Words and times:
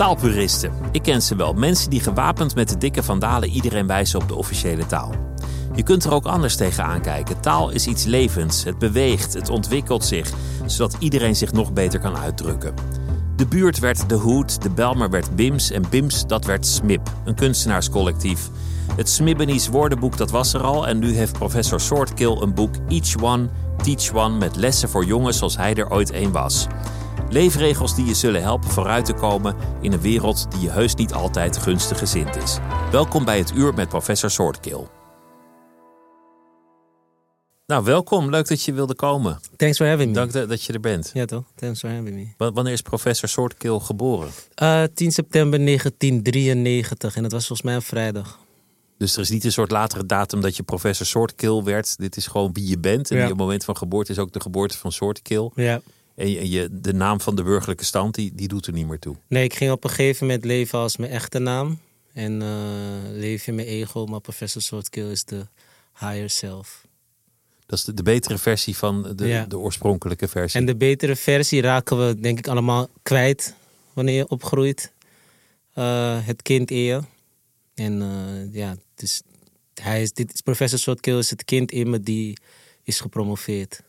Taalpuristen. 0.00 0.72
Ik 0.92 1.02
ken 1.02 1.22
ze 1.22 1.36
wel. 1.36 1.52
Mensen 1.52 1.90
die 1.90 2.00
gewapend 2.00 2.54
met 2.54 2.68
de 2.68 2.78
dikke 2.78 3.02
vandalen 3.02 3.48
iedereen 3.48 3.86
wijzen 3.86 4.20
op 4.20 4.28
de 4.28 4.34
officiële 4.34 4.86
taal. 4.86 5.12
Je 5.74 5.82
kunt 5.82 6.04
er 6.04 6.12
ook 6.12 6.26
anders 6.26 6.56
tegen 6.56 6.84
aankijken. 6.84 7.40
Taal 7.40 7.70
is 7.70 7.86
iets 7.86 8.04
levends. 8.04 8.64
Het 8.64 8.78
beweegt, 8.78 9.34
het 9.34 9.48
ontwikkelt 9.48 10.04
zich, 10.04 10.30
zodat 10.66 10.96
iedereen 10.98 11.36
zich 11.36 11.52
nog 11.52 11.72
beter 11.72 12.00
kan 12.00 12.16
uitdrukken. 12.16 12.74
De 13.36 13.46
buurt 13.46 13.78
werd 13.78 14.08
De 14.08 14.14
Hoed, 14.14 14.62
de 14.62 14.70
Belmer 14.70 15.10
werd 15.10 15.36
Bims 15.36 15.70
en 15.70 15.82
Bims 15.90 16.26
dat 16.26 16.44
werd 16.44 16.66
Smip, 16.66 17.12
een 17.24 17.34
kunstenaarscollectief. 17.34 18.48
Het 18.96 19.08
Smibbenies 19.08 19.68
woordenboek 19.68 20.16
dat 20.16 20.30
was 20.30 20.54
er 20.54 20.62
al 20.62 20.88
en 20.88 20.98
nu 20.98 21.14
heeft 21.14 21.38
professor 21.38 21.80
Soortkill 21.80 22.36
een 22.40 22.54
boek 22.54 22.74
Each 22.88 23.22
One, 23.22 23.48
Teach 23.82 24.14
One 24.14 24.36
met 24.38 24.56
lessen 24.56 24.88
voor 24.88 25.04
jongens 25.04 25.38
zoals 25.38 25.56
hij 25.56 25.74
er 25.74 25.90
ooit 25.90 26.12
een 26.12 26.32
was. 26.32 26.66
Leefregels 27.30 27.94
die 27.94 28.04
je 28.04 28.14
zullen 28.14 28.42
helpen 28.42 28.70
vooruit 28.70 29.04
te 29.04 29.12
komen 29.14 29.56
in 29.80 29.92
een 29.92 30.00
wereld 30.00 30.46
die 30.50 30.60
je 30.60 30.70
heus 30.70 30.94
niet 30.94 31.12
altijd 31.12 31.56
gunstig 31.56 31.98
gezind 31.98 32.36
is. 32.36 32.58
Welkom 32.90 33.24
bij 33.24 33.38
het 33.38 33.52
uur 33.54 33.74
met 33.74 33.88
professor 33.88 34.30
Soortkill. 34.30 34.86
Nou, 37.66 37.84
welkom. 37.84 38.30
Leuk 38.30 38.48
dat 38.48 38.62
je 38.62 38.72
wilde 38.72 38.94
komen. 38.94 39.40
Thanks 39.56 39.76
for 39.76 39.86
having 39.86 40.08
me. 40.08 40.14
Dank 40.14 40.32
dat, 40.32 40.48
dat 40.48 40.62
je 40.62 40.72
er 40.72 40.80
bent. 40.80 41.10
Ja 41.14 41.24
toch? 41.24 41.44
Thanks 41.54 41.80
for 41.80 41.88
having 41.90 42.14
me. 42.16 42.26
Wa- 42.36 42.52
Wanneer 42.52 42.72
is 42.72 42.82
professor 42.82 43.28
Soortkill 43.28 43.78
geboren? 43.78 44.30
Uh, 44.62 44.82
10 44.94 45.12
september 45.12 45.64
1993 45.64 47.16
en 47.16 47.22
dat 47.22 47.32
was 47.32 47.46
volgens 47.46 47.66
mij 47.68 47.76
een 47.76 47.82
vrijdag. 47.82 48.38
Dus 48.98 49.14
er 49.14 49.20
is 49.20 49.30
niet 49.30 49.44
een 49.44 49.52
soort 49.52 49.70
latere 49.70 50.06
datum 50.06 50.40
dat 50.40 50.56
je 50.56 50.62
professor 50.62 51.06
Soortkill 51.06 51.62
werd. 51.62 51.98
Dit 51.98 52.16
is 52.16 52.26
gewoon 52.26 52.52
wie 52.52 52.68
je 52.68 52.78
bent. 52.78 53.10
En 53.10 53.16
Ja. 53.16 53.26
je 53.26 53.34
moment 53.34 53.64
van 53.64 53.76
geboorte 53.76 54.12
is 54.12 54.18
ook 54.18 54.32
de 54.32 54.40
geboorte 54.40 54.78
van 54.78 54.92
Soortkill. 54.92 55.50
Ja. 55.54 55.80
En 56.20 56.48
je, 56.50 56.68
de 56.80 56.92
naam 56.92 57.20
van 57.20 57.34
de 57.34 57.42
burgerlijke 57.42 57.84
stand, 57.84 58.14
die, 58.14 58.34
die 58.34 58.48
doet 58.48 58.66
er 58.66 58.72
niet 58.72 58.86
meer 58.86 58.98
toe. 58.98 59.16
Nee, 59.26 59.44
ik 59.44 59.54
ging 59.54 59.70
op 59.70 59.84
een 59.84 59.90
gegeven 59.90 60.26
moment 60.26 60.44
leven 60.44 60.78
als 60.78 60.96
mijn 60.96 61.10
echte 61.10 61.38
naam. 61.38 61.78
En 62.12 62.42
eh, 62.42 62.48
leef 63.12 63.46
in 63.46 63.54
mijn 63.54 63.66
ego, 63.66 64.06
maar 64.06 64.20
Professor 64.20 64.62
Swordkill 64.62 65.10
is 65.10 65.24
de 65.24 65.46
higher 65.98 66.30
self. 66.30 66.86
Dat 67.66 67.78
is 67.78 67.84
de, 67.84 67.94
de 67.94 68.02
betere 68.02 68.38
versie 68.38 68.76
van 68.76 69.12
de, 69.16 69.26
Ja. 69.26 69.44
de 69.46 69.58
oorspronkelijke 69.58 70.28
versie. 70.28 70.60
En 70.60 70.66
de 70.66 70.76
betere 70.76 71.16
versie 71.16 71.60
raken 71.60 72.06
we 72.06 72.20
denk 72.20 72.38
ik 72.38 72.48
allemaal 72.48 72.88
kwijt 73.02 73.54
wanneer 73.92 74.16
je 74.16 74.28
opgroeit. 74.28 74.92
Eh, 75.72 76.26
het 76.26 76.42
kind 76.42 76.70
in 76.70 76.78
je. 76.82 77.00
En 77.74 78.02
eh, 78.02 78.54
ja, 78.54 78.76
dus 78.94 79.22
hij 79.74 80.02
is, 80.02 80.12
dit 80.12 80.32
is 80.32 80.40
Professor 80.40 80.78
Swordkill 80.78 81.18
is 81.18 81.30
het 81.30 81.44
kind 81.44 81.72
in 81.72 81.90
me 81.90 82.00
die 82.00 82.38
is 82.82 83.00
gepromoveerd. 83.00 83.82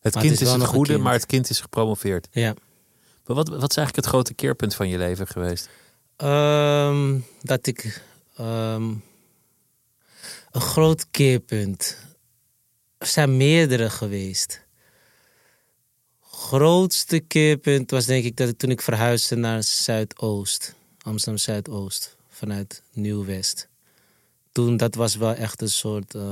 Het 0.00 0.12
kind 0.16 0.30
het 0.32 0.40
is, 0.40 0.50
het 0.50 0.60
een 0.60 0.66
goede, 0.66 0.98
maar 0.98 1.12
het 1.12 1.26
kind 1.26 1.50
is 1.50 1.60
gepromoveerd. 1.60 2.28
Ja. 2.30 2.54
Maar 3.26 3.36
wat, 3.36 3.48
wat 3.48 3.70
is 3.70 3.76
eigenlijk 3.76 3.96
het 3.96 4.06
grote 4.06 4.34
keerpunt 4.34 4.74
van 4.74 4.88
je 4.88 4.98
leven 4.98 5.26
geweest? 5.26 5.68
Ehm, 6.16 7.18
dat 7.42 7.66
ik 7.66 8.02
ehm, 8.36 8.94
een 10.50 10.60
groot 10.60 11.06
keerpunt. 11.10 11.96
Er 12.98 13.06
zijn 13.06 13.36
meerdere 13.36 13.90
geweest. 13.90 14.60
Grootste 16.20 17.20
keerpunt 17.20 17.90
was 17.90 18.06
denk 18.06 18.24
ik 18.24 18.36
dat 18.36 18.48
ik 18.48 18.58
toen 18.58 18.70
ik 18.70 18.82
verhuisde 18.82 19.36
naar 19.36 19.62
Zuidoost, 19.62 20.74
Amsterdam 21.02 21.38
Zuidoost, 21.38 22.16
vanuit 22.28 22.82
Nieuw-West. 22.92 23.68
Toen 24.52 24.76
dat 24.76 24.94
was 24.94 25.16
wel 25.16 25.34
echt 25.34 25.62
een 25.62 25.68
soort. 25.70 26.14
eh, 26.14 26.22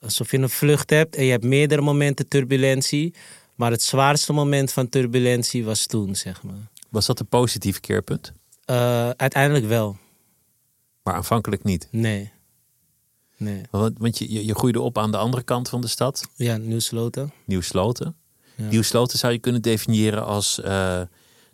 alsof 0.00 0.30
je 0.30 0.38
een 0.38 0.48
vlucht 0.50 0.90
hebt 0.90 1.16
en 1.16 1.24
je 1.24 1.30
hebt 1.30 1.44
meerdere 1.44 1.80
momenten 1.82 2.28
turbulentie. 2.28 3.14
Maar 3.54 3.70
het 3.70 3.82
zwaarste 3.82 4.32
moment 4.32 4.72
van 4.72 4.88
turbulentie 4.88 5.64
was 5.64 5.86
toen, 5.86 6.16
zeg 6.16 6.42
maar. 6.42 6.68
Was 6.88 7.06
dat 7.06 7.20
een 7.20 7.26
positief 7.26 7.80
keerpunt? 7.80 8.32
Eh, 8.64 9.10
uiteindelijk 9.10 9.66
wel. 9.66 9.96
Maar 11.02 11.14
aanvankelijk 11.14 11.64
niet. 11.64 11.88
Nee. 11.90 12.32
Nee. 13.36 13.60
Want, 13.70 13.98
want 13.98 14.18
je, 14.18 14.32
je, 14.32 14.44
je 14.46 14.54
groeide 14.54 14.80
op 14.80 14.98
aan 14.98 15.10
de 15.10 15.16
andere 15.16 15.42
kant 15.42 15.68
van 15.68 15.80
de 15.80 15.86
stad, 15.88 16.28
Ja, 16.34 16.56
Nieuw-Sloten. 16.56 17.32
Nieuw-Sloten. 17.44 18.16
Ja. 18.56 18.64
Nieuw-Sloten 18.64 19.18
zou 19.18 19.32
je 19.32 19.38
kunnen 19.38 19.62
definiëren 19.62 20.24
als... 20.24 20.60
eh, 20.60 20.70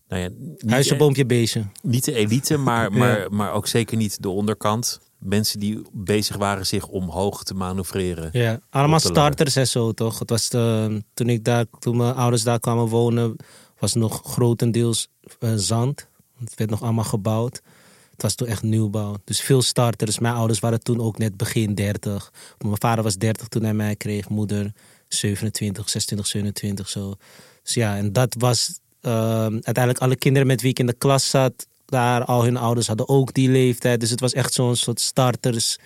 nou 0.08 0.22
ja, 0.22 0.28
niet, 0.38 0.70
Huisje, 0.70 0.96
boompje, 0.96 1.26
beestje. 1.26 1.64
niet 1.82 2.04
de 2.04 2.12
elite, 2.14 2.56
maar, 2.56 2.90
Ja. 2.92 2.98
maar, 2.98 3.32
maar 3.32 3.52
ook 3.52 3.66
zeker 3.66 3.96
niet 3.96 4.22
de 4.22 4.28
onderkant. 4.28 5.00
Mensen 5.18 5.60
die 5.60 5.82
bezig 5.92 6.36
waren 6.36 6.66
zich 6.66 6.86
omhoog 6.86 7.42
te 7.42 7.54
manoeuvreren. 7.54 8.28
Ja, 8.32 8.60
allemaal 8.70 9.00
starters 9.00 9.56
en 9.56 9.68
zo, 9.68 9.92
toch? 9.92 10.18
Het 10.18 10.30
was 10.30 10.48
de, 10.48 11.02
toen, 11.14 11.28
ik 11.28 11.44
daar, 11.44 11.64
toen 11.78 11.96
mijn 11.96 12.14
ouders 12.14 12.42
daar 12.42 12.60
kwamen 12.60 12.88
wonen, 12.88 13.36
was 13.78 13.94
het 13.94 14.02
nog 14.02 14.22
grotendeels 14.24 15.08
eh, 15.38 15.52
zand. 15.56 16.08
Het 16.38 16.54
werd 16.54 16.70
nog 16.70 16.82
allemaal 16.82 17.04
gebouwd. 17.04 17.62
Het 18.10 18.22
was 18.22 18.34
toen 18.34 18.48
echt 18.48 18.62
nieuwbouw. 18.62 19.16
Dus 19.24 19.40
veel 19.40 19.62
starters. 19.62 20.18
Mijn 20.18 20.34
ouders 20.34 20.60
waren 20.60 20.82
toen 20.82 21.00
ook 21.00 21.18
net 21.18 21.36
begin 21.36 21.74
30. 21.74 22.32
Mijn 22.58 22.76
vader 22.78 23.04
was 23.04 23.16
30 23.16 23.48
toen 23.48 23.62
hij 23.62 23.74
mij 23.74 23.96
kreeg. 23.96 24.28
Moeder 24.28 24.72
27, 25.08 25.88
26, 25.88 26.26
27 26.26 26.88
zo. 26.88 27.14
Dus 27.62 27.74
ja, 27.74 27.96
en 27.96 28.12
dat 28.12 28.34
was 28.38 28.80
eh, 29.00 29.12
uiteindelijk 29.40 29.98
alle 29.98 30.16
kinderen 30.16 30.46
met 30.46 30.60
wie 30.60 30.70
ik 30.70 30.78
in 30.78 30.86
de 30.86 30.92
klas 30.92 31.30
zat. 31.30 31.66
Daar, 31.86 32.24
al 32.24 32.44
hun 32.44 32.56
ouders 32.56 32.86
hadden 32.86 33.08
ook 33.08 33.34
die 33.34 33.48
leeftijd. 33.50 34.00
Dus 34.00 34.10
het 34.10 34.20
was 34.20 34.32
echt 34.32 34.52
zo'n 34.52 34.76
soort 34.76 35.00
starters 35.00 35.78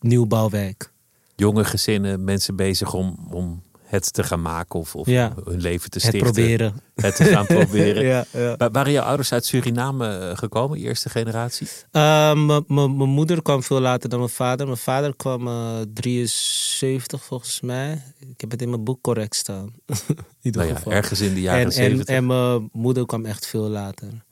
nieuwbouwwijk. 0.00 0.92
Jonge 1.36 1.64
gezinnen, 1.64 2.24
mensen 2.24 2.56
bezig 2.56 2.94
om, 2.94 3.26
om 3.30 3.62
het 3.84 4.12
te 4.12 4.22
gaan 4.22 4.42
maken 4.42 4.78
of, 4.80 4.94
of 4.96 5.06
Ja. 5.06 5.32
hun 5.44 5.60
leven 5.60 5.90
te 5.90 5.98
Het 5.98 6.06
stichten. 6.06 6.32
proberen. 6.32 6.80
Het 6.94 7.16
te 7.16 7.24
gaan 7.24 7.46
proberen. 7.56 8.04
ja, 8.04 8.24
ja. 8.32 8.56
Wa- 8.56 8.70
Waren 8.70 8.92
jouw 8.92 9.04
ouders 9.04 9.32
uit 9.32 9.44
Suriname 9.46 10.08
eh, 10.18 10.36
gekomen, 10.36 10.78
eerste 10.78 11.08
generatie? 11.08 11.68
Uh, 11.92 12.32
m- 12.34 12.64
m- 12.66 12.96
Mijn 12.96 13.08
moeder 13.10 13.42
kwam 13.42 13.62
veel 13.62 13.80
later 13.80 14.08
dan 14.08 14.18
mijn 14.18 14.30
vader. 14.30 14.66
Mijn 14.66 14.78
vader 14.78 15.16
kwam 15.16 15.46
eh 15.48 15.80
73 15.94 17.24
volgens 17.24 17.60
mij. 17.60 18.02
Ik 18.18 18.40
heb 18.40 18.50
het 18.50 18.62
in 18.62 18.70
mijn 18.70 18.84
boek 18.84 18.98
correct 19.02 19.36
staan. 19.36 19.72
in 20.08 20.16
ieder 20.42 20.60
Nou 20.60 20.72
ja, 20.72 20.76
geval. 20.78 20.92
ergens 20.92 21.20
in 21.20 21.34
de 21.34 21.40
jaren 21.40 21.60
en, 21.60 21.66
en, 21.66 21.72
70. 21.72 22.06
en 22.14 22.26
mijn 22.26 22.68
moeder 22.72 23.06
kwam 23.06 23.24
echt 23.24 23.46
veel 23.46 23.68
later. 23.68 24.23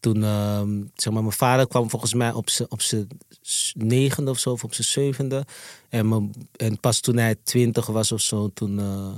Toen, 0.00 0.24
ehm, 0.24 0.82
zeg 0.94 1.12
maar, 1.12 1.22
mijn 1.22 1.34
vader 1.34 1.68
kwam 1.68 1.90
volgens 1.90 2.14
mij 2.14 2.32
op 2.32 2.50
zijn 2.50 2.68
op 2.70 2.80
negende 3.76 4.30
of 4.30 4.38
zo, 4.38 4.50
of 4.50 4.64
op 4.64 4.74
zijn 4.74 4.86
zevende. 4.86 5.44
En, 5.88 6.08
mijn, 6.08 6.32
en 6.56 6.80
pas 6.80 7.00
toen 7.00 7.16
hij 7.16 7.36
twintig 7.42 7.86
was 7.86 8.12
of 8.12 8.20
zo, 8.20 8.50
toen 8.54 8.78
eh, 8.78 9.08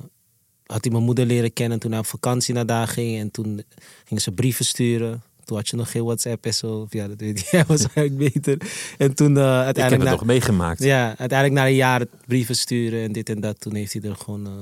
had 0.67 0.85
hij 0.85 0.93
mijn 0.93 1.05
moeder 1.05 1.27
leren 1.27 1.53
kennen. 1.53 1.79
Toen 1.79 1.91
hij 1.91 2.01
op 2.01 2.07
vakantie 2.07 2.55
naar 2.55 2.67
daar 2.67 2.89
ging. 2.89 3.19
En 3.19 3.31
toen 3.31 3.63
gingen 4.05 4.23
ze 4.23 4.33
brieven 4.33 4.65
sturen. 4.65 5.23
Toen 5.45 5.57
had 5.57 5.69
je 5.69 5.77
nog 5.77 5.91
geen 5.91 6.05
WhatsApp 6.05 6.47
en 6.47 6.55
zo. 6.55 6.81
Of 6.81 6.93
Ja, 6.93 7.09
dat 7.09 7.21
weet 7.21 7.49
jij 7.51 7.65
waarschijnlijk 7.69 8.33
beter. 8.33 8.71
En 8.99 9.15
toen 9.15 9.37
eh, 9.37 9.43
Ik 9.43 9.49
heb 9.49 9.65
uiteindelijk... 9.65 10.03
het 10.03 10.11
na- 10.11 10.17
nog 10.17 10.25
meegemaakt. 10.27 10.83
ja, 10.83 11.07
uiteindelijk 11.19 11.61
na 11.61 11.67
een 11.67 11.75
jaar 11.75 12.05
brieven 12.27 12.57
sturen 12.57 13.03
en 13.03 13.13
dit 13.13 13.29
en 13.29 13.41
dat. 13.41 13.61
Toen 13.61 13.75
heeft 13.75 13.93
hij 13.93 14.03
er 14.03 14.17
gewoon 14.17 14.47
eh, 14.47 14.53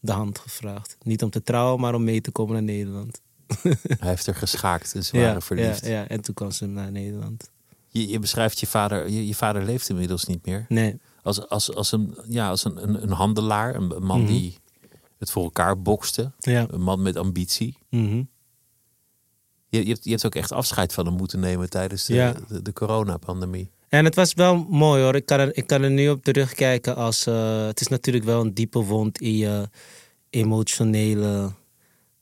de 0.00 0.12
hand 0.12 0.38
gevraagd. 0.38 0.96
Niet 1.02 1.22
om 1.22 1.30
te 1.30 1.42
trouwen, 1.42 1.80
maar 1.80 1.94
om 1.94 2.04
mee 2.04 2.20
te 2.20 2.30
komen 2.30 2.52
naar 2.54 2.62
Nederland. 2.62 3.20
Hij 3.98 4.08
heeft 4.08 4.26
er 4.26 4.34
geschaakt 4.34 4.94
en 4.94 5.04
ze 5.04 5.16
waren 5.16 5.32
ja, 5.34 5.40
verliefd. 5.40 5.86
Ja, 5.86 6.08
en 6.08 6.20
toen 6.20 6.34
kwam 6.34 6.50
ze 6.50 6.66
naar 6.66 6.90
Nederland. 6.92 7.50
Je, 7.88 8.08
je 8.08 8.18
beschrijft 8.18 8.60
je 8.60 8.66
vader, 8.66 9.08
je, 9.10 9.26
je 9.26 9.34
vader 9.34 9.64
leeft 9.64 9.88
inmiddels 9.88 10.24
niet 10.24 10.46
meer. 10.46 10.64
Nee. 10.68 10.98
Als, 11.22 11.48
als, 11.48 11.74
als, 11.74 11.92
een, 11.92 12.18
ja, 12.28 12.48
als 12.48 12.64
een, 12.64 12.82
een, 12.82 13.02
een 13.02 13.10
handelaar, 13.12 13.74
een, 13.74 13.96
een 13.96 14.02
man 14.04 14.20
Mhm. 14.20 14.28
die 14.32 14.58
het 15.18 15.30
voor 15.30 15.42
elkaar 15.44 15.82
bokste. 15.82 16.32
Ja. 16.38 16.66
Een 16.70 16.80
man 16.82 17.02
met 17.02 17.16
ambitie. 17.16 17.78
Mhm. 17.90 18.22
Je, 19.68 19.82
je, 19.86 19.92
hebt, 19.92 20.04
je 20.04 20.10
hebt 20.10 20.26
ook 20.26 20.34
echt 20.34 20.52
afscheid 20.52 20.92
van 20.92 21.06
hem 21.06 21.14
moeten 21.14 21.40
nemen 21.40 21.70
tijdens 21.70 22.04
de, 22.04 22.14
Ja. 22.14 22.34
de, 22.48 22.62
de 22.62 22.72
coronapandemie. 22.72 23.70
En 23.88 24.04
het 24.04 24.14
was 24.14 24.34
wel 24.34 24.56
mooi 24.56 25.02
hoor. 25.02 25.14
Ik 25.14 25.26
kan 25.26 25.38
er, 25.40 25.56
ik 25.56 25.66
kan 25.66 25.82
er 25.82 25.90
nu 25.90 26.08
op 26.08 26.24
terugkijken 26.24 26.96
als... 26.96 27.26
eh, 27.26 27.66
het 27.66 27.80
is 27.80 27.88
natuurlijk 27.88 28.24
wel 28.24 28.40
een 28.40 28.54
diepe 28.54 28.78
wond 28.78 29.20
in 29.20 29.36
je 29.36 29.68
emotionele, 30.30 31.52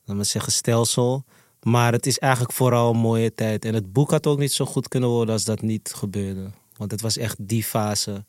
laat 0.04 0.16
maar 0.16 0.24
zeggen, 0.24 0.52
stelsel. 0.52 1.24
Maar 1.62 1.92
het 1.92 2.06
is 2.06 2.18
eigenlijk 2.18 2.52
vooral 2.52 2.90
een 2.90 2.96
mooie 2.96 3.34
tijd. 3.34 3.64
En 3.64 3.74
het 3.74 3.92
boek 3.92 4.10
had 4.10 4.26
ook 4.26 4.38
niet 4.38 4.52
zo 4.52 4.64
goed 4.64 4.88
kunnen 4.88 5.08
worden 5.08 5.34
als 5.34 5.44
dat 5.44 5.62
niet 5.62 5.92
gebeurde. 5.94 6.50
Want 6.76 6.90
het 6.90 7.00
was 7.00 7.16
echt 7.16 7.36
die 7.40 7.64
fase 7.64 8.24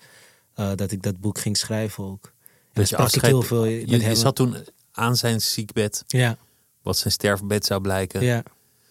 eh, 0.53 0.71
dat 0.75 0.91
ik 0.91 1.03
dat 1.03 1.19
boek 1.19 1.39
ging 1.39 1.57
schrijven 1.57 2.03
ook. 2.03 2.31
Dan 2.73 2.87
sprak 2.87 3.11
ik 3.11 3.21
heel 3.21 3.41
veel 3.41 3.65
je, 3.65 3.99
je 3.99 4.15
zat 4.15 4.35
toen 4.35 4.55
aan 4.91 5.15
zijn 5.15 5.41
ziekbed, 5.41 6.03
Ja. 6.07 6.37
wat 6.81 6.97
zijn 6.97 7.13
sterfbed 7.13 7.65
zou 7.65 7.81
blijken. 7.81 8.23
Ja. 8.23 8.43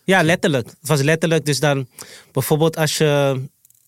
ja, 0.04 0.22
letterlijk. 0.22 0.66
Het 0.66 0.88
was 0.88 1.00
letterlijk. 1.00 1.46
Dus 1.46 1.60
dan 1.60 1.86
bijvoorbeeld 2.32 2.76
als 2.76 2.98
je, 2.98 3.42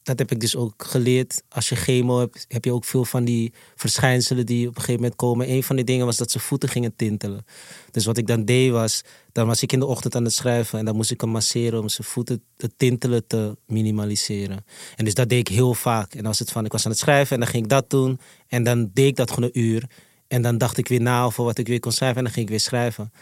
dat 0.07 0.19
heb 0.19 0.31
ik 0.31 0.41
dus 0.41 0.57
ook 0.57 0.85
geleerd, 0.85 1.43
als 1.49 1.69
je 1.69 1.77
chemo 1.77 2.19
hebt, 2.19 2.45
heb 2.49 2.65
je 2.65 2.73
ook 2.73 2.85
veel 2.85 3.05
van 3.05 3.25
die 3.25 3.53
verschijnselen 3.75 4.47
die 4.47 4.69
op 4.69 4.75
een 4.75 4.81
gegeven 4.81 5.01
moment 5.01 5.17
komen. 5.17 5.51
Een 5.51 5.63
van 5.63 5.77
die 5.77 5.85
dingen 5.85 6.07
was 6.07 6.17
dat 6.17 6.31
zijn 6.31 6.43
voeten 6.43 6.69
gingen 6.69 6.97
tintelen. 6.97 7.45
Dus 7.91 8.05
wat 8.05 8.17
ik 8.17 8.27
dan 8.27 8.45
deed 8.45 8.71
was, 8.71 9.03
dan 9.33 9.47
was 9.47 9.63
ik 9.63 9.73
in 9.73 9.79
de 9.79 9.87
ochtend 9.87 10.15
aan 10.15 10.25
het 10.25 10.33
schrijven 10.33 10.79
en 10.79 10.85
dan 10.85 10.97
moest 10.97 11.11
ik 11.11 11.21
hem 11.21 11.31
masseren 11.31 11.81
om 11.81 11.89
zijn 11.89 12.07
voeten, 12.07 12.43
het 12.57 12.73
tintelen 12.77 13.27
te 13.27 13.57
minimaliseren. 13.67 14.65
En 14.97 15.05
dus 15.05 15.15
dat 15.15 15.29
deed 15.29 15.49
ik 15.49 15.55
heel 15.55 15.75
vaak. 15.75 16.15
En 16.15 16.25
was 16.25 16.39
het 16.39 16.53
van, 16.53 16.65
ik 16.65 16.73
was 16.73 16.85
aan 16.85 16.91
het 16.91 17.01
schrijven 17.01 17.35
en 17.35 17.41
dan 17.41 17.49
ging 17.49 17.63
ik 17.63 17.71
dat 17.71 17.91
doen 17.91 18.21
en 18.49 18.63
dan 18.63 18.91
deed 18.93 19.07
ik 19.07 19.17
dat 19.17 19.31
gewoon 19.31 19.51
een 19.53 19.61
uur. 19.61 19.87
En 20.29 20.43
dan 20.43 20.59
dacht 20.59 20.77
ik 20.77 20.89
weer 20.89 21.01
na 21.01 21.25
over 21.25 21.45
wat 21.45 21.59
ik 21.59 21.67
weer 21.67 21.81
kon 21.81 21.93
schrijven 21.93 22.19
en 22.19 22.25
dan 22.25 22.33
ging 22.33 22.45
ik 22.45 22.51
weer 22.51 22.61
schrijven. 22.61 23.13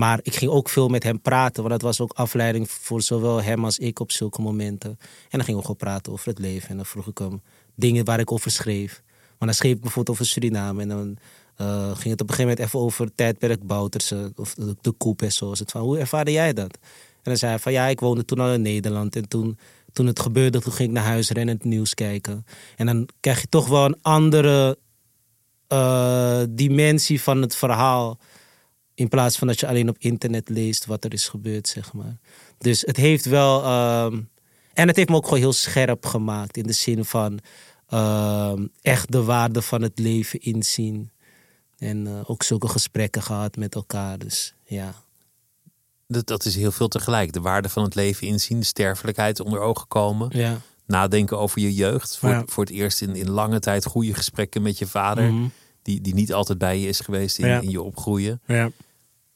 Maar 0.00 0.20
ik 0.22 0.34
ging 0.34 0.50
ook 0.50 0.68
veel 0.68 0.88
met 0.88 1.02
hem 1.02 1.20
praten, 1.20 1.62
want 1.62 1.74
dat 1.74 1.82
was 1.82 2.00
ook 2.00 2.12
afleiding 2.12 2.70
voor 2.70 3.02
zowel 3.02 3.42
hem 3.42 3.64
als 3.64 3.78
ik 3.78 4.00
op 4.00 4.12
zulke 4.12 4.42
momenten. 4.42 4.90
En 4.90 4.98
dan 5.30 5.40
gingen 5.40 5.56
we 5.56 5.66
gewoon 5.66 5.76
praten 5.76 6.12
over 6.12 6.28
het 6.28 6.38
leven. 6.38 6.68
En 6.68 6.76
dan 6.76 6.86
vroeg 6.86 7.06
ik 7.06 7.18
hem 7.18 7.42
dingen 7.74 8.04
waar 8.04 8.20
ik 8.20 8.32
over 8.32 8.50
schreef. 8.50 9.02
Maar 9.38 9.48
dan 9.48 9.54
schreef 9.54 9.72
ik 9.72 9.80
bijvoorbeeld 9.80 10.16
over 10.16 10.30
Suriname. 10.30 10.82
En 10.82 10.88
dan 10.88 11.16
eh, 11.56 11.84
ging 11.84 12.10
het 12.10 12.20
op 12.20 12.28
een 12.28 12.34
gegeven 12.34 12.40
moment 12.40 12.58
even 12.58 12.78
over 12.78 13.14
tijdperk 13.14 13.66
Bouterse. 13.66 14.32
Of 14.36 14.54
de, 14.54 14.76
de 14.80 14.90
koep 14.90 15.22
en 15.22 15.32
zo. 15.32 15.50
Het 15.50 15.70
van, 15.70 15.80
hoe 15.80 15.98
ervaarde 15.98 16.32
jij 16.32 16.52
dat? 16.52 16.78
En 17.14 17.22
dan 17.22 17.36
zei 17.36 17.50
hij 17.50 17.60
van, 17.60 17.72
ja, 17.72 17.86
ik 17.86 18.00
woonde 18.00 18.24
toen 18.24 18.38
al 18.38 18.52
in 18.52 18.62
Nederland. 18.62 19.16
En 19.16 19.28
toen, 19.28 19.58
toen 19.92 20.06
het 20.06 20.20
gebeurde, 20.20 20.60
toen 20.60 20.72
ging 20.72 20.88
ik 20.88 20.94
naar 20.94 21.04
huis 21.04 21.30
rennen 21.30 21.54
en 21.54 21.60
het 21.60 21.70
nieuws 21.70 21.94
kijken. 21.94 22.46
En 22.76 22.86
dan 22.86 23.08
krijg 23.20 23.40
je 23.40 23.48
toch 23.48 23.68
wel 23.68 23.84
een 23.84 23.98
andere 24.02 24.78
eh, 25.66 26.42
dimensie 26.48 27.22
van 27.22 27.42
het 27.42 27.56
verhaal. 27.56 28.18
In 29.00 29.08
plaats 29.08 29.36
van 29.38 29.46
dat 29.46 29.60
je 29.60 29.66
alleen 29.66 29.88
op 29.88 29.96
internet 29.98 30.48
leest 30.48 30.86
wat 30.86 31.04
er 31.04 31.12
is 31.12 31.28
gebeurd, 31.28 31.68
zeg 31.68 31.92
maar. 31.92 32.16
Dus 32.58 32.80
het 32.80 32.96
heeft 32.96 33.24
wel. 33.24 33.62
ehm, 33.64 34.20
en 34.74 34.86
het 34.86 34.96
heeft 34.96 35.08
me 35.08 35.14
ook 35.16 35.24
gewoon 35.24 35.38
heel 35.40 35.52
scherp 35.52 36.06
gemaakt. 36.06 36.56
In 36.56 36.66
de 36.66 36.72
zin 36.72 37.04
van 37.04 37.38
ehm, 37.88 38.66
echt 38.82 39.12
de 39.12 39.22
waarde 39.22 39.62
van 39.62 39.82
het 39.82 39.98
leven 39.98 40.40
inzien. 40.40 41.10
En 41.78 42.06
eh, 42.06 42.30
ook 42.30 42.42
zulke 42.42 42.68
gesprekken 42.68 43.22
gehad 43.22 43.56
met 43.56 43.74
elkaar. 43.74 44.18
Dus 44.18 44.54
ja. 44.64 44.94
Dat, 46.06 46.26
dat 46.26 46.44
is 46.44 46.54
heel 46.56 46.72
veel 46.72 46.88
tegelijk. 46.88 47.32
De 47.32 47.40
waarde 47.40 47.68
van 47.68 47.82
het 47.82 47.94
leven 47.94 48.26
inzien, 48.26 48.58
de 48.60 48.66
sterfelijkheid 48.66 49.40
onder 49.40 49.60
ogen 49.60 49.88
komen. 49.88 50.28
Ja. 50.38 50.60
Nadenken 50.86 51.38
over 51.38 51.60
je 51.60 51.74
jeugd. 51.74 52.16
Voor, 52.18 52.28
Ja. 52.28 52.42
voor 52.46 52.64
het 52.64 52.72
eerst 52.72 53.00
in, 53.02 53.16
in 53.16 53.30
lange 53.30 53.58
tijd 53.60 53.84
goede 53.84 54.14
gesprekken 54.14 54.62
met 54.62 54.78
je 54.78 54.86
vader. 54.86 55.32
Mhm. 55.32 55.48
Die, 55.82 56.00
die 56.00 56.14
niet 56.14 56.32
altijd 56.32 56.58
bij 56.58 56.78
je 56.78 56.88
is 56.88 57.00
geweest 57.00 57.38
in, 57.38 57.46
Ja. 57.46 57.60
in 57.60 57.70
je 57.70 57.82
opgroeien. 57.82 58.40
Ja. 58.46 58.70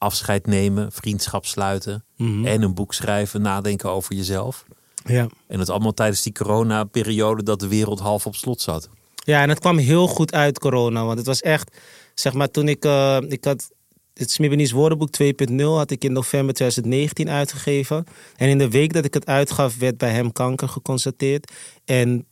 Afscheid 0.05 0.47
nemen, 0.47 0.91
vriendschap 0.91 1.45
sluiten. 1.45 2.03
Mhm. 2.17 2.45
En 2.45 2.61
een 2.61 2.73
boek 2.73 2.93
schrijven, 2.93 3.41
nadenken 3.41 3.89
over 3.89 4.15
jezelf. 4.15 4.65
ja. 5.05 5.27
En 5.47 5.59
het 5.59 5.69
allemaal 5.69 5.93
tijdens 5.93 6.21
die 6.21 6.33
coronaperiode 6.33 7.43
dat 7.43 7.59
de 7.59 7.67
wereld 7.67 7.99
half 7.99 8.25
op 8.25 8.35
slot 8.35 8.61
zat. 8.61 8.89
Ja, 9.15 9.41
en 9.41 9.49
het 9.49 9.59
kwam 9.59 9.77
heel 9.77 10.07
goed 10.07 10.33
uit 10.33 10.59
corona. 10.59 11.05
Want 11.05 11.17
het 11.17 11.27
was 11.27 11.41
echt, 11.41 11.77
zeg 12.13 12.33
maar, 12.33 12.51
toen 12.51 12.67
ik, 12.67 12.85
eh, 12.85 13.17
ik 13.27 13.43
had 13.43 13.69
het 14.13 14.31
Smibbenies 14.31 14.71
woordenboek 14.71 15.09
2.0 15.09 15.77
had 15.77 15.91
ik 15.91 16.03
in 16.03 16.11
november 16.11 16.53
2019 16.53 17.29
uitgegeven. 17.29 18.05
En 18.35 18.49
in 18.49 18.57
de 18.57 18.69
week 18.69 18.93
dat 18.93 19.05
ik 19.05 19.13
het 19.13 19.25
uitgaf, 19.25 19.77
werd 19.77 19.97
bij 19.97 20.11
hem 20.11 20.31
kanker 20.31 20.69
geconstateerd. 20.69 21.51
En 21.85 22.25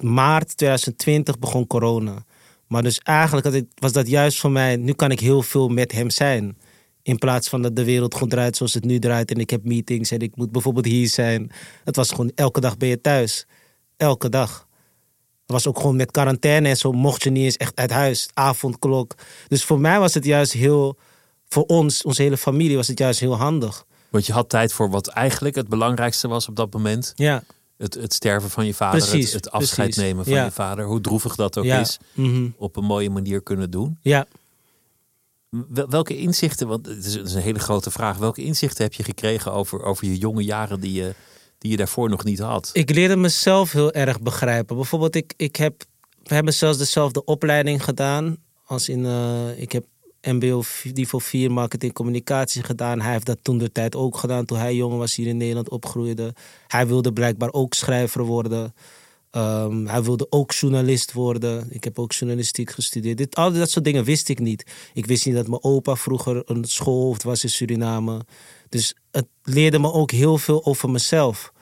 maart 0.00 0.56
2020 0.56 1.38
begon 1.38 1.66
corona. 1.66 2.24
Maar 2.66 2.82
dus 2.82 2.98
eigenlijk 2.98 3.64
was 3.74 3.92
dat 3.92 4.08
juist 4.08 4.40
voor 4.40 4.50
mij, 4.50 4.76
nu 4.76 4.92
kan 4.92 5.10
ik 5.10 5.20
heel 5.20 5.42
veel 5.42 5.68
met 5.68 5.92
hem 5.92 6.10
zijn. 6.10 6.56
In 7.10 7.18
plaats 7.18 7.48
van 7.48 7.62
dat 7.62 7.76
de 7.76 7.84
wereld 7.84 8.14
gewoon 8.14 8.28
draait 8.28 8.56
zoals 8.56 8.74
het 8.74 8.84
nu 8.84 8.98
draait. 8.98 9.30
En 9.30 9.36
ik 9.40 9.50
heb 9.50 9.64
meetings 9.64 10.10
en 10.10 10.18
ik 10.20 10.36
moet 10.36 10.52
bijvoorbeeld 10.52 10.84
hier 10.86 11.08
zijn. 11.08 11.50
Het 11.84 11.96
was 11.96 12.10
gewoon, 12.10 12.32
elke 12.34 12.60
dag 12.60 12.76
ben 12.76 12.88
je 12.88 13.00
thuis. 13.00 13.46
Elke 13.96 14.28
dag. 14.28 14.66
Het 15.42 15.50
was 15.50 15.66
ook 15.66 15.76
gewoon 15.76 15.96
met 15.96 16.10
quarantaine 16.10 16.68
en 16.68 16.76
zo 16.76 16.92
mocht 16.92 17.22
je 17.22 17.30
niet 17.30 17.44
eens 17.44 17.56
echt 17.56 17.76
uit 17.76 17.90
huis. 17.90 18.28
Avondklok. 18.34 19.14
Dus 19.48 19.64
voor 19.64 19.80
mij 19.80 19.98
was 19.98 20.14
het 20.14 20.24
juist 20.24 20.52
heel, 20.52 20.96
voor 21.48 21.64
ons, 21.64 22.02
onze 22.02 22.22
hele 22.22 22.36
familie, 22.36 22.76
was 22.76 22.88
het 22.88 22.98
juist 22.98 23.20
heel 23.20 23.36
handig. 23.36 23.84
Want 24.10 24.26
je 24.26 24.32
had 24.32 24.48
tijd 24.48 24.72
voor 24.72 24.90
wat 24.90 25.06
eigenlijk 25.08 25.54
het 25.54 25.68
belangrijkste 25.68 26.28
was 26.28 26.48
op 26.48 26.56
dat 26.56 26.72
moment. 26.72 27.12
Ja, 27.16 27.42
Het, 27.76 27.94
het 27.94 28.12
sterven 28.14 28.50
van 28.50 28.66
je 28.66 28.74
vader, 28.74 29.00
Precies, 29.00 29.32
het, 29.32 29.44
het 29.44 29.52
afscheid 29.54 29.88
precies. 29.90 30.02
nemen 30.10 30.24
van 30.24 30.32
Ja. 30.34 30.44
je 30.44 30.50
vader. 30.50 30.84
Hoe 30.86 31.00
droevig 31.00 31.34
dat 31.34 31.58
ook 31.58 31.64
ja. 31.64 31.80
is. 31.80 31.98
mhm, 32.12 32.48
Op 32.56 32.76
een 32.76 32.84
mooie 32.84 33.10
manier 33.10 33.42
kunnen 33.42 33.70
doen. 33.70 33.98
ja. 34.02 34.26
Wel- 35.50 35.88
Welke 35.88 36.16
inzichten, 36.16 36.68
want 36.68 36.86
het 36.86 37.04
is, 37.04 37.14
een 37.14 37.42
hele 37.42 37.58
grote 37.58 37.90
vraag. 37.90 38.16
Welke 38.16 38.42
inzichten 38.42 38.84
heb 38.84 38.92
je 38.92 39.02
gekregen 39.02 39.52
over, 39.52 39.82
over 39.82 40.06
je 40.06 40.18
jonge 40.18 40.44
jaren 40.44 40.80
die 40.80 40.92
je, 40.92 41.14
die 41.58 41.70
je 41.70 41.76
daarvoor 41.76 42.08
nog 42.08 42.24
niet 42.24 42.38
had? 42.38 42.70
Ik 42.72 42.90
leerde 42.90 43.16
mezelf 43.16 43.72
heel 43.72 43.92
erg 43.92 44.20
begrijpen. 44.20 44.76
Bijvoorbeeld, 44.76 45.14
ik, 45.14 45.34
ik 45.36 45.56
heb, 45.56 45.84
we 46.22 46.34
hebben 46.34 46.54
zelfs 46.54 46.78
dezelfde 46.78 47.24
opleiding 47.24 47.84
gedaan. 47.84 48.36
Als 48.64 48.88
in, 48.88 49.06
eh, 49.06 49.60
ik 49.60 49.72
heb 49.72 49.84
MBO 50.22 50.62
niveau 50.94 51.22
4 51.24 51.52
marketing 51.52 51.92
communicatie 51.92 52.62
gedaan. 52.62 53.00
Hij 53.00 53.12
heeft 53.12 53.26
dat 53.26 53.38
toen 53.42 53.58
de 53.58 53.72
tijd 53.72 53.96
ook 53.96 54.16
gedaan 54.16 54.44
toen 54.44 54.58
hij 54.58 54.74
jong 54.74 54.96
was 54.96 55.14
hier 55.14 55.26
in 55.26 55.36
Nederland 55.36 55.68
opgroeide. 55.68 56.34
Hij 56.66 56.86
wilde 56.86 57.12
blijkbaar 57.12 57.52
ook 57.52 57.74
schrijver 57.74 58.24
worden. 58.24 58.74
Ehm, 59.30 59.86
hij 59.86 60.02
wilde 60.02 60.26
ook 60.30 60.52
journalist 60.52 61.12
worden. 61.12 61.66
Ik 61.70 61.84
heb 61.84 61.98
ook 61.98 62.12
journalistiek 62.12 62.70
gestudeerd. 62.70 63.16
Dit, 63.18 63.34
al 63.34 63.52
dat 63.52 63.70
soort 63.70 63.84
dingen 63.84 64.04
wist 64.04 64.28
ik 64.28 64.38
niet. 64.38 64.64
Ik 64.94 65.06
wist 65.06 65.26
niet 65.26 65.34
dat 65.34 65.48
mijn 65.48 65.62
opa 65.62 65.96
vroeger 65.96 66.42
een 66.44 66.64
schoolhoofd 66.64 67.22
was 67.22 67.42
in 67.42 67.50
Suriname. 67.50 68.20
Dus 68.68 68.94
het 69.10 69.26
leerde 69.42 69.78
me 69.78 69.92
ook 69.92 70.10
heel 70.10 70.38
veel 70.38 70.64
over 70.64 70.90
mezelf. 70.90 71.52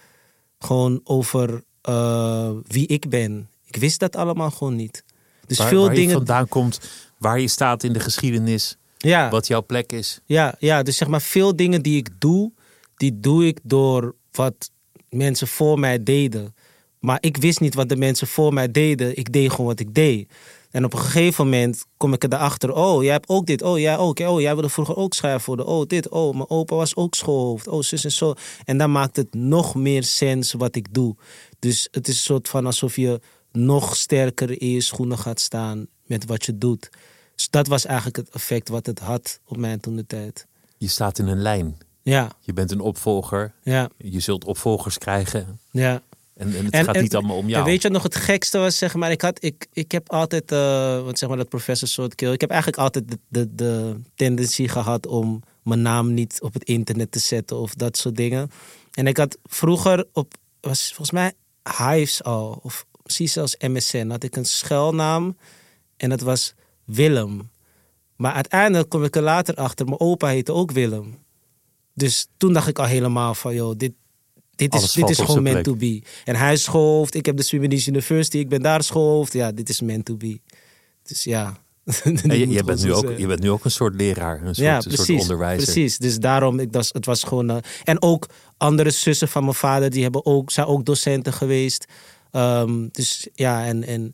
Gewoon 0.58 1.00
over 1.04 1.62
eh, 1.82 2.50
wie 2.66 2.86
ik 2.86 3.08
ben. 3.08 3.48
Ik 3.64 3.76
wist 3.76 4.00
dat 4.00 4.16
allemaal 4.16 4.50
gewoon 4.50 4.76
niet. 4.76 5.04
Dus 5.46 5.58
waar, 5.58 5.68
veel 5.68 5.82
waar 5.82 5.90
je 5.94 6.00
dingen. 6.00 6.14
vandaan 6.14 6.48
komt, 6.48 6.80
waar 7.18 7.40
je 7.40 7.48
staat 7.48 7.82
in 7.82 7.92
de 7.92 8.00
geschiedenis, 8.00 8.76
Ja, 8.98 9.30
wat 9.30 9.46
jouw 9.46 9.62
plek 9.62 9.92
is. 9.92 10.20
ja, 10.24 10.54
ja, 10.58 10.82
dus 10.82 10.96
zeg 10.96 11.08
maar 11.08 11.22
veel 11.22 11.56
dingen 11.56 11.82
die 11.82 11.96
ik 11.96 12.10
doe, 12.18 12.52
die 12.96 13.20
doe 13.20 13.46
ik 13.46 13.60
door 13.62 14.14
wat 14.30 14.70
mensen 15.08 15.48
voor 15.48 15.78
mij 15.78 16.02
deden. 16.02 16.54
Maar 17.08 17.18
ik 17.20 17.36
wist 17.36 17.60
niet 17.60 17.74
wat 17.74 17.88
de 17.88 17.96
mensen 17.96 18.26
voor 18.26 18.52
mij 18.52 18.70
deden. 18.70 19.16
Ik 19.16 19.32
deed 19.32 19.50
gewoon 19.50 19.66
wat 19.66 19.80
ik 19.80 19.94
deed. 19.94 20.32
En 20.70 20.84
op 20.84 20.92
een 20.92 20.98
gegeven 20.98 21.44
moment 21.44 21.84
kom 21.96 22.12
ik 22.12 22.24
erachter. 22.24 22.72
Oh, 22.74 23.02
jij 23.02 23.12
hebt 23.12 23.28
ook 23.28 23.46
dit. 23.46 23.62
Oh, 23.62 23.78
jij 23.78 23.96
ook. 23.98 24.18
Oh, 24.20 24.40
jij 24.40 24.52
wilde 24.54 24.68
vroeger 24.68 24.96
ook 24.96 25.14
schrijven 25.14 25.46
worden. 25.46 25.66
Oh, 25.66 25.86
dit. 25.86 26.08
Oh, 26.08 26.34
mijn 26.34 26.50
opa 26.50 26.76
was 26.76 26.96
ook 26.96 27.14
schoolhoofd. 27.14 27.68
Oh, 27.68 27.82
zus 27.82 28.04
en 28.04 28.12
zo. 28.12 28.34
En 28.64 28.78
dan 28.78 28.92
maakt 28.92 29.16
het 29.16 29.34
nog 29.34 29.74
meer 29.74 30.02
sens 30.04 30.52
wat 30.52 30.76
ik 30.76 30.94
doe. 30.94 31.16
Dus 31.58 31.88
het 31.90 32.08
is 32.08 32.14
een 32.14 32.20
soort 32.22 32.48
van 32.48 32.66
alsof 32.66 32.96
je 32.96 33.20
nog 33.52 33.96
sterker 33.96 34.60
in 34.60 34.70
je 34.70 34.80
schoenen 34.80 35.18
gaat 35.18 35.40
staan 35.40 35.86
met 36.06 36.26
wat 36.26 36.44
je 36.44 36.58
doet. 36.58 36.88
Dus 37.34 37.50
dat 37.50 37.66
was 37.66 37.84
eigenlijk 37.84 38.16
het 38.16 38.28
effect 38.30 38.68
wat 38.68 38.86
het 38.86 38.98
had 38.98 39.40
op 39.46 39.56
mij 39.56 39.76
toen 39.78 39.96
de 39.96 40.06
tijd. 40.06 40.46
Je 40.76 40.88
staat 40.88 41.18
in 41.18 41.26
een 41.26 41.42
lijn. 41.42 41.78
Ja, 42.02 42.30
Je 42.40 42.52
bent 42.52 42.70
een 42.70 42.80
opvolger. 42.80 43.52
ja, 43.62 43.88
Je 43.96 44.20
zult 44.20 44.44
opvolgers 44.44 44.98
krijgen. 44.98 45.60
ja. 45.70 46.02
En, 46.38 46.56
en 46.56 46.64
het 46.64 46.74
En- 46.74 46.84
gaat 46.84 46.94
en- 46.94 47.02
niet 47.02 47.14
allemaal 47.14 47.36
om 47.36 47.48
jou. 47.48 47.64
Weet 47.64 47.82
je 47.82 47.88
wat 47.88 47.92
nog 47.92 48.02
het 48.02 48.16
gekste 48.16 48.58
was, 48.58 48.78
zeg 48.78 48.94
maar, 48.94 49.10
ik, 49.10 49.20
had, 49.20 49.44
ik, 49.44 49.66
ik 49.72 49.92
heb 49.92 50.10
altijd, 50.10 50.50
want 51.04 51.18
zeg 51.18 51.28
maar 51.28 51.38
dat 51.38 51.48
professor 51.48 51.88
Soortkill, 51.88 52.32
ik 52.32 52.40
heb 52.40 52.50
eigenlijk 52.50 52.80
altijd 52.82 53.10
de, 53.10 53.18
de, 53.28 53.54
de 53.54 54.00
tendency 54.14 54.68
gehad 54.68 55.06
om 55.06 55.42
mijn 55.62 55.82
naam 55.82 56.14
niet 56.14 56.38
op 56.40 56.52
het 56.54 56.64
internet 56.64 57.12
te 57.12 57.18
zetten 57.18 57.56
of 57.56 57.74
dat 57.74 57.96
soort 57.96 58.16
dingen. 58.16 58.50
En 58.92 59.06
ik 59.06 59.16
had 59.16 59.38
vroeger 59.44 60.06
op, 60.12 60.34
was 60.60 60.86
volgens 60.86 61.10
mij 61.10 61.32
Hives 61.78 62.22
al, 62.22 62.58
of 62.62 62.86
misschien 63.04 63.28
zelfs 63.28 63.56
MSN, 63.58 64.08
had 64.08 64.22
ik 64.22 64.36
een 64.36 64.44
schuilnaam 64.44 65.36
en 65.96 66.08
dat 66.08 66.20
was 66.20 66.54
Willem. 66.84 67.50
Maar 68.16 68.32
uiteindelijk 68.32 68.88
kom 68.88 69.04
ik 69.04 69.16
er 69.16 69.22
later 69.22 69.54
achter, 69.54 69.86
mijn 69.86 70.00
opa 70.00 70.26
heette 70.28 70.52
ook 70.52 70.70
Willem. 70.70 71.18
Dus 71.94 72.26
toen 72.36 72.52
dacht 72.52 72.68
ik 72.68 72.78
al 72.78 72.84
helemaal 72.84 73.34
van, 73.34 73.54
joh, 73.54 73.76
dit, 73.76 73.92
dit 74.58 74.74
is, 74.74 74.92
dit 74.92 75.08
is 75.10 75.18
gewoon 75.18 75.42
meant 75.42 75.64
to 75.64 75.76
be. 75.76 76.02
En 76.24 76.36
hij 76.36 76.52
is 76.52 76.62
schoolhoofd, 76.62 77.14
ik 77.14 77.26
heb 77.26 77.36
de 77.36 77.42
Swedish 77.42 77.86
University, 77.86 78.38
ik 78.38 78.48
ben 78.48 78.62
daar 78.62 78.82
schoolhoofd. 78.82 79.32
Ja, 79.32 79.52
dit 79.52 79.68
is 79.68 79.80
meant 79.80 80.04
to 80.04 80.16
be. 80.16 80.40
Dus 81.02 81.24
ja. 81.24 81.56
En 82.04 82.50
je, 82.50 82.64
bent 82.64 82.84
nu 82.84 82.92
ook, 82.92 83.04
zijn. 83.04 83.18
je 83.18 83.26
bent 83.26 83.40
nu 83.40 83.50
ook 83.50 83.64
een 83.64 83.70
soort 83.70 83.94
leraar, 83.94 84.42
een 84.42 84.54
soort, 84.54 84.66
ja, 84.66 84.76
een 84.76 84.82
soort 84.82 84.94
precies, 84.94 85.20
onderwijzer. 85.20 85.72
Precies, 85.72 85.98
dus 85.98 86.18
daarom, 86.18 86.58
ik, 86.58 86.72
dat, 86.72 86.90
het 86.92 87.06
was 87.06 87.22
gewoon... 87.22 87.50
eh, 87.50 87.56
en 87.84 88.02
ook 88.02 88.26
andere 88.56 88.90
zussen 88.90 89.28
van 89.28 89.42
mijn 89.42 89.54
vader, 89.54 89.90
die 89.90 90.02
hebben 90.02 90.26
ook, 90.26 90.50
zijn 90.50 90.66
ook 90.66 90.84
docenten 90.84 91.32
geweest. 91.32 91.84
Ehm, 92.30 92.88
dus 92.92 93.28
ja, 93.34 93.64
en, 93.64 93.84
en 93.84 94.10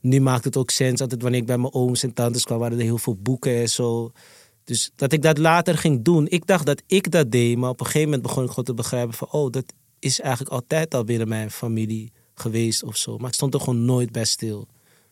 nu 0.00 0.20
maakt 0.20 0.44
het 0.44 0.56
ook 0.56 0.70
sens. 0.70 1.00
Altijd 1.00 1.22
wanneer 1.22 1.40
ik 1.40 1.46
bij 1.46 1.58
mijn 1.58 1.72
ooms 1.72 2.02
en 2.02 2.12
tantes 2.12 2.44
kwam, 2.44 2.58
waren 2.58 2.78
er 2.78 2.84
heel 2.84 2.98
veel 2.98 3.16
boeken 3.16 3.56
en 3.56 3.68
zo. 3.68 4.12
Dus 4.64 4.90
dat 4.96 5.12
ik 5.12 5.22
dat 5.22 5.38
later 5.38 5.78
ging 5.78 6.04
doen. 6.04 6.26
Ik 6.28 6.46
dacht 6.46 6.66
dat 6.66 6.82
ik 6.86 7.10
dat 7.10 7.30
deed, 7.30 7.56
maar 7.56 7.70
op 7.70 7.80
een 7.80 7.86
gegeven 7.86 8.08
moment 8.08 8.26
begon 8.26 8.42
ik 8.42 8.48
gewoon 8.48 8.64
te 8.64 8.74
begrijpen 8.74 9.14
van... 9.14 9.28
oh, 9.30 9.50
dat 9.50 9.64
is 9.98 10.20
eigenlijk 10.20 10.50
altijd 10.52 10.94
al 10.94 11.04
binnen 11.04 11.28
mijn 11.28 11.50
familie 11.50 12.12
geweest 12.34 12.82
of 12.82 12.96
zo. 12.96 13.18
Maar 13.18 13.28
ik 13.28 13.34
stond 13.34 13.54
er 13.54 13.60
gewoon 13.60 13.84
nooit 13.84 14.12
bij 14.12 14.24
stil. 14.24 14.68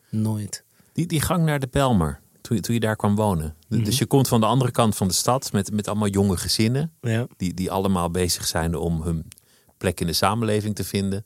Nooit. 0.09 0.63
Die, 0.93 1.05
die 1.05 1.21
gang 1.21 1.45
naar 1.45 1.59
de 1.59 1.67
Pelmer, 1.67 2.19
toen, 2.41 2.55
je- 2.55 2.61
toen 2.61 2.73
je 2.73 2.79
daar 2.79 2.95
kwam 2.95 3.15
wonen. 3.15 3.55
Mhm. 3.69 3.83
Dus 3.83 3.97
je 3.97 4.05
komt 4.05 4.27
van 4.27 4.39
de 4.39 4.45
andere 4.45 4.71
kant 4.71 4.95
van 4.95 5.07
de 5.07 5.13
stad 5.13 5.51
met, 5.51 5.71
met 5.71 5.87
allemaal 5.87 6.07
jonge 6.07 6.37
gezinnen. 6.37 6.91
Ja. 7.01 7.27
Die, 7.37 7.53
die 7.53 7.71
allemaal 7.71 8.09
bezig 8.09 8.47
zijn 8.47 8.75
om 8.75 9.01
hun 9.01 9.27
plek 9.77 9.99
in 9.99 10.07
de 10.07 10.13
samenleving 10.13 10.75
te 10.75 10.83
vinden. 10.83 11.25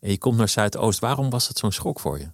En 0.00 0.10
je 0.10 0.18
komt 0.18 0.36
naar 0.36 0.48
Zuidoost. 0.48 0.98
Waarom 0.98 1.30
was 1.30 1.48
het 1.48 1.58
zo'n 1.58 1.72
schok 1.72 2.00
voor 2.00 2.18
je? 2.18 2.26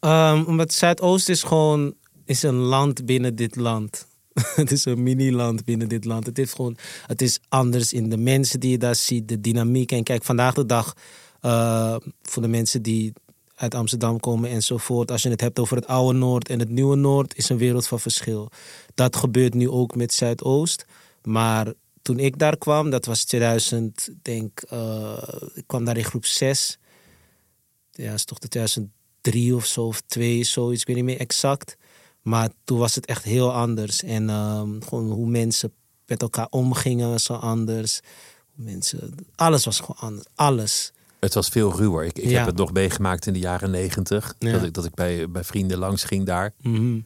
Ehm, 0.00 0.42
omdat 0.46 0.72
Zuidoost 0.72 1.28
is 1.28 1.42
gewoon 1.42 1.94
is 2.24 2.42
een 2.42 2.54
land 2.54 3.06
binnen 3.06 3.34
dit 3.36 3.56
land. 3.56 4.06
het 4.62 4.70
is 4.70 4.84
een 4.84 5.02
mini-land 5.02 5.64
binnen 5.64 5.88
dit 5.88 6.04
land. 6.04 6.26
Het 6.26 6.38
is 6.38 6.52
gewoon, 6.52 6.76
het 7.06 7.22
is 7.22 7.40
anders 7.48 7.92
in 7.92 8.08
de 8.08 8.16
mensen 8.16 8.60
die 8.60 8.70
je 8.70 8.78
daar 8.78 8.94
ziet, 8.94 9.28
de 9.28 9.40
dynamiek. 9.40 9.92
En 9.92 10.02
kijk, 10.02 10.24
vandaag 10.24 10.54
de 10.54 10.66
dag, 10.66 10.96
eh, 11.40 11.96
voor 12.22 12.42
de 12.42 12.48
mensen 12.48 12.82
die 12.82 13.12
uit 13.54 13.74
Amsterdam 13.74 14.20
komen 14.20 14.50
enzovoort. 14.50 15.10
Als 15.10 15.22
je 15.22 15.28
het 15.28 15.40
hebt 15.40 15.58
over 15.58 15.76
het 15.76 15.86
oude 15.86 16.18
Noord 16.18 16.48
en 16.48 16.58
het 16.58 16.68
nieuwe 16.68 16.96
Noord, 16.96 17.36
is 17.36 17.48
een 17.48 17.58
wereld 17.58 17.86
van 17.86 18.00
verschil. 18.00 18.50
Dat 18.94 19.16
gebeurt 19.16 19.54
nu 19.54 19.68
ook 19.68 19.96
met 19.96 20.12
Zuidoost. 20.12 20.86
Maar 21.22 21.72
toen 22.02 22.18
ik 22.18 22.38
daar 22.38 22.56
kwam, 22.56 22.90
dat 22.90 23.04
was 23.04 23.24
2000, 23.24 24.08
denk 24.22 24.60
eh, 24.60 25.22
ik 25.54 25.64
kwam 25.66 25.84
daar 25.84 25.96
in 25.96 26.04
groep 26.04 26.24
6. 26.24 26.78
Ja, 27.90 28.12
is 28.12 28.24
toch 28.24 28.38
de 28.38 28.48
2003 28.48 29.54
of 29.54 29.66
zo, 29.66 29.82
of 29.82 30.00
2, 30.06 30.44
zoiets, 30.44 30.80
ik 30.80 30.86
weet 30.86 30.96
niet 30.96 31.04
meer 31.04 31.20
exact. 31.20 31.76
Maar 32.24 32.48
toen 32.64 32.78
was 32.78 32.94
het 32.94 33.06
echt 33.06 33.24
heel 33.24 33.52
anders. 33.52 34.02
En 34.02 34.30
ehm, 34.30 34.80
gewoon 34.80 35.10
hoe 35.10 35.26
mensen 35.28 35.72
met 36.06 36.22
elkaar 36.22 36.46
omgingen 36.50 37.10
was 37.10 37.24
zo 37.24 37.34
anders. 37.34 38.00
Hoe 38.54 38.64
Mensen, 38.64 39.14
alles 39.34 39.64
was 39.64 39.80
gewoon 39.80 39.96
anders. 40.00 40.26
Alles. 40.34 40.92
Het 41.20 41.34
was 41.34 41.48
veel 41.48 41.76
ruwer. 41.76 42.04
Ik, 42.04 42.18
ik 42.18 42.30
Ja. 42.30 42.36
heb 42.38 42.46
het 42.46 42.56
nog 42.56 42.72
meegemaakt 42.72 43.26
in 43.26 43.32
de 43.32 43.38
jaren 43.38 43.70
negentig. 43.70 44.34
Ja. 44.38 44.52
Dat 44.52 44.62
ik, 44.62 44.72
dat 44.74 44.84
ik 44.84 44.94
bij, 44.94 45.30
bij 45.30 45.44
vrienden 45.44 45.78
langs 45.78 46.04
ging 46.04 46.26
daar. 46.26 46.52
Mhm. 46.60 47.00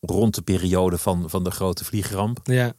Rond 0.00 0.34
de 0.34 0.42
periode 0.42 0.98
van, 0.98 1.30
van 1.30 1.44
de 1.44 1.50
grote 1.50 1.84
vliegramp. 1.84 2.40
Ja, 2.44 2.72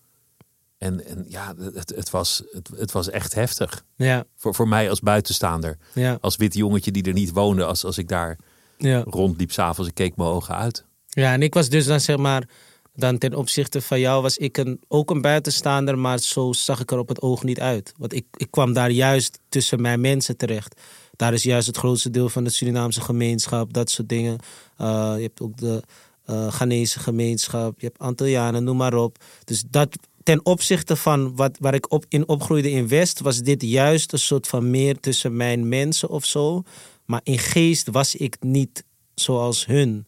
En, 0.77 1.05
en 1.05 1.25
ja, 1.27 1.55
het, 1.57 1.89
het, 1.95 2.09
was, 2.09 2.43
het, 2.51 2.69
het 2.75 2.91
was 2.91 3.09
echt 3.09 3.33
heftig. 3.33 3.83
ja, 3.95 4.25
Voor, 4.35 4.55
voor 4.55 4.67
mij 4.67 4.89
als 4.89 4.99
buitenstaander. 4.99 5.77
ja, 5.93 6.17
Als 6.21 6.35
wit 6.35 6.53
jongetje 6.53 6.91
die 6.91 7.03
er 7.03 7.13
niet 7.13 7.31
woonde. 7.31 7.65
Als, 7.65 7.85
als 7.85 7.97
ik 7.97 8.07
daar 8.07 8.37
ja. 8.77 9.03
rondliep 9.07 9.51
s'avonds. 9.51 9.89
Ik 9.89 9.95
keek 9.95 10.15
mijn 10.15 10.29
ogen 10.29 10.55
uit. 10.55 10.85
Ja, 11.09 11.33
en 11.33 11.41
ik 11.41 11.53
was 11.53 11.69
dus 11.69 11.85
dan 11.85 11.99
zeg 11.99 12.17
maar, 12.17 12.47
dan 12.95 13.17
ten 13.17 13.33
opzichte 13.33 13.81
van 13.81 13.99
jou 13.99 14.21
was 14.21 14.37
ik 14.37 14.57
een, 14.57 14.79
ook 14.87 15.09
een 15.09 15.21
buitenstaander, 15.21 15.97
maar 15.97 16.19
zo 16.19 16.53
zag 16.53 16.79
ik 16.79 16.91
er 16.91 16.97
op 16.97 17.07
het 17.07 17.21
oog 17.21 17.43
niet 17.43 17.59
uit. 17.59 17.93
Want 17.97 18.13
ik, 18.13 18.25
ik 18.37 18.51
kwam 18.51 18.73
daar 18.73 18.91
juist 18.91 19.39
tussen 19.49 19.81
mijn 19.81 20.01
mensen 20.01 20.37
terecht. 20.37 20.81
Daar 21.15 21.33
is 21.33 21.43
juist 21.43 21.67
het 21.67 21.77
grootste 21.77 22.09
deel 22.09 22.29
van 22.29 22.43
de 22.43 22.49
Surinaamse 22.49 23.01
gemeenschap, 23.01 23.73
dat 23.73 23.89
soort 23.89 24.09
dingen. 24.09 24.39
Uh, 24.81 25.13
je 25.15 25.21
hebt 25.21 25.41
ook 25.41 25.57
de 25.57 25.83
uh, 26.29 26.51
Ghanese 26.51 26.99
gemeenschap, 26.99 27.79
je 27.79 27.85
hebt 27.85 27.99
Antillianen, 27.99 28.63
noem 28.63 28.77
maar 28.77 28.93
op. 28.93 29.17
Dus 29.43 29.63
dat 29.67 29.95
ten 30.23 30.45
opzichte 30.45 30.95
van 30.95 31.35
wat, 31.35 31.57
waar 31.59 31.73
ik 31.73 31.91
op, 31.91 32.05
in 32.09 32.27
opgroeide 32.27 32.71
in 32.71 32.87
West, 32.87 33.19
was 33.19 33.39
dit 33.39 33.61
juist 33.61 34.13
een 34.13 34.19
soort 34.19 34.47
van 34.47 34.69
meer 34.69 34.99
tussen 34.99 35.35
mijn 35.35 35.69
mensen 35.69 36.09
of 36.09 36.25
zo. 36.25 36.63
Maar 37.05 37.21
in 37.23 37.39
geest 37.39 37.89
was 37.91 38.15
ik 38.15 38.37
niet 38.39 38.83
zoals 39.15 39.65
hun. 39.65 40.07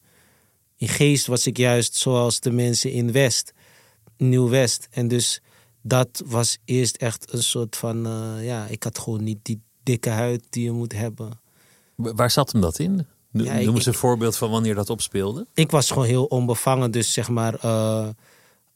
In 0.82 0.88
geest 0.88 1.28
was 1.28 1.48
ik 1.48 1.58
juist 1.58 1.96
zoals 1.96 2.40
de 2.40 2.52
mensen 2.52 2.92
in 2.92 3.12
West, 3.12 3.54
Nieuw-West. 4.18 4.88
En 4.92 5.08
dus 5.08 5.42
dat 5.82 6.24
was 6.26 6.58
eerst 6.66 6.96
echt 6.96 7.34
een 7.34 7.44
soort 7.44 7.76
van, 7.76 8.08
uh, 8.08 8.46
ja, 8.46 8.68
ik 8.68 8.84
had 8.84 9.00
gewoon 9.00 9.24
niet 9.24 9.38
die 9.42 9.62
dikke 9.84 10.10
huid 10.10 10.44
die 10.50 10.64
je 10.64 10.72
moet 10.72 10.94
hebben. 10.94 11.40
Waar 11.96 12.32
zat 12.32 12.52
hem 12.52 12.62
dat 12.62 12.80
in? 12.80 13.08
Ja, 13.32 13.60
noem 13.60 13.76
eens 13.76 13.86
een 13.86 13.94
voorbeeld 13.94 14.38
van 14.38 14.50
wanneer 14.50 14.76
dat 14.76 14.90
opspeelde. 14.90 15.48
Ik 15.54 15.72
was 15.72 15.92
gewoon 15.92 16.08
heel 16.08 16.26
onbevangen, 16.26 16.92
dus 16.92 17.14
zeg 17.14 17.30
maar, 17.30 17.66
uh, 17.66 18.08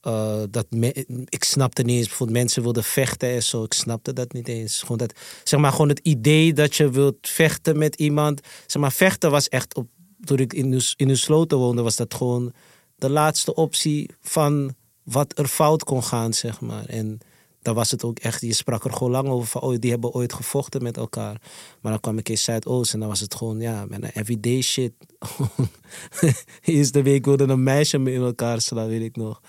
uh, 0.03 0.43
dat 0.49 0.65
me, 0.69 1.05
ik 1.25 1.43
snapte 1.43 1.81
niet 1.81 1.97
eens, 1.97 2.07
bijvoorbeeld 2.07 2.37
mensen 2.37 2.63
wilden 2.63 2.83
vechten 2.83 3.29
en 3.29 3.43
zo, 3.43 3.63
ik 3.63 3.73
snapte 3.73 4.13
dat 4.13 4.33
niet 4.33 4.47
eens. 4.47 4.79
Gewoon 4.79 4.97
dat, 4.97 5.13
zeg 5.43 5.59
maar, 5.59 5.71
gewoon 5.71 5.89
het 5.89 5.99
idee 5.99 6.53
dat 6.53 6.75
je 6.75 6.89
wilt 6.89 7.17
vechten 7.21 7.77
met 7.77 7.95
iemand, 7.95 8.41
zeg 8.65 8.81
maar, 8.81 8.91
vechten 8.91 9.31
was 9.31 9.49
echt 9.49 9.75
op 9.75 9.87
toen 10.23 10.37
ik 10.37 10.53
in 10.53 10.81
in 10.95 11.17
sloten 11.17 11.57
woonde, 11.57 11.81
was 11.81 11.95
dat 11.95 12.13
gewoon 12.13 12.53
de 12.95 13.09
laatste 13.09 13.55
optie 13.55 14.09
van 14.21 14.75
wat 15.03 15.37
er 15.37 15.47
fout 15.47 15.83
kon 15.83 16.03
gaan, 16.03 16.33
zeg 16.33 16.61
maar. 16.61 16.85
En 16.85 17.19
dan 17.61 17.75
was 17.75 17.91
het 17.91 18.03
ook 18.03 18.19
echt, 18.19 18.41
je 18.41 18.53
sprak 18.53 18.83
er 18.83 18.93
gewoon 18.93 19.11
lang 19.11 19.27
over 19.27 19.47
van, 19.47 19.61
oh, 19.61 19.75
die 19.79 19.91
hebben 19.91 20.11
ooit 20.11 20.33
gevochten 20.33 20.83
met 20.83 20.97
elkaar. 20.97 21.41
Maar 21.81 21.91
dan 21.91 22.01
kwam 22.01 22.17
ik 22.17 22.29
in 22.29 22.37
Zuidoost 22.37 22.93
en 22.93 22.99
dan 22.99 23.09
was 23.09 23.19
het 23.19 23.35
gewoon, 23.35 23.59
ja, 23.59 23.85
met 23.87 24.03
een 24.03 24.09
everyday 24.09 24.61
shit. 24.61 24.93
Eerste 26.61 27.01
week 27.01 27.25
wilde 27.25 27.43
een 27.43 27.63
meisje 27.63 27.97
me 27.97 28.11
in 28.11 28.21
elkaar 28.21 28.61
slaan, 28.61 28.87
weet 28.87 29.01
ik 29.01 29.15
nog. 29.15 29.41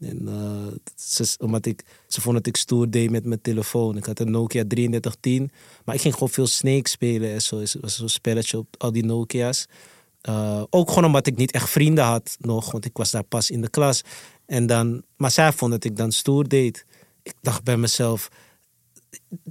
En 0.00 0.22
uh, 0.28 0.72
ze, 0.96 1.34
omdat 1.38 1.66
ik, 1.66 1.84
ze 2.08 2.20
vond 2.20 2.36
dat 2.36 2.46
ik 2.46 2.56
stoer 2.56 2.90
deed 2.90 3.10
met 3.10 3.24
mijn 3.24 3.40
telefoon. 3.40 3.96
Ik 3.96 4.04
had 4.04 4.20
een 4.20 4.30
Nokia 4.30 4.64
3310, 4.66 5.50
maar 5.84 5.94
ik 5.94 6.00
ging 6.00 6.14
gewoon 6.14 6.28
veel 6.28 6.46
Snake 6.46 6.88
spelen 6.88 7.32
en 7.32 7.42
zo. 7.42 7.58
Het 7.58 7.76
was 7.80 7.96
zo'n 7.96 8.08
spelletje 8.08 8.58
op 8.58 8.74
al 8.78 8.92
die 8.92 9.04
Nokia's. 9.04 9.66
Uh, 10.28 10.62
ook 10.70 10.88
gewoon 10.88 11.04
omdat 11.04 11.26
ik 11.26 11.36
niet 11.36 11.52
echt 11.52 11.70
vrienden 11.70 12.04
had 12.04 12.36
nog, 12.38 12.72
want 12.72 12.84
ik 12.84 12.96
was 12.96 13.10
daar 13.10 13.22
pas 13.22 13.50
in 13.50 13.60
de 13.60 13.70
klas. 13.70 14.02
En 14.46 14.66
dan, 14.66 15.02
maar 15.16 15.30
zij 15.30 15.52
vond 15.52 15.70
dat 15.70 15.84
ik 15.84 15.96
dan 15.96 16.12
stoer 16.12 16.48
deed. 16.48 16.86
Ik 17.22 17.34
dacht 17.40 17.64
bij 17.64 17.76
mezelf, 17.76 18.28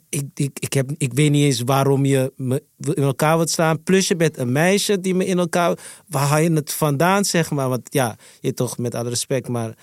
ik, 0.10 0.25
ik, 0.34 0.60
ik, 0.60 0.74
heb, 0.74 0.92
ik 0.98 1.13
weet 1.13 1.32
niet 1.32 1.44
eens 1.44 1.62
waarom 1.62 2.06
je 2.06 2.34
me 2.36 2.63
in 2.77 3.03
elkaar 3.03 3.36
wilt 3.36 3.50
staan. 3.50 3.84
Plus 3.84 4.08
je 4.08 4.15
bent 4.15 4.38
een 4.38 4.51
meisje 4.51 5.00
die 5.00 5.15
me 5.15 5.25
in 5.25 5.39
elkaar... 5.39 5.77
Waar 6.08 6.27
haal 6.27 6.39
je 6.39 6.51
het 6.51 6.74
vandaan, 6.74 7.25
zeg 7.25 7.51
maar? 7.51 7.70
Want 7.70 7.94
ja, 7.94 8.15
je 8.39 8.53
toch 8.53 8.77
met 8.77 8.96
alle 8.96 9.10
respect, 9.10 9.48
maar 9.48 9.77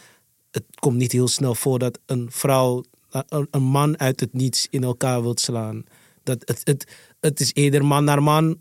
het 0.50 0.64
komt 0.78 0.96
niet 0.96 1.12
heel 1.12 1.28
snel 1.28 1.54
voor 1.54 1.78
dat 1.78 1.98
een 2.06 2.28
vrouw, 2.30 2.84
een, 3.10 3.48
een 3.50 3.62
man 3.62 3.98
uit 3.98 4.20
het 4.20 4.32
niets 4.32 4.66
in 4.70 4.84
elkaar 4.84 5.22
wilt 5.22 5.40
slaan. 5.40 5.84
Dat 6.22 6.42
het, 6.44 6.60
het, 6.64 6.86
het 7.20 7.40
is 7.40 7.50
eerder 7.54 7.84
man 7.84 8.04
naar 8.04 8.22
man 8.22 8.58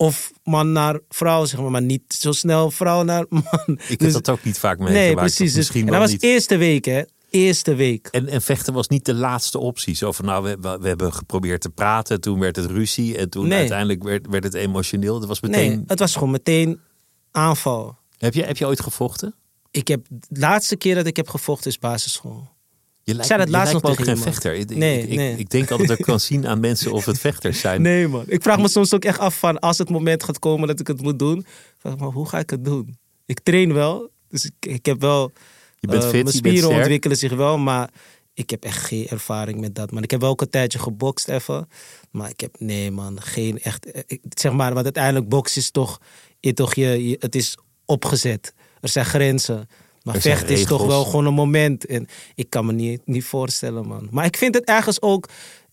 of 0.00 0.32
man 0.44 0.72
naar 0.72 1.00
vrouw, 1.08 1.44
zeg 1.44 1.60
maar, 1.60 1.70
maar 1.70 1.82
niet 1.82 2.02
zo 2.08 2.32
snel 2.32 2.70
vrouw 2.70 3.02
naar 3.02 3.24
man. 3.30 3.44
Ik 3.66 3.88
heb 3.88 3.98
dus, 3.98 4.12
dat 4.12 4.28
ook 4.28 4.44
niet 4.44 4.58
vaak 4.58 4.78
meegemaakt. 4.78 5.06
Nee, 5.06 5.14
precies. 5.14 5.54
Dus, 5.54 5.70
en 5.70 5.86
dat 5.86 5.98
was 5.98 6.10
niet. 6.10 6.22
eerste 6.22 6.56
week, 6.56 6.84
hè? 6.84 7.02
Eerste 7.30 7.74
week. 7.74 8.08
En, 8.10 8.28
en, 8.28 8.42
vechten 8.42 8.72
was 8.72 8.88
niet 8.88 9.04
de 9.04 9.14
laatste 9.14 9.58
optie. 9.58 9.94
Zo 9.94 10.12
van, 10.12 10.24
nou, 10.24 10.42
we, 10.60 10.78
we 10.80 10.88
hebben 10.88 11.12
geprobeerd 11.12 11.60
te 11.60 11.70
praten, 11.70 12.20
toen 12.20 12.38
werd 12.38 12.56
het 12.56 12.70
ruzie 12.70 13.18
en 13.18 13.30
toen 13.30 13.48
nee. 13.48 13.58
uiteindelijk 13.58 14.02
werd, 14.02 14.26
werd 14.26 14.44
het 14.44 14.54
emotioneel. 14.54 15.18
Dat 15.18 15.28
was 15.28 15.40
meteen... 15.40 15.70
Nee, 15.70 15.84
het 15.86 15.98
was 15.98 16.12
gewoon 16.12 16.30
meteen 16.30 16.80
aanval. 17.30 17.98
Heb 18.18 18.34
je, 18.34 18.44
heb 18.44 18.56
je 18.56 18.66
ooit 18.66 18.80
gevochten? 18.80 19.34
Ik 19.70 19.88
heb, 19.88 20.06
de 20.08 20.40
laatste 20.40 20.76
keer 20.76 20.94
dat 20.94 21.06
ik 21.06 21.16
heb 21.16 21.28
gevochten 21.28 21.70
is 21.70 21.78
basisschool. 21.78 22.48
Je 23.08 23.14
lijkt, 23.14 23.28
zei 23.28 23.38
dat 23.38 23.48
laatst 23.48 23.72
nog 23.72 24.04
geen 24.04 24.18
vechter. 24.18 24.54
Ik, 24.54 24.76
nee, 24.76 25.02
ik, 25.02 25.16
nee. 25.16 25.32
Ik, 25.32 25.38
ik, 25.38 25.50
denk 25.50 25.70
altijd 25.70 25.88
dat 25.88 25.98
ik 25.98 26.04
kan 26.04 26.20
zien 26.20 26.46
aan 26.46 26.60
mensen 26.60 26.92
of 26.92 27.04
het 27.04 27.18
vechters 27.18 27.60
zijn. 27.60 27.82
Nee 27.82 28.08
man, 28.08 28.24
ik 28.26 28.42
vraag 28.42 28.58
me 28.58 28.68
soms 28.68 28.94
ook 28.94 29.04
echt 29.04 29.18
af 29.18 29.38
van 29.38 29.58
als 29.58 29.78
het 29.78 29.90
moment 29.90 30.24
gaat 30.24 30.38
komen 30.38 30.68
dat 30.68 30.80
ik 30.80 30.86
het 30.86 31.02
moet 31.02 31.18
doen. 31.18 31.46
Vraag 31.78 31.96
maar 31.96 32.08
hoe 32.08 32.28
ga 32.28 32.38
ik 32.38 32.50
het 32.50 32.64
doen? 32.64 32.98
Ik 33.26 33.40
train 33.40 33.72
wel, 33.72 34.10
dus 34.28 34.44
ik, 34.44 34.52
ik 34.60 34.86
heb 34.86 35.00
wel... 35.00 35.32
Je 35.78 35.86
bent 35.86 36.02
uh, 36.02 36.08
fit, 36.08 36.22
mijn 36.22 36.36
spieren 36.36 36.68
ontwikkelen 36.68 37.16
zich 37.16 37.32
wel, 37.32 37.58
maar 37.58 37.90
ik 38.34 38.50
heb 38.50 38.64
echt 38.64 38.84
geen 38.84 39.08
ervaring 39.08 39.60
met 39.60 39.74
dat. 39.74 39.90
Maar 39.90 40.02
ik 40.02 40.10
heb 40.10 40.20
wel 40.20 40.30
ook 40.30 40.40
een 40.40 40.50
tijdje 40.50 40.78
gebokst 40.78 41.28
even. 41.28 41.68
Maar 42.10 42.30
ik 42.30 42.40
heb, 42.40 42.56
nee 42.58 42.90
man, 42.90 43.20
geen 43.20 43.60
echt... 43.60 43.90
eh, 43.90 44.18
zeg 44.28 44.52
maar, 44.52 44.72
want 44.72 44.84
uiteindelijk 44.84 45.28
boksen 45.28 45.60
is 45.60 45.70
toch... 45.70 46.00
Je, 46.40 46.52
toch 46.52 46.74
je, 46.74 47.08
je, 47.08 47.16
het 47.20 47.34
is 47.34 47.58
opgezet. 47.84 48.54
Er 48.80 48.88
zijn 48.88 49.04
grenzen. 49.04 49.68
Maar 50.12 50.20
vechten 50.20 50.54
is 50.54 50.64
toch 50.64 50.86
wel 50.86 51.04
gewoon 51.04 51.26
een 51.26 51.34
moment. 51.34 51.86
En 51.86 52.06
ik 52.34 52.50
kan 52.50 52.66
me 52.66 52.72
niet, 52.72 53.00
niet 53.04 53.24
voorstellen, 53.24 53.86
man. 53.86 54.08
Maar 54.10 54.24
ik 54.24 54.36
vind 54.36 54.54
het 54.54 54.64
ergens 54.64 55.02
ook... 55.02 55.28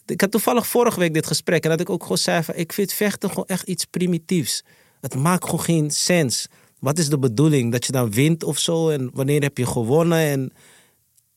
Ik 0.05 0.21
had 0.21 0.31
toevallig 0.31 0.67
vorige 0.67 0.99
week 0.99 1.13
dit 1.13 1.27
gesprek. 1.27 1.63
En 1.63 1.69
dat 1.69 1.79
ik 1.79 1.89
ook 1.89 2.01
gewoon 2.01 2.17
zei 2.17 2.43
van... 2.43 2.55
Ik 2.55 2.73
vind 2.73 2.93
vechten 2.93 3.29
gewoon 3.29 3.45
echt 3.47 3.67
iets 3.67 3.85
primitiefs. 3.85 4.63
Het 5.01 5.15
maakt 5.15 5.43
gewoon 5.43 5.61
geen 5.61 5.91
sens. 5.91 6.47
Wat 6.79 6.97
is 6.97 7.09
de 7.09 7.19
bedoeling? 7.19 7.71
Dat 7.71 7.85
je 7.85 7.91
dan 7.91 8.11
wint 8.11 8.43
of 8.43 8.59
zo? 8.59 8.89
En 8.89 9.09
wanneer 9.13 9.41
heb 9.41 9.57
je 9.57 9.65
gewonnen? 9.65 10.19
En 10.19 10.53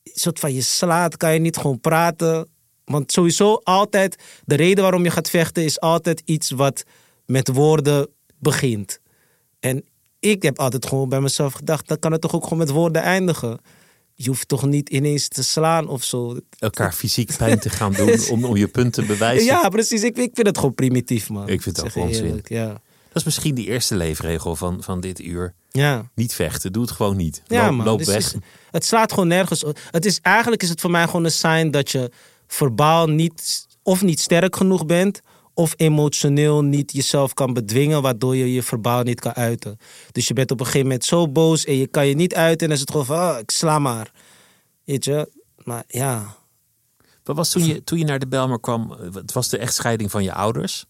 soort 0.03 0.39
van 0.39 0.53
je 0.53 0.61
slaat, 0.61 1.17
kan 1.17 1.33
je 1.33 1.39
niet 1.39 1.57
gewoon 1.57 1.79
praten? 1.79 2.47
Want 2.85 3.11
sowieso 3.11 3.53
altijd, 3.53 4.15
de 4.45 4.55
reden 4.55 4.83
waarom 4.83 5.03
je 5.03 5.09
gaat 5.09 5.29
vechten 5.29 5.63
is 5.63 5.79
altijd 5.79 6.21
iets 6.25 6.51
wat 6.51 6.83
met 7.25 7.47
woorden 7.47 8.07
begint. 8.39 8.99
En 9.59 9.83
ik 10.19 10.41
heb 10.41 10.59
altijd 10.59 10.85
gewoon 10.85 11.09
bij 11.09 11.21
mezelf 11.21 11.53
gedacht, 11.53 11.87
dan 11.87 11.99
kan 11.99 12.11
het 12.11 12.21
toch 12.21 12.35
ook 12.35 12.43
gewoon 12.43 12.59
met 12.59 12.69
woorden 12.69 13.01
eindigen. 13.01 13.59
Je 14.13 14.27
hoeft 14.27 14.47
toch 14.47 14.65
niet 14.65 14.89
ineens 14.89 15.27
te 15.27 15.43
slaan 15.43 15.87
of 15.87 16.03
zo. 16.03 16.37
Elkaar 16.59 16.93
fysiek 16.93 17.37
pijn 17.37 17.59
te 17.59 17.69
gaan 17.69 17.93
doen 17.93 18.19
om, 18.31 18.45
om 18.45 18.55
je 18.57 18.67
punt 18.67 18.93
te 18.93 19.01
bewijzen. 19.05 19.45
Ja, 19.45 19.69
precies. 19.69 20.03
Ik, 20.03 20.17
ik 20.17 20.31
vind 20.33 20.47
het 20.47 20.57
gewoon 20.57 20.73
primitief, 20.73 21.29
man. 21.29 21.47
Ik 21.49 21.61
vind 21.61 21.77
je 21.93 21.99
onzin. 22.01 22.25
eerlijk, 22.25 22.49
Ja. 22.49 22.67
Dat 23.07 23.17
is 23.17 23.23
misschien 23.23 23.55
die 23.55 23.67
eerste 23.67 23.95
leefregel 23.95 24.55
van, 24.55 24.83
van 24.83 24.99
dit 24.99 25.19
uur. 25.19 25.53
Ja. 25.71 26.09
Niet 26.15 26.33
vechten, 26.33 26.71
doe 26.73 26.81
het 26.81 26.91
gewoon 26.91 27.17
niet. 27.17 27.41
Ja, 27.47 27.65
loop 27.65 27.75
man. 27.75 27.85
loop 27.85 27.97
Dus 27.97 28.07
weg. 28.07 28.17
is- 28.17 28.35
het 28.71 28.85
slaat 28.85 29.11
gewoon 29.11 29.27
nergens 29.27 29.63
op. 29.63 29.79
Het 29.91 30.05
is, 30.05 30.19
eigenlijk 30.21 30.63
is 30.63 30.69
het 30.69 30.81
voor 30.81 30.91
mij 30.91 31.05
gewoon 31.05 31.23
een 31.23 31.31
sign 31.31 31.69
dat 31.69 31.91
je 31.91 32.11
verbaal 32.47 33.07
niet, 33.07 33.65
of 33.83 34.01
niet 34.01 34.19
sterk 34.19 34.55
genoeg 34.55 34.85
bent, 34.85 35.19
of 35.59 35.73
emotioneel 35.77 36.63
niet 36.63 36.91
jezelf 36.91 37.33
kan 37.33 37.53
bedwingen, 37.53 38.01
waardoor 38.01 38.35
je 38.35 38.53
je 38.53 38.63
verbaal 38.63 39.03
niet 39.03 39.19
kan 39.19 39.33
uiten. 39.33 39.77
Dus 40.11 40.27
je 40.27 40.33
bent 40.33 40.51
op 40.51 40.59
een 40.59 40.65
gegeven 40.65 40.87
moment 40.87 41.05
zo 41.05 41.27
boos 41.27 41.65
en 41.65 41.75
je 41.75 41.87
kan 41.87 42.07
je 42.07 42.15
niet 42.15 42.35
uiten 42.35 42.59
en 42.59 42.65
dan 42.67 42.73
is 42.75 42.79
het 42.79 42.91
gewoon 42.91 43.05
van, 43.05 43.17
ah, 43.19 43.39
ik 43.39 43.51
sla 43.51 43.79
maar. 43.79 44.11
Weet 44.85 45.05
je? 45.05 45.29
Maar 45.63 45.83
ja. 45.87 46.35
Wat 47.23 47.35
was 47.35 47.49
toen 47.49 47.65
je, 47.65 47.83
toen 47.83 47.97
je 47.97 48.05
naar 48.05 48.19
de 48.19 48.27
Belmer 48.27 48.59
kwam? 48.59 48.93
eh, 48.99 49.13
Het 49.13 49.33
was 49.33 49.49
de 49.49 49.57
echtscheiding 49.57 50.11
van 50.11 50.23
je 50.23 50.33
ouders. 50.33 50.85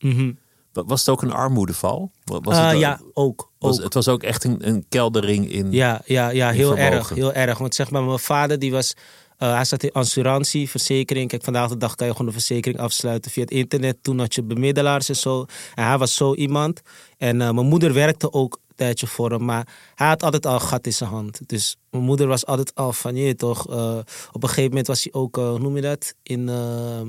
Wa- 0.73 0.83
Was 0.85 0.99
het 0.99 1.09
ook 1.09 1.21
een 1.21 1.31
armoedeval? 1.31 2.11
Wa- 2.23 2.39
Was 2.39 2.55
Ah, 2.57 2.65
het, 2.65 2.75
ook- 2.75 2.81
ja, 2.81 2.99
ook. 3.13 3.51
was, 3.59 3.77
ook. 3.77 3.83
het 3.83 3.93
was 3.93 4.07
ook 4.07 4.23
echt 4.23 4.43
een, 4.43 4.67
een 4.67 4.85
keldering 4.89 5.51
in. 5.51 5.71
Ja, 5.71 6.01
ja, 6.05 6.29
ja 6.29 6.51
heel 6.51 6.77
erg. 6.77 7.09
Heel 7.09 7.33
erg. 7.33 7.57
Want 7.57 7.75
zeg 7.75 7.89
maar, 7.91 8.03
mijn 8.03 8.19
vader 8.19 8.59
die 8.59 8.71
was. 8.71 8.93
Eh, 9.39 9.53
hij 9.53 9.65
zat 9.65 9.84
in 9.84 9.91
assurantie, 9.91 10.69
verzekering. 10.69 11.29
Kijk, 11.29 11.43
vandaag 11.43 11.69
de 11.69 11.77
dag 11.77 11.96
kan 11.96 12.08
je 12.08 12.12
gewoon 12.12 12.27
een 12.27 12.34
verzekering 12.34 12.79
afsluiten 12.79 13.31
via 13.31 13.41
het 13.43 13.51
internet. 13.51 13.98
Toen 14.01 14.19
had 14.19 14.36
je 14.36 14.43
bemiddelaars 14.43 15.10
en 15.10 15.15
zo. 15.15 15.46
Hij 15.74 15.98
was 15.98 16.15
zo 16.15 16.34
iemand. 16.36 16.81
En 17.17 17.41
eh, 17.41 17.51
mijn 17.51 17.67
moeder 17.67 17.93
werkte 17.93 18.34
ook 18.34 18.60
een 18.67 18.75
tijdje 18.75 19.08
voor 19.08 19.31
hem. 19.31 19.46
Maar 19.46 19.67
hij 19.96 20.08
had 20.08 20.24
altijd 20.24 20.46
al 20.46 20.53
een 20.53 20.62
gat 20.62 20.86
in 20.86 20.93
zijn 20.93 21.10
hand. 21.10 21.39
Dus 21.50 21.77
mijn 21.89 22.03
moeder 22.03 22.27
was 22.27 22.46
altijd 22.46 22.75
al 22.75 22.93
van, 22.93 23.15
je 23.15 23.36
toch. 23.36 23.69
eh, 23.69 23.98
op 24.31 24.43
een 24.43 24.50
gegeven 24.50 24.69
moment 24.69 24.88
was 24.88 25.03
hij 25.03 25.13
ook, 25.13 25.36
hoe 25.36 25.60
noem 25.60 25.75
je 25.75 25.81
dat? 25.81 26.13
In, 26.24 26.50
eh, 26.50 27.01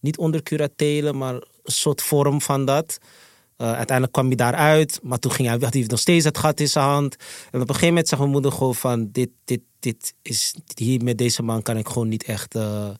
niet 0.00 0.18
onder 0.18 0.42
curatelen, 0.42 1.16
maar 1.18 1.34
een 1.34 1.42
soort 1.62 2.02
vorm 2.02 2.40
van 2.40 2.64
dat. 2.64 2.98
Eh, 3.56 3.66
uiteindelijk 3.66 4.12
kwam 4.12 4.26
hij 4.26 4.36
daaruit, 4.36 5.00
maar 5.02 5.18
toen 5.18 5.32
ging 5.32 5.48
hij, 5.48 5.58
had 5.60 5.72
hij 5.72 5.84
nog 5.86 5.98
steeds 5.98 6.24
het 6.24 6.38
gat 6.38 6.60
in 6.60 6.68
zijn 6.68 6.84
hand. 6.84 7.16
En 7.50 7.60
op 7.60 7.68
een 7.68 7.74
gegeven 7.74 7.88
moment 7.88 8.08
zag 8.08 8.18
mijn 8.18 8.30
moeder 8.30 8.52
gewoon 8.52 8.74
van, 8.74 9.08
dit, 9.12 9.30
dit, 9.44 9.60
dit 9.78 10.14
is, 10.22 10.54
hier 10.74 11.04
met 11.04 11.18
deze 11.18 11.42
man 11.42 11.62
kan 11.62 11.76
ik 11.76 11.88
gewoon 11.88 12.08
niet 12.08 12.24
echt 12.24 12.54
eh, 12.54 12.90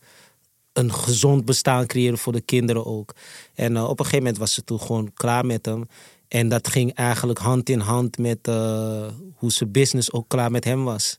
een 0.73 0.93
gezond 0.93 1.45
bestaan 1.45 1.87
creëren 1.87 2.19
voor 2.19 2.33
de 2.33 2.41
kinderen 2.41 2.87
ook. 2.87 3.15
En 3.55 3.77
eh, 3.77 3.83
op 3.83 3.99
een 3.99 4.05
gegeven 4.05 4.19
moment 4.19 4.39
was 4.39 4.55
ze 4.55 4.65
toen 4.65 4.81
gewoon 4.81 5.13
klaar 5.15 5.47
met 5.47 5.67
hem. 5.67 5.87
En 6.29 6.49
dat 6.49 6.69
ging 6.69 6.95
eigenlijk 6.95 7.39
hand 7.39 7.69
in 7.69 7.81
hand 7.81 8.19
met 8.19 8.47
hoe 9.37 9.53
zijn 9.53 9.73
business 9.73 10.13
ook 10.13 10.29
klaar 10.29 10.51
met 10.51 10.65
hem 10.65 10.85
was. 10.85 11.19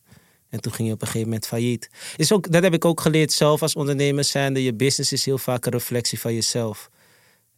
En 0.50 0.62
toen 0.62 0.74
ging 0.74 0.88
je 0.88 0.94
op 0.94 1.02
een 1.02 1.08
gegeven 1.08 1.28
moment 1.28 1.48
failliet. 1.48 1.90
Is 2.16 2.32
ook, 2.32 2.52
dat 2.52 2.63
heb 2.63 2.74
ik 2.74 2.86
ook 2.86 3.02
geleerd 3.02 3.32
zelf 3.32 3.62
als 3.62 3.75
ondernemer 3.75 4.24
zijnde. 4.24 4.63
Je 4.63 4.74
business 4.74 5.12
is 5.12 5.25
heel 5.25 5.38
vaak 5.38 5.66
een 5.66 5.72
reflectie 5.72 6.20
van 6.20 6.34
jezelf. 6.34 6.90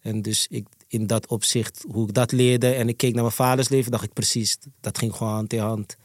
En 0.02 0.22
dus 0.22 0.48
ik, 0.50 0.68
in 0.88 1.08
dat 1.08 1.28
opzicht, 1.28 1.86
hoe 1.92 2.08
ik 2.08 2.14
dat 2.14 2.32
leerde 2.32 2.68
en 2.74 2.88
ik 2.90 2.98
keek 2.98 3.14
naar 3.14 3.24
mijn 3.24 3.36
vaders 3.36 3.70
leven, 3.70 3.92
dacht 3.92 4.04
ik 4.04 4.14
precies, 4.14 4.58
dat 4.82 4.98
ging 4.98 5.16
gewoon 5.16 5.34
hand 5.34 5.54
in 5.54 5.60
hand. 5.60 5.96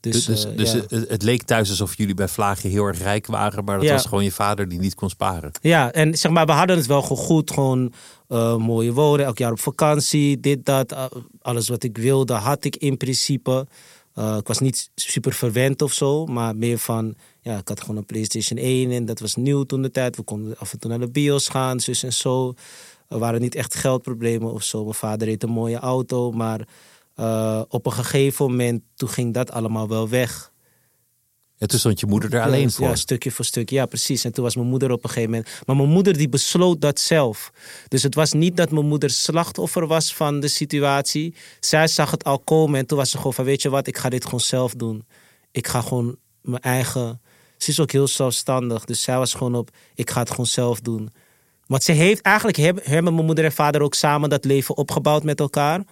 Dus, 0.00 0.24
Dus, 0.24 0.44
eh, 0.44 0.56
dus 0.56 0.72
ja. 0.72 0.80
het, 0.88 1.08
het 1.08 1.22
leek 1.22 1.42
thuis 1.42 1.68
alsof 1.70 1.96
jullie 1.96 2.14
bij 2.14 2.28
Vlaagje 2.28 2.68
heel 2.68 2.84
erg 2.84 2.98
rijk 2.98 3.26
waren. 3.26 3.64
Maar 3.64 3.76
dat 3.76 3.86
Ja. 3.86 3.92
was 3.92 4.04
gewoon 4.06 4.24
je 4.24 4.32
vader 4.32 4.68
die 4.68 4.78
niet 4.78 4.94
kon 4.94 5.10
sparen. 5.10 5.50
Ja, 5.60 5.92
en 5.92 6.18
zeg 6.18 6.32
maar, 6.32 6.46
we 6.46 6.52
hadden 6.52 6.76
het 6.76 6.86
wel 6.86 7.02
goed. 7.02 7.50
Gewoon 7.50 7.92
eh, 8.28 8.56
mooie 8.56 8.92
woorden, 8.92 9.26
elk 9.26 9.38
jaar 9.38 9.52
op 9.52 9.60
vakantie, 9.60 10.40
dit, 10.40 10.64
dat. 10.64 10.92
eh, 10.92 11.04
alles 11.40 11.68
wat 11.68 11.82
ik 11.82 11.96
wilde 11.98 12.32
had 12.34 12.64
ik 12.64 12.76
in 12.76 12.96
principe. 12.96 13.66
Ik 14.38 14.46
was 14.46 14.58
niet 14.58 14.90
super 14.94 15.32
verwend 15.32 15.82
of 15.82 15.92
zo, 15.92 16.26
maar 16.26 16.56
meer 16.56 16.78
van... 16.78 17.14
Ja, 17.40 17.58
ik 17.58 17.68
had 17.68 17.80
gewoon 17.80 17.96
een 17.96 18.04
PlayStation 18.06 18.58
1 18.58 18.90
en 18.90 19.04
dat 19.04 19.18
was 19.20 19.34
nieuw 19.36 19.62
toen 19.64 19.82
de 19.82 19.90
tijd. 19.90 20.16
We 20.16 20.22
konden 20.22 20.58
af 20.58 20.72
en 20.72 20.78
toe 20.78 20.90
naar 20.90 20.98
de 21.00 21.08
bios 21.10 21.48
gaan, 21.48 21.80
zus 21.80 22.02
en 22.02 22.12
zo. 22.12 22.54
Er 23.08 23.18
waren 23.18 23.40
niet 23.40 23.54
echt 23.54 23.74
geldproblemen 23.74 24.52
of 24.52 24.62
zo. 24.62 24.82
Mijn 24.82 24.94
vader 24.94 25.28
reed 25.28 25.42
een 25.42 25.50
mooie 25.50 25.78
auto, 25.78 26.30
maar 26.30 26.68
eh, 27.14 27.62
op 27.68 27.86
een 27.86 27.92
gegeven 27.92 28.46
moment... 28.46 28.82
toen 28.94 29.08
ging 29.08 29.34
dat 29.34 29.52
allemaal 29.52 29.88
wel 29.88 30.08
weg. 30.08 30.52
En 31.58 31.68
toen 31.68 31.78
stond 31.78 32.00
je 32.00 32.06
moeder 32.06 32.34
er 32.34 32.42
alleen 32.42 32.70
voor. 32.70 32.86
Ja, 32.86 32.94
stukje 32.94 33.30
voor 33.30 33.44
stukje. 33.44 33.76
Ja, 33.76 33.86
precies. 33.86 34.24
En 34.24 34.32
toen 34.32 34.44
was 34.44 34.54
mijn 34.54 34.68
moeder 34.68 34.90
op 34.90 35.04
een 35.04 35.10
gegeven 35.10 35.30
moment. 35.30 35.48
Maar 35.66 35.76
mijn 35.76 35.88
moeder 35.88 36.16
die 36.16 36.28
besloot 36.28 36.80
dat 36.80 37.00
zelf. 37.00 37.52
Dus 37.88 38.02
het 38.02 38.14
was 38.14 38.32
niet 38.32 38.56
dat 38.56 38.70
mijn 38.70 38.86
moeder 38.86 39.10
slachtoffer 39.10 39.86
was 39.86 40.14
van 40.14 40.40
de 40.40 40.48
situatie. 40.48 41.34
Zij 41.60 41.88
zag 41.88 42.10
het 42.10 42.24
al 42.24 42.38
komen 42.38 42.78
en 42.78 42.86
toen 42.86 42.98
was 42.98 43.10
ze 43.10 43.16
gewoon 43.16 43.32
van: 43.32 43.44
Weet 43.44 43.62
je 43.62 43.68
wat, 43.68 43.86
ik 43.86 43.98
ga 43.98 44.08
dit 44.08 44.24
gewoon 44.24 44.40
zelf 44.40 44.74
doen. 44.74 45.04
Ik 45.50 45.66
ga 45.66 45.80
gewoon 45.80 46.16
mijn 46.40 46.62
eigen. 46.62 47.20
Ze 47.56 47.70
is 47.70 47.80
ook 47.80 47.92
heel 47.92 48.08
zelfstandig. 48.08 48.84
Dus 48.84 49.02
zij 49.02 49.18
was 49.18 49.34
gewoon 49.34 49.54
op: 49.54 49.70
Ik 49.94 50.10
ga 50.10 50.20
het 50.20 50.30
gewoon 50.30 50.46
zelf 50.46 50.80
doen. 50.80 51.10
Want 51.66 51.82
ze 51.82 51.92
heeft 51.92 52.20
eigenlijk 52.22 52.56
hebben, 52.56 53.14
mijn 53.14 53.26
moeder 53.26 53.44
en 53.44 53.52
vader 53.52 53.80
ook 53.80 53.94
samen 53.94 54.30
dat 54.30 54.44
leven 54.44 54.76
opgebouwd 54.76 55.22
met 55.22 55.40
elkaar. 55.40 55.82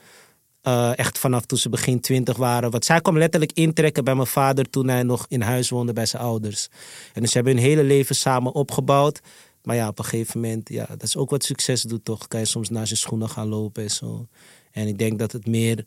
Eh, 0.63 0.99
echt 0.99 1.19
vanaf 1.19 1.47
toen 1.47 1.59
ze 1.59 1.69
begin 1.69 2.01
twintig 2.01 2.37
waren. 2.37 2.71
Want 2.71 2.85
zij 2.85 3.01
kwam 3.01 3.19
letterlijk 3.19 3.53
intrekken 3.53 4.05
bij 4.05 4.15
mijn 4.15 4.27
vader 4.27 4.71
toen 4.71 4.89
hij 4.89 5.03
nog 5.03 5.27
in 5.29 5.41
huis 5.41 5.69
woonde 5.71 5.93
bij 5.93 6.07
zijn 6.07 6.23
ouders. 6.23 6.69
En 7.13 7.21
dus 7.21 7.31
ze 7.31 7.37
hebben 7.37 7.55
hun 7.55 7.63
hele 7.63 7.83
leven 7.83 8.15
samen 8.15 8.53
opgebouwd. 8.55 9.21
Maar 9.63 9.77
ja, 9.77 9.89
op 9.89 9.99
een 9.99 10.05
gegeven 10.05 10.41
moment, 10.41 10.69
ja, 10.69 10.87
dat 10.87 11.03
is 11.03 11.17
ook 11.17 11.31
wat 11.31 11.45
succes 11.45 11.83
doet 11.83 12.05
toch. 12.05 12.29
Kan 12.29 12.41
je 12.41 12.47
soms 12.47 12.69
naast 12.69 12.91
je 12.91 12.97
schoenen 12.97 13.29
gaan 13.29 13.49
lopen 13.49 13.83
en 13.83 13.91
zo. 13.91 14.27
En 14.71 14.87
ik 14.87 14.99
denk 14.99 15.19
dat 15.19 15.33
het 15.33 15.47
meer, 15.47 15.85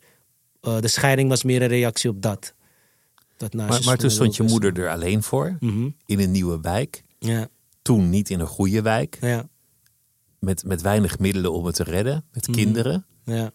eh, 0.60 0.80
de 0.80 0.88
scheiding 0.88 1.28
was 1.28 1.42
meer 1.42 1.62
een 1.62 1.68
reactie 1.68 2.10
op 2.10 2.22
dat. 2.22 2.54
dat 3.36 3.52
naast 3.54 3.68
Maar, 3.70 3.78
je 3.78 3.84
maar 3.86 3.96
toen 3.96 4.10
stond 4.10 4.36
je 4.36 4.42
moeder 4.42 4.78
er 4.78 4.90
alleen 4.90 5.22
voor. 5.22 5.56
Mhm. 5.60 5.88
In 6.06 6.20
een 6.20 6.30
nieuwe 6.30 6.60
wijk. 6.60 7.02
Ja, 7.18 7.48
Toen 7.82 8.10
niet 8.10 8.30
in 8.30 8.40
een 8.40 8.46
goede 8.46 8.82
wijk. 8.82 9.18
ja, 9.20 9.48
Met, 10.38 10.64
met 10.64 10.82
weinig 10.82 11.18
middelen 11.18 11.52
om 11.52 11.64
het 11.66 11.74
te 11.74 11.82
redden. 11.82 12.24
Met 12.32 12.48
Mhm. 12.48 12.56
kinderen. 12.56 13.06
ja. 13.24 13.50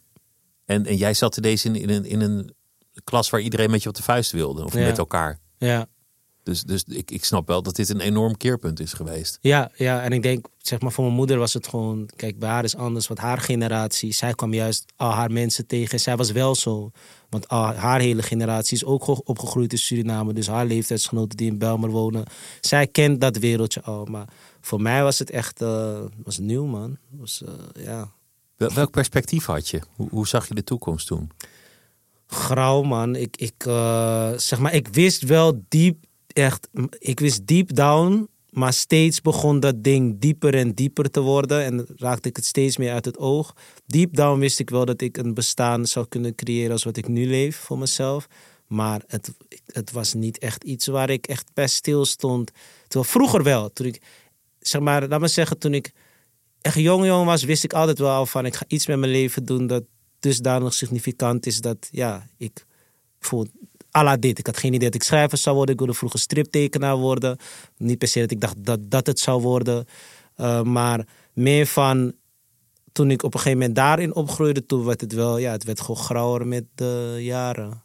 En, 0.65 0.85
en 0.85 0.95
jij 0.95 1.13
zat 1.13 1.37
ineens 1.37 1.65
in, 1.65 1.75
in, 1.75 1.89
een, 1.89 2.05
in 2.05 2.21
een 2.21 2.53
klas 3.03 3.29
waar 3.29 3.41
iedereen 3.41 3.71
met 3.71 3.83
je 3.83 3.89
op 3.89 3.95
de 3.95 4.03
vuist 4.03 4.31
wilde. 4.31 4.63
Of 4.63 4.73
Ja. 4.73 4.79
met 4.79 4.97
elkaar. 4.97 5.39
ja. 5.57 5.87
Dus, 6.43 6.63
dus 6.63 6.83
ik, 6.83 7.11
ik 7.11 7.25
snap 7.25 7.47
wel 7.47 7.61
dat 7.63 7.75
dit 7.75 7.89
een 7.89 7.99
enorm 7.99 8.37
keerpunt 8.37 8.79
is 8.79 8.93
geweest. 8.93 9.37
Ja, 9.41 9.71
ja, 9.75 10.01
en 10.03 10.11
ik 10.11 10.21
denk, 10.21 10.45
zeg 10.57 10.79
maar, 10.81 10.91
voor 10.91 11.03
mijn 11.03 11.15
moeder 11.15 11.37
was 11.37 11.53
het 11.53 11.67
gewoon... 11.67 12.09
Kijk, 12.15 12.39
bij 12.39 12.49
haar 12.49 12.63
is 12.63 12.75
anders, 12.75 13.07
want 13.07 13.19
haar 13.19 13.37
generatie... 13.37 14.11
Zij 14.11 14.33
kwam 14.33 14.53
juist 14.53 14.85
al 14.95 15.09
haar 15.11 15.31
mensen 15.31 15.67
tegen. 15.67 15.99
Zij 15.99 16.15
was 16.15 16.31
wel 16.31 16.55
zo. 16.55 16.91
Want 17.29 17.47
al 17.47 17.63
haar 17.73 17.99
hele 17.99 18.21
generatie 18.23 18.75
is 18.77 18.85
ook 18.85 19.03
ge- 19.03 19.23
opgegroeid 19.23 19.71
in 19.71 19.77
Suriname. 19.77 20.33
Dus 20.33 20.47
haar 20.47 20.65
leeftijdsgenoten 20.65 21.37
die 21.37 21.47
in 21.51 21.57
Belmer 21.57 21.89
wonen... 21.89 22.23
Zij 22.61 22.87
kent 22.87 23.21
dat 23.21 23.37
wereldje 23.37 23.81
al. 23.81 24.05
Maar 24.05 24.27
voor 24.61 24.81
mij 24.81 25.03
was 25.03 25.19
het 25.19 25.29
echt... 25.29 25.61
eh, 25.61 25.99
was 26.23 26.37
nieuw, 26.37 26.65
man. 26.65 26.97
Was, 27.09 27.43
eh, 27.45 27.83
ja... 27.83 28.11
Wel- 28.55 28.73
Welk 28.73 28.91
perspectief 28.91 29.45
had 29.45 29.69
je? 29.69 29.81
Hoe, 29.95 30.09
hoe 30.09 30.27
zag 30.27 30.47
je 30.47 30.53
de 30.53 30.63
toekomst 30.63 31.07
toen? 31.07 31.29
grauw, 32.27 32.81
man. 32.81 33.15
Ik, 33.15 33.37
ik, 33.37 33.65
eh, 33.65 34.31
zeg 34.35 34.59
maar, 34.59 34.73
ik 34.73 34.87
wist 34.87 35.21
wel 35.23 35.63
diep, 35.67 36.03
echt, 36.27 36.67
ik 36.97 37.19
wist 37.19 37.47
deep 37.47 37.75
down, 37.75 38.29
maar 38.49 38.73
steeds 38.73 39.21
begon 39.21 39.59
dat 39.59 39.83
ding 39.83 40.19
dieper 40.19 40.55
en 40.55 40.73
dieper 40.73 41.11
te 41.11 41.19
worden 41.19 41.63
en 41.63 41.85
raakte 41.97 42.29
ik 42.29 42.35
het 42.35 42.45
steeds 42.45 42.77
meer 42.77 42.91
uit 42.93 43.05
het 43.05 43.17
oog. 43.17 43.55
Deep 43.85 44.15
down 44.15 44.39
wist 44.39 44.59
ik 44.59 44.69
wel 44.69 44.85
dat 44.85 45.01
ik 45.01 45.17
een 45.17 45.33
bestaan 45.33 45.85
zou 45.85 46.05
kunnen 46.09 46.35
creëren 46.35 46.71
als 46.71 46.83
wat 46.83 46.97
ik 46.97 47.07
nu 47.07 47.27
leef 47.27 47.57
voor 47.57 47.77
mezelf. 47.77 48.27
Maar 48.67 49.01
het, 49.07 49.31
het 49.65 49.91
was 49.91 50.13
niet 50.13 50.37
echt 50.37 50.63
iets 50.63 50.87
waar 50.87 51.09
ik 51.09 51.27
echt 51.27 51.49
bij 51.53 51.67
stil 51.67 52.05
stond. 52.05 52.51
Terwijl 52.87 53.11
vroeger 53.11 53.43
wel, 53.43 53.73
toen 53.73 53.85
ik, 53.85 54.01
zeg 54.61 54.81
maar, 54.81 55.07
laat 55.07 55.19
me 55.19 55.27
zeggen, 55.27 55.57
toen 55.57 55.73
ik 55.73 55.91
echt 56.61 56.75
jong 56.75 57.05
jong 57.05 57.25
was, 57.25 57.43
wist 57.43 57.63
ik 57.63 57.73
altijd 57.73 57.99
wel 57.99 58.25
van 58.25 58.45
ik 58.45 58.55
ga 58.55 58.65
iets 58.67 58.87
met 58.87 58.99
mijn 58.99 59.11
leven 59.11 59.45
doen 59.45 59.67
dat 59.67 59.83
dusdanig 60.19 60.73
significant 60.73 61.45
is 61.45 61.61
dat 61.61 61.87
ja, 61.91 62.27
ik 62.37 62.65
bijvoorbeeld 63.19 63.55
à 63.95 64.03
la 64.03 64.17
dit. 64.17 64.39
Ik 64.39 64.45
had 64.45 64.57
geen 64.57 64.73
idee 64.73 64.89
dat 64.89 65.01
ik 65.01 65.03
schrijver 65.03 65.37
zou 65.37 65.55
worden. 65.55 65.73
Ik 65.73 65.79
wilde 65.79 65.97
vroeger 65.97 66.19
striptekenaar 66.19 66.95
worden. 66.95 67.37
Niet 67.77 67.97
per 67.97 68.07
se 68.07 68.19
dat 68.19 68.31
ik 68.31 68.41
dacht 68.41 68.65
dat 68.65 68.79
dat 68.83 69.07
het 69.07 69.19
zou 69.19 69.41
worden. 69.41 69.85
Uh, 70.37 70.61
maar 70.61 71.07
meer 71.33 71.65
van 71.65 72.13
toen 72.91 73.11
ik 73.11 73.23
op 73.23 73.33
een 73.33 73.39
gegeven 73.39 73.59
moment 73.59 73.77
daarin 73.77 74.15
opgroeide, 74.15 74.65
toen 74.65 74.85
werd 74.85 75.01
het 75.01 75.13
wel, 75.13 75.37
ja, 75.37 75.51
het 75.51 75.63
werd 75.63 75.81
gewoon 75.81 76.03
grauwer 76.03 76.47
met 76.47 76.63
de 76.75 77.17
jaren. 77.19 77.83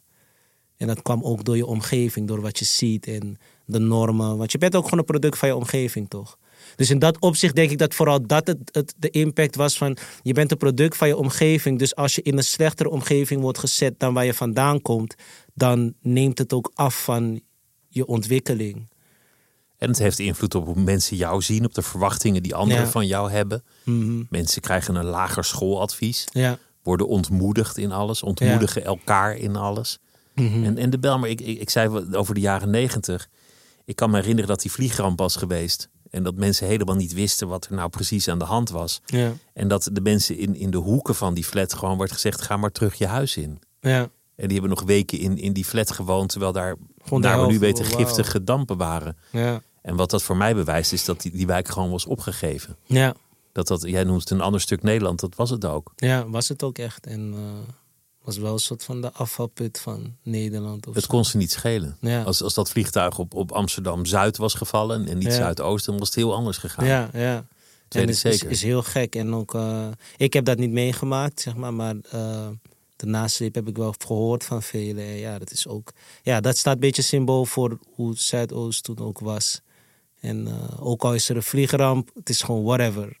En 0.77 0.87
dat 0.87 1.01
kwam 1.01 1.23
ook 1.23 1.43
door 1.43 1.57
je 1.57 1.65
omgeving, 1.65 2.27
door 2.27 2.41
wat 2.41 2.59
je 2.59 2.65
ziet 2.65 3.07
en 3.07 3.37
de 3.65 3.79
normen. 3.79 4.37
Want 4.37 4.51
je 4.51 4.57
bent 4.57 4.75
ook 4.75 4.83
gewoon 4.83 4.99
een 4.99 5.05
product 5.05 5.37
van 5.37 5.47
je 5.47 5.55
omgeving, 5.55 6.09
toch? 6.09 6.37
Dus 6.77 6.89
in 6.89 6.99
dat 6.99 7.19
opzicht 7.19 7.55
denk 7.55 7.71
ik 7.71 7.77
dat 7.77 7.93
vooral 7.93 8.27
dat 8.27 8.47
het, 8.47 8.57
het, 8.71 8.93
de 8.97 9.09
impact 9.09 9.55
was 9.55 9.77
van... 9.77 9.97
je 10.21 10.33
bent 10.33 10.51
een 10.51 10.57
product 10.57 10.97
van 10.97 11.07
je 11.07 11.17
omgeving. 11.17 11.79
Dus 11.79 11.95
als 11.95 12.15
je 12.15 12.21
in 12.21 12.37
een 12.37 12.43
slechtere 12.43 12.89
omgeving 12.89 13.41
wordt 13.41 13.57
gezet 13.57 13.99
dan 13.99 14.13
waar 14.13 14.25
je 14.25 14.33
vandaan 14.33 14.81
komt... 14.81 15.15
dan 15.53 15.93
neemt 16.01 16.37
het 16.37 16.53
ook 16.53 16.71
af 16.73 17.03
van 17.03 17.41
je 17.87 18.05
ontwikkeling. 18.05 18.89
En 19.77 19.89
het 19.89 19.99
heeft 19.99 20.19
invloed 20.19 20.55
op 20.55 20.65
hoe 20.65 20.79
mensen 20.81 21.17
jou 21.17 21.41
zien, 21.41 21.65
op 21.65 21.73
de 21.73 21.81
verwachtingen 21.81 22.43
die 22.43 22.55
anderen 22.55 22.83
Ja. 22.83 22.89
van 22.89 23.07
jou 23.07 23.31
hebben. 23.31 23.63
Mhm. 23.83 24.23
Mensen 24.29 24.61
krijgen 24.61 24.95
een 24.95 25.05
lager 25.05 25.43
schooladvies, 25.43 26.27
Ja. 26.31 26.57
worden 26.83 27.07
ontmoedigd 27.07 27.77
in 27.77 27.91
alles, 27.91 28.23
ontmoedigen 28.23 28.83
elkaar 28.83 29.35
in 29.35 29.55
alles. 29.55 29.99
Mhm. 30.35 30.63
En, 30.63 30.77
en 30.77 30.89
de 30.89 30.99
Belmer, 30.99 31.29
ik, 31.29 31.41
ik, 31.41 31.59
ik 31.59 31.69
zei 31.69 32.05
over 32.11 32.33
de 32.33 32.39
jaren 32.39 32.69
negentig. 32.69 33.27
Ik 33.85 33.95
kan 33.95 34.09
me 34.09 34.15
herinneren 34.17 34.49
dat 34.49 34.61
die 34.61 34.71
vliegramp 34.71 35.19
was 35.19 35.35
geweest. 35.35 35.89
En 36.09 36.23
dat 36.23 36.35
mensen 36.35 36.67
helemaal 36.67 36.95
niet 36.95 37.13
wisten 37.13 37.47
wat 37.47 37.65
er 37.65 37.73
nou 37.73 37.89
precies 37.89 38.27
aan 38.27 38.39
de 38.39 38.45
hand 38.45 38.69
was. 38.69 39.01
ja. 39.05 39.33
En 39.53 39.67
dat 39.67 39.89
de 39.93 40.01
mensen 40.01 40.37
in, 40.37 40.55
in 40.55 40.71
de 40.71 40.77
hoeken 40.77 41.15
van 41.15 41.33
die 41.33 41.45
flat 41.45 41.73
gewoon 41.73 41.97
werd 41.97 42.11
gezegd: 42.11 42.41
ga 42.41 42.57
maar 42.57 42.71
terug 42.71 42.95
je 42.95 43.07
huis 43.07 43.37
in. 43.37 43.59
Ja. 43.79 44.09
En 44.35 44.47
die 44.47 44.51
hebben 44.51 44.69
nog 44.69 44.83
weken 44.83 45.19
in, 45.19 45.37
in 45.37 45.53
die 45.53 45.65
flat 45.65 45.91
gewoond, 45.91 46.29
terwijl 46.29 46.51
daar, 46.51 46.75
Gewoon 47.03 47.21
naar 47.21 47.41
we 47.41 47.47
nu 47.47 47.59
weten, 47.59 47.85
giftige 47.85 48.43
dampen 48.43 48.77
waren. 48.77 49.17
Ja. 49.31 49.61
En 49.81 49.95
wat 49.95 50.09
dat 50.09 50.23
voor 50.23 50.37
mij 50.37 50.55
bewijst, 50.55 50.93
is 50.93 51.05
dat 51.05 51.21
die, 51.21 51.31
die 51.31 51.47
wijk 51.47 51.67
gewoon 51.67 51.91
was 51.91 52.05
opgegeven. 52.05 52.77
Ja. 52.83 53.13
Dat 53.51 53.67
dat, 53.67 53.81
jij 53.81 54.03
noemt 54.03 54.19
het 54.19 54.29
een 54.29 54.41
ander 54.41 54.61
stuk 54.61 54.83
Nederland, 54.83 55.19
dat 55.19 55.35
was 55.35 55.49
het 55.49 55.65
ook. 55.65 55.91
Ja, 55.95 56.29
was 56.29 56.47
het 56.47 56.63
ook 56.63 56.77
echt. 56.77 57.05
En 57.05 57.33
eh, 57.33 57.73
was 58.27 58.37
wel 58.37 58.53
een 58.53 58.59
soort 58.59 58.83
van 58.83 59.01
de 59.01 59.11
afvalput 59.11 59.79
van 59.79 60.15
Nederland. 60.23 60.87
Of 60.87 60.93
Het 60.93 61.03
zo. 61.03 61.09
kon 61.09 61.25
ze 61.25 61.37
niet 61.37 61.51
schelen. 61.51 61.97
Ja. 62.01 62.23
Als, 62.23 62.43
als 62.43 62.53
dat 62.53 62.69
vliegtuig 62.69 63.19
op, 63.19 63.33
op 63.33 63.51
Amsterdam 63.51 64.05
Zuid 64.05 64.37
was 64.37 64.53
gevallen 64.53 65.07
en 65.07 65.17
niet 65.17 65.27
Ja. 65.27 65.33
Zuidoost, 65.33 65.85
dan 65.85 65.97
was 65.97 66.07
het 66.07 66.15
heel 66.17 66.33
anders 66.33 66.57
gegaan. 66.57 66.85
Ja, 66.85 67.09
ja. 67.13 67.45
En 67.89 68.01
ik 68.01 68.09
is, 68.09 68.23
is, 68.43 68.61
heel 68.61 68.83
gek. 68.83 69.15
En 69.15 69.33
ook, 69.33 69.55
eh, 69.55 69.87
ik 70.17 70.33
heb 70.33 70.45
dat 70.45 70.57
niet 70.57 70.71
meegemaakt, 70.71 71.41
zeg 71.41 71.55
maar. 71.55 71.73
Maar 71.73 71.95
eh 72.11 72.47
de 72.97 73.05
nasleep 73.05 73.55
heb 73.55 73.67
ik 73.67 73.77
wel 73.77 73.93
gehoord 73.97 74.43
van 74.43 74.63
velen. 74.63 75.03
En 75.03 75.15
ja, 75.17 75.39
dat 75.39 75.51
is 75.51 75.67
ook... 75.67 75.91
Ja, 76.23 76.39
dat 76.41 76.57
staat 76.57 76.73
een 76.73 76.79
beetje 76.79 77.01
symbool 77.01 77.45
voor 77.45 77.79
hoe 77.93 78.17
Zuidoost 78.17 78.83
toen 78.83 78.99
ook 78.99 79.19
was. 79.19 79.61
En 80.19 80.47
eh, 80.47 80.87
ook 80.87 81.03
al 81.03 81.13
is 81.13 81.29
er 81.29 81.35
een 81.35 81.43
vliegramp, 81.43 82.09
het 82.13 82.29
is 82.29 82.41
gewoon 82.41 82.63
whatever. 82.63 83.17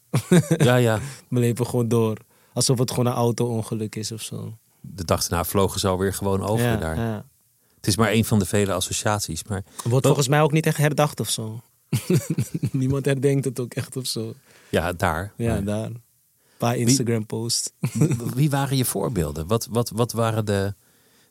ja, 0.57 0.75
ja. 0.75 0.99
We 1.29 1.39
leven 1.39 1.65
gewoon 1.65 1.87
door. 1.87 2.17
Alsof 2.53 2.79
het 2.79 2.89
gewoon 2.89 3.05
een 3.05 3.13
auto-ongeluk 3.13 3.95
is 3.95 4.11
of 4.11 4.21
zo. 4.21 4.57
De 4.93 5.05
dag 5.05 5.27
daarna 5.27 5.45
vlogen 5.45 5.79
ze 5.79 5.87
alweer 5.87 6.13
gewoon 6.13 6.43
over 6.43 6.65
ja, 6.65 6.75
daar. 6.75 6.97
ja. 6.97 7.25
Het 7.75 7.87
is 7.87 7.97
maar 7.97 8.11
een 8.11 8.25
van 8.25 8.39
de 8.39 8.45
vele 8.45 8.73
associaties. 8.73 9.43
Maar 9.43 9.63
Wordt 9.83 10.05
volgens 10.05 10.27
mij 10.27 10.41
ook 10.41 10.51
niet 10.51 10.65
echt 10.65 10.77
herdacht 10.77 11.19
of 11.19 11.29
zo. 11.29 11.61
Niemand 12.71 13.05
herdenkt 13.05 13.45
het 13.45 13.59
ook 13.59 13.73
echt 13.73 13.97
of 13.97 14.05
zo. 14.05 14.33
ja, 14.69 14.93
daar. 14.93 15.33
Ja, 15.37 15.53
Maar 15.53 15.63
daar. 15.63 15.85
Een 15.85 16.01
paar 16.57 16.77
Instagram-posts. 16.77 17.71
Wie 18.35 18.49
waren 18.49 18.77
je 18.77 18.85
voorbeelden? 18.85 19.47
Wat, 19.47 19.67
wat, 19.71 19.89
wat 19.89 20.11
waren 20.11 20.45
de, 20.45 20.75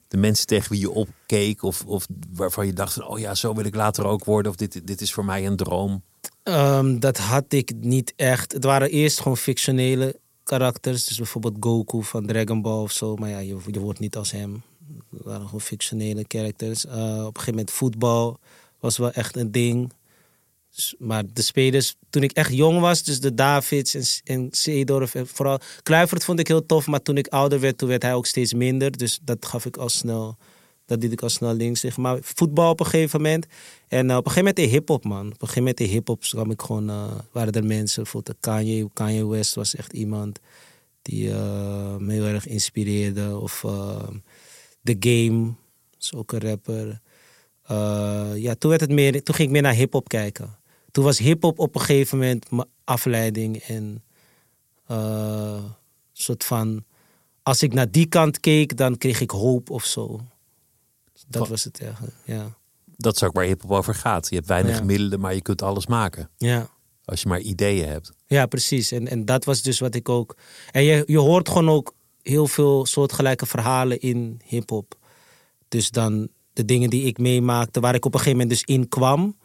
de 0.09 0.16
mensen 0.16 0.47
tegen 0.47 0.71
wie 0.71 0.81
je 0.81 0.90
opkeek? 0.90 1.62
Of, 1.62 1.85
of 1.87 2.07
waarvan 2.33 2.66
je 2.66 2.73
dacht 2.73 2.92
van, 2.92 3.07
oh 3.07 3.19
ja, 3.19 3.35
zo 3.35 3.55
wil 3.55 3.64
ik 3.64 3.75
later 3.75 4.05
ook 4.05 4.25
worden. 4.25 4.51
Of 4.51 4.57
dit, 4.57 4.87
dit 4.87 5.01
is 5.01 5.12
voor 5.12 5.25
mij 5.25 5.47
een 5.47 5.57
droom. 5.57 6.03
Ehm, 6.42 6.99
dat 6.99 7.19
had 7.19 7.45
ik 7.49 7.73
niet 7.81 8.12
echt. 8.16 8.53
Het 8.53 8.64
waren 8.64 8.90
eerst 8.90 9.21
gewoon 9.21 9.37
fictionele 9.37 10.21
karakters. 10.47 11.05
Dus 11.05 11.17
bijvoorbeeld 11.17 11.57
Goku 11.61 12.03
van 12.03 12.27
Dragon 12.27 12.63
Ball 12.63 12.83
of 12.83 12.93
zo. 12.93 13.17
Maar 13.17 13.29
ja, 13.29 13.39
je, 13.39 13.81
wordt 13.81 13.99
niet 13.99 14.17
als 14.17 14.31
hem. 14.31 14.63
Het 15.11 15.23
waren 15.25 15.45
gewoon 15.45 15.61
fictionele 15.61 16.25
characters. 16.29 16.87
Eh, 16.87 16.95
op 16.95 16.99
een 17.01 17.23
gegeven 17.25 17.51
moment 17.51 17.71
voetbal 17.71 18.39
was 18.81 18.97
wel 18.99 19.11
echt 19.11 19.37
een 19.37 19.51
ding. 19.51 19.93
Dus- 20.75 20.95
maar 20.99 21.23
de 21.33 21.43
spelers, 21.43 21.97
toen 22.11 22.23
ik 22.23 22.33
echt 22.33 22.53
jong 22.53 22.81
was, 22.81 23.03
dus 23.03 23.21
de 23.21 23.35
Davids 23.35 23.95
en, 23.95 24.05
en 24.37 24.49
Seedorf 24.51 25.15
en 25.15 25.27
vooral... 25.27 25.59
Kluivert 25.83 26.25
vond 26.25 26.39
ik 26.39 26.49
heel 26.49 26.67
tof, 26.67 26.87
maar 26.87 27.03
toen 27.03 27.17
ik 27.17 27.27
ouder 27.27 27.61
werd, 27.61 27.79
toen 27.79 27.89
werd 27.89 28.03
hij 28.03 28.15
ook 28.15 28.27
steeds 28.27 28.55
minder. 28.55 28.97
Dus 28.97 29.19
dat 29.23 29.47
gaf 29.47 29.67
ik 29.67 29.77
al 29.77 29.89
snel, 29.89 30.37
dat 30.87 31.01
deed 31.01 31.12
ik 31.12 31.22
al 31.22 31.29
snel 31.29 31.55
links 31.55 31.83
liggen. 31.83 32.03
Maar 32.03 32.18
voetbal 32.20 32.70
op 32.70 32.81
een 32.81 32.87
gegeven 32.87 33.22
moment. 33.22 33.46
En 33.88 34.11
eh, 34.11 34.16
op 34.16 34.27
een 34.27 34.31
gegeven 34.31 34.38
moment 34.38 34.57
de 34.57 34.77
hip-hop, 34.77 35.05
man. 35.05 35.27
Op 35.27 35.33
een 35.33 35.38
gegeven 35.38 35.59
moment 35.59 35.79
de 35.79 35.85
hip-hop 35.85 36.20
kwam 36.20 36.51
ik 36.51 36.62
gewoon, 36.62 36.90
eh, 36.90 37.05
waren 37.33 37.53
er 37.53 37.64
mensen, 37.64 38.03
bijvoorbeeld 38.03 38.37
Kanye, 38.40 38.88
Kanye 38.92 39.27
West 39.27 39.55
was 39.55 39.75
echt 39.75 39.92
iemand 39.92 40.40
die 41.03 41.31
eh, 41.31 41.96
me 41.96 42.12
heel 42.12 42.25
erg 42.25 42.46
inspireerde. 42.46 43.38
Of 43.38 43.61
The 44.83 44.96
Game, 45.01 45.53
is 45.99 46.14
ook 46.14 46.33
een 46.33 46.40
rapper. 46.40 47.01
Ja, 48.38 48.55
toen, 48.55 48.70
werd 48.70 48.81
het 48.81 48.90
meer, 48.90 49.22
toen 49.22 49.35
ging 49.35 49.49
ik 49.49 49.55
meer 49.55 49.62
naar 49.62 49.75
hip-hop 49.75 50.09
kijken. 50.09 50.57
Toen 50.90 51.05
was 51.05 51.18
hip-hop 51.18 51.59
op 51.59 51.75
een 51.75 51.81
gegeven 51.81 52.18
moment 52.18 52.51
mijn 52.51 52.68
afleiding. 52.85 53.57
En 53.57 54.03
soort 56.12 56.44
van. 56.44 56.85
Als 57.42 57.62
ik 57.62 57.72
naar 57.72 57.90
die 57.90 58.07
kant 58.07 58.40
keek, 58.40 58.77
dan 58.77 58.99
kreeg 58.99 59.20
ik 59.20 59.31
hoop 59.31 59.70
of 59.70 59.85
zo. 59.85 60.20
Dat 61.29 61.41
Van- 61.43 61.51
was 61.51 61.65
het 61.65 61.81
eigenlijk. 61.83 62.15
Ja. 62.25 62.57
Dat 62.97 63.15
is 63.15 63.23
ook 63.23 63.33
waar 63.33 63.45
hip-hop 63.45 63.71
over 63.71 63.95
gaat. 63.95 64.29
Je 64.29 64.35
hebt 64.35 64.47
weinig 64.49 64.79
Ja. 64.79 64.85
middelen, 64.85 65.21
maar 65.21 65.35
je 65.35 65.43
kunt 65.43 65.62
alles 65.62 65.87
maken. 65.87 66.31
Ja. 66.37 66.69
Als 67.05 67.23
je 67.23 67.29
maar 67.29 67.41
ideeën 67.41 67.89
hebt. 67.89 68.12
Ja, 68.27 68.47
precies. 68.47 68.93
En, 68.93 69.09
en 69.09 69.25
dat 69.25 69.45
was 69.45 69.62
dus 69.62 69.79
wat 69.79 69.95
ik 69.95 70.09
ook. 70.09 70.37
En 70.71 70.83
je, 70.83 71.03
je 71.07 71.19
hoort 71.19 71.49
gewoon 71.49 71.69
ook 71.71 71.95
heel 72.23 72.47
veel 72.47 72.87
soortgelijke 72.87 73.47
verhalen 73.47 74.01
in 74.01 74.41
hip-hop. 74.45 74.95
Dus 75.69 75.91
dan 75.91 76.29
de 76.53 76.65
dingen 76.65 76.91
die 76.91 77.03
ik 77.05 77.19
meemaakte, 77.19 77.81
waar 77.81 77.95
ik 77.95 78.05
op 78.05 78.12
een 78.15 78.19
gegeven 78.21 78.39
moment 78.41 78.59
dus 78.67 78.75
in 78.77 78.89
kwam. 78.89 79.37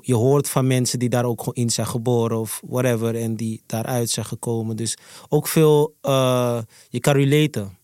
Je 0.00 0.14
hoort 0.14 0.48
van 0.48 0.66
mensen 0.66 0.98
die 0.98 1.08
daar 1.08 1.24
ook 1.24 1.38
gewoon 1.38 1.54
in 1.54 1.70
zijn 1.70 1.86
geboren 1.86 2.38
of 2.38 2.60
whatever. 2.66 3.16
En 3.16 3.36
die 3.36 3.62
daaruit 3.66 4.10
zijn 4.10 4.26
gekomen. 4.26 4.76
Dus 4.76 4.96
ook 5.28 5.46
veel, 5.48 5.94
eh, 6.00 6.58
je 6.88 7.00
kan 7.00 7.14
relaten. 7.14 7.78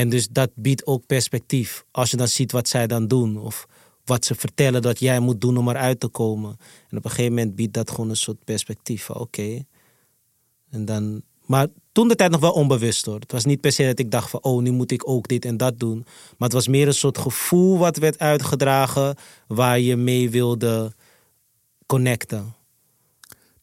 En 0.00 0.08
dus 0.08 0.28
dat 0.28 0.50
biedt 0.54 0.86
ook 0.86 1.06
perspectief. 1.06 1.84
Als 1.90 2.10
je 2.10 2.16
dan 2.16 2.28
ziet 2.28 2.52
wat 2.52 2.68
zij 2.68 2.86
dan 2.86 3.06
doen. 3.06 3.38
Of 3.38 3.66
wat 4.04 4.24
ze 4.24 4.34
vertellen 4.34 4.82
dat 4.82 4.98
jij 4.98 5.20
moet 5.20 5.40
doen 5.40 5.56
om 5.56 5.68
eruit 5.68 6.00
te 6.00 6.08
komen. 6.08 6.56
En 6.88 6.96
op 6.96 7.04
een 7.04 7.10
gegeven 7.10 7.34
moment 7.34 7.54
biedt 7.54 7.74
dat 7.74 7.90
gewoon 7.90 8.10
een 8.10 8.16
soort 8.16 8.44
perspectief. 8.44 9.04
van 9.04 9.16
Oké. 9.16 9.64
En 10.70 10.84
dan... 10.84 11.22
Maar 11.46 11.66
toen 11.92 12.08
de 12.08 12.14
tijd 12.14 12.30
nog 12.30 12.40
wel 12.40 12.52
onbewust 12.52 13.06
hoor. 13.06 13.20
Het 13.20 13.32
was 13.32 13.44
niet 13.44 13.60
per 13.60 13.72
se 13.72 13.86
dat 13.86 13.98
ik 13.98 14.10
dacht 14.10 14.30
van... 14.30 14.42
Oh, 14.42 14.62
nu 14.62 14.70
moet 14.70 14.90
ik 14.90 15.08
ook 15.08 15.28
dit 15.28 15.44
en 15.44 15.56
dat 15.56 15.78
doen. 15.78 15.98
Maar 16.38 16.48
het 16.48 16.52
was 16.52 16.68
meer 16.68 16.86
een 16.86 16.94
soort 16.94 17.18
gevoel 17.18 17.78
wat 17.78 17.96
werd 17.96 18.18
uitgedragen... 18.18 19.16
waar 19.46 19.80
je 19.80 19.96
mee 19.96 20.30
wilde 20.30 20.94
connecten. 21.86 22.54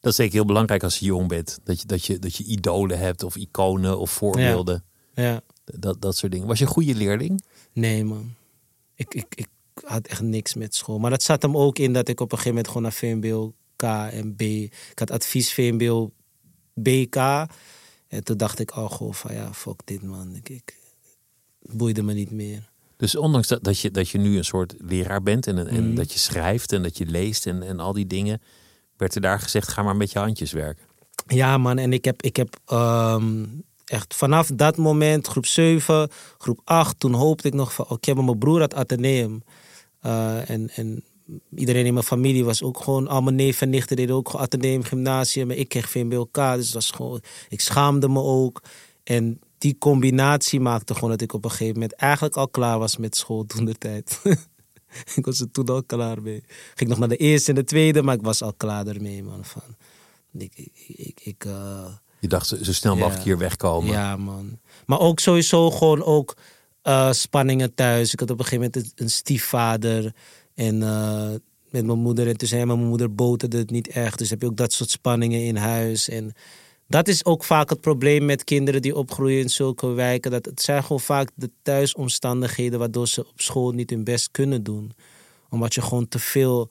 Dat 0.00 0.10
is 0.10 0.16
zeker 0.16 0.34
heel 0.34 0.44
belangrijk 0.44 0.82
als 0.82 0.98
je 0.98 1.04
jong 1.04 1.28
bent. 1.28 1.58
Dat 1.64 1.80
je, 1.80 1.86
dat 1.86 2.04
je, 2.04 2.18
dat 2.18 2.36
je 2.36 2.44
idolen 2.44 2.98
hebt 2.98 3.22
of 3.22 3.36
iconen 3.36 3.98
of 3.98 4.10
voorbeelden. 4.10 4.84
Ja. 5.14 5.42
Dat, 5.74 6.00
dat 6.00 6.16
soort 6.16 6.32
dingen. 6.32 6.46
Was 6.46 6.58
je 6.58 6.64
een 6.64 6.70
goede 6.70 6.94
leerling? 6.94 7.42
Nee, 7.72 8.04
man. 8.04 8.34
Ik, 8.94 9.14
ik, 9.14 9.26
ik 9.34 9.48
had 9.84 10.06
echt 10.06 10.22
niks 10.22 10.54
met 10.54 10.74
school. 10.74 10.98
Maar 10.98 11.10
dat 11.10 11.22
zat 11.22 11.42
hem 11.42 11.56
ook 11.56 11.78
in 11.78 11.92
dat 11.92 12.08
ik 12.08 12.20
op 12.20 12.32
een 12.32 12.38
gegeven 12.38 12.62
moment 12.64 12.66
gewoon 12.66 12.82
naar 12.82 12.92
VMBO 12.92 13.54
K 13.76 13.82
en 14.12 14.34
B. 14.36 14.40
Ik 14.40 14.92
had 14.94 15.10
advies 15.10 15.52
VMBO 15.54 16.10
BK. 16.74 17.16
En 18.08 18.24
toen 18.24 18.36
dacht 18.36 18.58
ik 18.58 18.70
al 18.70 18.88
gewoon 18.88 19.14
van 19.14 19.34
ja, 19.34 19.52
fuck 19.54 19.80
dit 19.84 20.02
man. 20.02 20.34
Ik, 20.34 20.48
ik, 20.48 20.76
het 21.62 21.76
boeide 21.76 22.02
me 22.02 22.12
niet 22.12 22.30
meer. 22.30 22.70
Dus 22.96 23.16
ondanks 23.16 23.48
dat, 23.48 23.64
dat, 23.64 23.80
je, 23.80 23.90
dat 23.90 24.08
je 24.08 24.18
nu 24.18 24.36
een 24.36 24.44
soort 24.44 24.74
leraar 24.78 25.22
bent 25.22 25.46
en, 25.46 25.66
en 25.68 25.86
Mhm. 25.86 25.94
dat 25.94 26.12
je 26.12 26.18
schrijft 26.18 26.72
en 26.72 26.82
dat 26.82 26.98
je 26.98 27.06
leest 27.06 27.46
en, 27.46 27.62
en 27.62 27.80
al 27.80 27.92
die 27.92 28.06
dingen, 28.06 28.40
werd 28.96 29.14
er 29.14 29.20
daar 29.20 29.40
gezegd: 29.40 29.68
ga 29.68 29.82
maar 29.82 29.96
met 29.96 30.12
je 30.12 30.18
handjes 30.18 30.52
werken. 30.52 30.86
Ja, 31.26 31.58
man. 31.58 31.78
En 31.78 31.92
ik 31.92 32.04
heb, 32.04 32.22
ik 32.22 32.36
heb 32.36 32.60
ehm, 32.64 33.44
echt 33.88 34.14
vanaf 34.14 34.50
dat 34.54 34.76
moment, 34.76 35.26
groep 35.26 35.46
7, 35.46 36.10
groep 36.38 36.60
8, 36.64 37.00
toen 37.00 37.12
hoopte 37.12 37.48
ik 37.48 37.54
nog 37.54 37.74
van, 37.74 37.88
oké, 37.88 38.14
maar 38.14 38.24
mijn 38.24 38.38
broer 38.38 38.60
had 38.60 38.74
Atheneum. 38.74 39.42
Eh, 40.00 40.50
en, 40.50 40.70
en 40.70 41.04
iedereen 41.54 41.86
in 41.86 41.92
mijn 41.92 42.04
familie 42.04 42.44
was 42.44 42.62
ook 42.62 42.80
gewoon, 42.80 43.08
al 43.08 43.20
mijn 43.20 43.36
neven 43.36 43.60
en 43.62 43.70
nichten 43.70 43.96
deden 43.96 44.14
ook 44.14 44.34
Atheneum 44.34 44.82
Gymnasium. 44.82 45.46
Maar 45.46 45.56
ik 45.56 45.68
kreeg 45.68 45.90
VMBOK, 45.90 46.34
dus 46.34 46.64
dat 46.64 46.72
was 46.72 46.90
gewoon, 46.90 47.20
ik 47.48 47.60
schaamde 47.60 48.08
me 48.08 48.20
ook. 48.22 48.62
En 49.04 49.40
die 49.58 49.78
combinatie 49.78 50.60
maakte 50.60 50.94
gewoon 50.94 51.10
dat 51.10 51.20
ik 51.20 51.32
op 51.32 51.44
een 51.44 51.50
gegeven 51.50 51.74
moment 51.74 51.92
eigenlijk 51.92 52.36
al 52.36 52.48
klaar 52.48 52.78
was 52.78 52.96
met 52.96 53.16
school 53.16 53.44
toen 53.46 53.64
de 53.64 53.74
tijd. 53.74 54.20
ik 55.16 55.24
was 55.24 55.40
er 55.40 55.50
toen 55.50 55.66
al 55.66 55.82
klaar 55.82 56.22
mee. 56.22 56.44
Ging 56.74 56.90
nog 56.90 56.98
naar 56.98 57.08
de 57.08 57.16
eerste 57.16 57.50
en 57.50 57.54
de 57.54 57.64
tweede, 57.64 58.02
maar 58.02 58.14
ik 58.14 58.22
was 58.22 58.42
al 58.42 58.52
klaar 58.52 58.86
ermee, 58.86 59.22
man. 59.22 59.44
Van, 59.44 59.62
ik, 60.32 60.52
ik, 60.54 60.72
ik, 60.86 61.20
ik, 61.22 61.44
eh, 61.44 61.86
Je 62.20 62.28
dacht 62.28 62.46
zo, 62.46 62.72
snel 62.72 62.94
mogelijk 62.94 63.18
Ja. 63.18 63.24
hier 63.24 63.38
wegkomen. 63.38 63.90
ja, 63.90 64.16
man. 64.16 64.58
Maar 64.86 65.00
ook 65.00 65.20
sowieso 65.20 65.70
gewoon 65.70 66.02
ook 66.04 66.36
eh, 66.82 67.12
spanningen 67.12 67.74
thuis. 67.74 68.12
Ik 68.12 68.20
had 68.20 68.30
op 68.30 68.38
een 68.38 68.44
gegeven 68.44 68.70
moment 68.74 68.92
een, 69.00 69.10
stiefvader. 69.10 70.12
En 70.54 70.82
eh, 70.82 71.30
met 71.70 71.86
mijn 71.86 71.98
moeder. 71.98 72.28
En 72.28 72.36
toen 72.36 72.48
zei 72.48 72.64
mijn 72.64 72.78
moeder 72.78 73.14
boterde 73.14 73.58
het 73.58 73.70
niet 73.70 73.88
echt. 73.88 74.18
Dus 74.18 74.30
heb 74.30 74.40
je 74.40 74.46
ook 74.46 74.56
dat 74.56 74.72
soort 74.72 74.90
spanningen 74.90 75.44
in 75.44 75.56
huis. 75.56 76.08
En 76.08 76.32
dat 76.86 77.08
is 77.08 77.24
ook 77.24 77.44
vaak 77.44 77.70
het 77.70 77.80
probleem 77.80 78.24
met 78.24 78.44
kinderen 78.44 78.82
die 78.82 78.96
opgroeien 78.96 79.42
in 79.42 79.50
zulke 79.50 79.86
wijken. 79.86 80.30
Dat 80.30 80.44
het 80.44 80.60
zijn 80.60 80.82
gewoon 80.82 81.00
vaak 81.00 81.30
de 81.34 81.50
thuisomstandigheden 81.62 82.78
waardoor 82.78 83.08
ze 83.08 83.20
op 83.20 83.40
school 83.40 83.70
niet 83.70 83.90
hun 83.90 84.04
best 84.04 84.30
kunnen 84.30 84.62
doen. 84.62 84.92
Omdat 85.50 85.74
je 85.74 85.82
gewoon 85.82 86.08
te 86.08 86.18
veel 86.18 86.70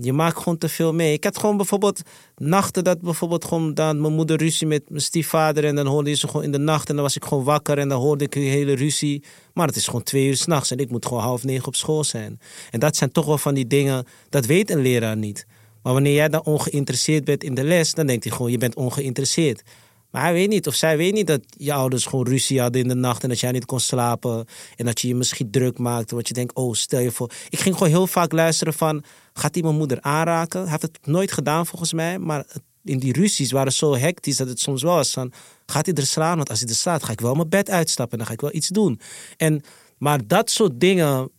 je 0.00 0.12
maakt 0.12 0.38
gewoon 0.38 0.58
te 0.58 0.68
veel 0.68 0.94
mee. 0.94 1.12
Ik 1.12 1.24
had 1.24 1.38
gewoon 1.38 1.56
bijvoorbeeld 1.56 2.02
nachten 2.36 2.84
dat 2.84 3.00
bijvoorbeeld 3.00 3.44
gewoon 3.44 3.74
dan 3.74 4.00
mijn 4.00 4.12
moeder 4.12 4.36
ruzie 4.36 4.66
met 4.66 4.90
mijn 4.90 5.02
stiefvader 5.02 5.64
en 5.64 5.74
dan 5.74 5.86
hoorde 5.86 6.10
je 6.10 6.16
ze 6.16 6.26
gewoon 6.26 6.42
in 6.42 6.52
de 6.52 6.58
nacht 6.58 6.88
en 6.88 6.94
dan 6.94 7.04
was 7.04 7.16
ik 7.16 7.24
gewoon 7.24 7.44
wakker 7.44 7.78
en 7.78 7.88
dan 7.88 8.00
hoorde 8.00 8.24
ik 8.24 8.32
die 8.32 8.48
hele 8.48 8.72
ruzie. 8.72 9.24
Maar 9.52 9.66
het 9.66 9.76
is 9.76 9.86
gewoon 9.86 10.02
twee 10.02 10.26
uur 10.26 10.36
s'nachts 10.36 10.70
en 10.70 10.78
ik 10.78 10.90
moet 10.90 11.06
gewoon 11.06 11.22
half 11.22 11.44
negen 11.44 11.66
op 11.66 11.74
school 11.76 12.04
zijn. 12.04 12.40
En 12.70 12.80
dat 12.80 12.96
zijn 12.96 13.12
toch 13.12 13.26
wel 13.26 13.38
van 13.38 13.54
die 13.54 13.66
dingen, 13.66 14.06
dat 14.28 14.46
weet 14.46 14.70
een 14.70 14.80
leraar 14.80 15.16
niet. 15.16 15.46
Maar 15.82 15.92
wanneer 15.92 16.14
jij 16.14 16.28
dan 16.28 16.44
ongeïnteresseerd 16.44 17.24
bent 17.24 17.44
in 17.44 17.54
de 17.54 17.64
les, 17.64 17.94
dan 17.94 18.06
denkt 18.06 18.24
hij 18.24 18.32
gewoon, 18.32 18.50
je 18.50 18.58
bent 18.58 18.74
ongeïnteresseerd. 18.74 19.62
Maar 20.10 20.22
hij 20.22 20.32
weet 20.32 20.48
niet, 20.48 20.66
of 20.66 20.74
zij 20.74 20.96
weet 20.96 21.12
niet 21.12 21.26
dat 21.26 21.40
je 21.56 21.72
ouders 21.72 22.06
gewoon 22.06 22.26
ruzie 22.26 22.60
hadden 22.60 22.82
in 22.82 22.88
de 22.88 22.94
nacht 22.94 23.22
en 23.22 23.28
dat 23.28 23.40
jij 23.40 23.50
niet 23.50 23.64
kon 23.64 23.80
slapen. 23.80 24.44
En 24.76 24.84
dat 24.84 25.00
je 25.00 25.08
je 25.08 25.14
misschien 25.14 25.50
druk 25.50 25.78
maakte. 25.78 26.14
Want 26.14 26.28
je 26.28 26.34
denkt, 26.34 26.54
oh, 26.54 26.74
stel 26.74 27.00
je 27.00 27.10
voor. 27.10 27.30
Ik 27.48 27.58
ging 27.58 27.74
gewoon 27.74 27.92
heel 27.92 28.06
vaak 28.06 28.32
luisteren 28.32 28.72
van, 28.72 29.04
gaat 29.38 29.54
hij 29.54 29.62
mijn 29.62 29.76
moeder 29.76 30.00
aanraken? 30.00 30.60
Hij 30.60 30.70
heeft 30.70 30.82
het 30.82 31.06
nooit 31.06 31.32
gedaan 31.32 31.66
volgens 31.66 31.92
mij, 31.92 32.18
maar 32.18 32.44
in 32.84 32.98
die 32.98 33.12
ruzies 33.12 33.52
waren 33.52 33.72
zo 33.72 33.96
hectisch 33.96 34.36
dat 34.36 34.48
het 34.48 34.60
soms 34.60 34.82
wel 34.82 34.94
was 34.94 35.10
van, 35.10 35.32
gaat 35.66 35.86
hij 35.86 35.94
er 35.94 36.06
slaan? 36.06 36.36
Want 36.36 36.50
als 36.50 36.60
hij 36.60 36.68
er 36.68 36.74
slaat, 36.74 37.02
ga 37.02 37.12
ik 37.12 37.20
wel 37.20 37.34
mijn 37.34 37.48
bed 37.48 37.70
uitstappen 37.70 38.12
en 38.12 38.18
dan 38.18 38.26
ga 38.26 38.32
ik 38.32 38.40
wel 38.40 38.54
iets 38.54 38.68
doen. 38.68 39.00
En, 39.36 39.62
maar 39.98 40.26
dat 40.26 40.50
soort 40.50 40.80
dingen 40.80 41.30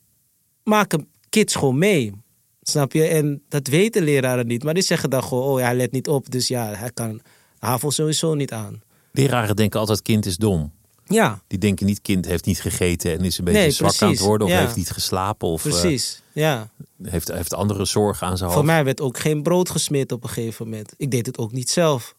maken 0.63 1.07
kids 1.29 1.55
gewoon 1.55 1.77
mee. 1.77 2.13
Snap 2.61 2.93
je? 2.93 3.03
En 3.03 3.43
dat 3.47 3.67
weten 3.67 4.03
leraren 4.03 4.47
niet. 4.47 4.63
Maar 4.63 4.73
die 4.73 4.83
zeggen 4.83 5.09
dan 5.09 5.23
gewoon, 5.23 5.43
oh 5.43 5.59
ja, 5.59 5.65
hij 5.65 5.75
let 5.75 5.91
niet 5.91 6.07
op. 6.07 6.31
Dus 6.31 6.47
ja, 6.47 6.73
hij 6.73 6.91
kan 6.91 7.21
HAVO 7.59 7.89
sowieso 7.89 8.33
niet 8.33 8.51
aan. 8.51 8.81
Leraren 9.11 9.55
denken 9.55 9.79
altijd 9.79 10.01
kind 10.01 10.25
is 10.25 10.37
dom. 10.37 10.71
Ja. 11.09 11.41
Die 11.47 11.57
denken 11.59 11.85
niet 11.85 12.01
kind 12.01 12.25
heeft 12.25 12.45
niet 12.45 12.61
gegeten 12.61 13.11
en 13.17 13.25
is 13.25 13.37
een 13.37 13.43
beetje 13.43 13.59
Nee, 13.59 13.71
zwak 13.71 14.01
aan 14.01 14.09
het 14.09 14.19
worden. 14.19 14.47
Of 14.47 14.53
Ja. 14.53 14.59
heeft 14.59 14.75
niet 14.75 14.89
geslapen. 14.89 15.47
Of 15.47 15.65
eh, 15.65 15.71
Precies, 15.71 16.21
ja. 16.33 16.69
heeft, 17.03 17.27
heeft 17.31 17.53
andere 17.53 17.85
zorgen 17.85 18.27
aan 18.27 18.37
zijn 18.37 18.49
Voor 18.49 18.59
hoofd. 18.59 18.71
mij 18.73 18.83
werd 18.83 19.01
ook 19.01 19.19
geen 19.19 19.43
brood 19.43 19.69
gesmeerd 19.69 20.11
op 20.11 20.23
een 20.23 20.29
gegeven 20.29 20.65
moment. 20.69 20.93
Ik 20.97 21.11
deed 21.11 21.25
het 21.25 21.37
ook 21.37 21.51
niet 21.51 21.69
zelf. 21.69 22.15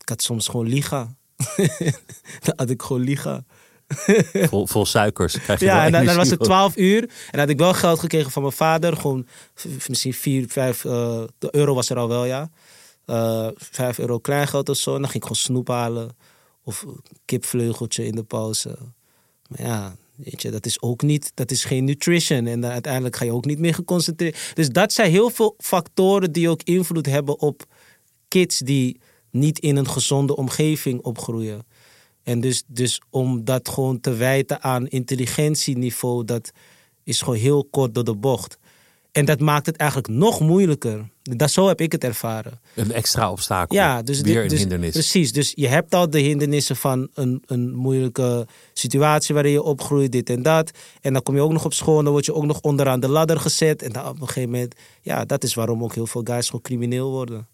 Ik 0.00 0.08
had 0.08 0.22
soms 0.22 0.48
gewoon 0.48 0.66
liga. 0.68 1.14
dan 2.44 2.54
had 2.56 2.70
ik 2.70 2.82
gewoon 2.82 3.02
liga. 3.02 3.44
Vol, 4.48 4.66
vol 4.66 4.86
suikers. 4.86 5.40
Krijg 5.40 5.60
je 5.60 5.66
Ja, 5.66 5.84
en 5.86 5.92
dan, 5.92 6.04
dan 6.04 6.16
was 6.16 6.30
het 6.30 6.38
op. 6.40 6.44
12 6.46 6.76
uur. 6.76 7.02
En 7.02 7.08
dan 7.30 7.40
had 7.40 7.48
ik 7.48 7.58
wel 7.58 7.74
geld 7.74 7.98
gekregen 8.00 8.30
van 8.30 8.42
mijn 8.42 8.54
vader. 8.54 8.96
Gewoon 8.96 9.26
misschien 9.88 10.14
4, 10.14 10.44
5 10.48 10.84
eh, 10.84 11.22
de 11.38 11.48
euro 11.54 11.74
was 11.74 11.90
er 11.90 11.96
al 11.98 12.08
wel, 12.08 12.24
ja. 12.24 12.50
Eh 13.04 13.48
5 13.56 13.98
euro 13.98 14.18
kleingeld 14.18 14.68
of 14.68 14.76
zo. 14.76 14.94
En 14.94 15.00
dan 15.00 15.10
ging 15.10 15.22
ik 15.22 15.22
gewoon 15.22 15.36
snoep 15.36 15.68
halen. 15.68 16.16
Of 16.66 16.84
kipvleugeltje 17.24 18.06
in 18.06 18.14
de 18.14 18.24
pauze. 18.24 18.78
Maar 19.48 19.60
ja, 19.60 19.96
weet 20.14 20.42
je, 20.42 20.50
dat 20.50 20.66
is 20.66 20.82
ook 20.82 21.02
niet, 21.02 21.32
dat 21.34 21.50
is 21.50 21.64
geen 21.64 21.84
nutrition. 21.84 22.46
En 22.46 22.64
uiteindelijk 22.64 23.16
ga 23.16 23.24
je 23.24 23.32
ook 23.32 23.44
niet 23.44 23.58
meer 23.58 23.74
geconcentreerd. 23.74 24.52
Dus 24.54 24.68
dat 24.68 24.92
zijn 24.92 25.10
heel 25.10 25.30
veel 25.30 25.54
factoren 25.58 26.32
die 26.32 26.48
ook 26.48 26.62
invloed 26.62 27.06
hebben 27.06 27.40
op 27.40 27.64
kids 28.28 28.58
die 28.58 29.00
niet 29.30 29.58
in 29.58 29.76
een 29.76 29.88
gezonde 29.88 30.36
omgeving 30.36 31.00
opgroeien. 31.00 31.66
En 32.22 32.40
dus, 32.40 32.62
dus 32.66 33.00
om 33.10 33.44
dat 33.44 33.68
gewoon 33.68 34.00
te 34.00 34.14
wijten 34.14 34.62
aan 34.62 34.86
intelligentieniveau, 34.86 36.24
dat 36.24 36.52
is 37.02 37.20
gewoon 37.20 37.38
heel 37.38 37.64
kort 37.64 37.94
door 37.94 38.04
de 38.04 38.16
bocht. 38.16 38.58
En 39.16 39.24
dat 39.24 39.40
maakt 39.40 39.66
het 39.66 39.76
eigenlijk 39.76 40.10
nog 40.10 40.40
moeilijker. 40.40 41.08
Dat, 41.22 41.50
zo 41.50 41.68
heb 41.68 41.80
ik 41.80 41.92
het 41.92 42.04
ervaren. 42.04 42.60
Een 42.74 42.92
extra 42.92 43.30
obstakel. 43.30 43.76
Ja, 43.76 44.02
dus, 44.02 44.20
Weer 44.20 44.34
dit- 44.34 44.42
een 44.42 44.48
dus- 44.48 44.58
hindernis. 44.58 44.92
Precies, 44.92 45.32
dus 45.32 45.52
je 45.54 45.68
hebt 45.68 45.94
al 45.94 46.10
de 46.10 46.18
hindernissen 46.18 46.76
van 46.76 47.08
een, 47.14 47.42
een 47.46 47.74
moeilijke 47.74 48.46
situatie 48.72 49.34
waarin 49.34 49.52
je 49.52 49.62
opgroeit, 49.62 50.12
dit 50.12 50.30
en 50.30 50.42
dat. 50.42 50.70
En 51.00 51.12
dan 51.12 51.22
kom 51.22 51.34
je 51.34 51.40
ook 51.40 51.52
nog 51.52 51.64
op 51.64 51.72
school 51.72 52.02
dan 52.02 52.12
word 52.12 52.24
je 52.24 52.34
ook 52.34 52.44
nog 52.46 52.60
onderaan 52.60 53.00
de 53.00 53.08
ladder 53.08 53.40
gezet. 53.40 53.82
En 53.82 53.92
dan 53.92 54.08
op 54.08 54.20
een 54.20 54.26
gegeven 54.26 54.50
moment, 54.50 54.74
ja, 55.02 55.24
dat 55.24 55.44
is 55.44 55.54
waarom 55.54 55.82
ook 55.82 55.94
heel 55.94 56.06
veel 56.06 56.22
guys 56.24 56.46
gewoon 56.46 56.60
crimineel 56.62 57.10
worden. 57.10 57.46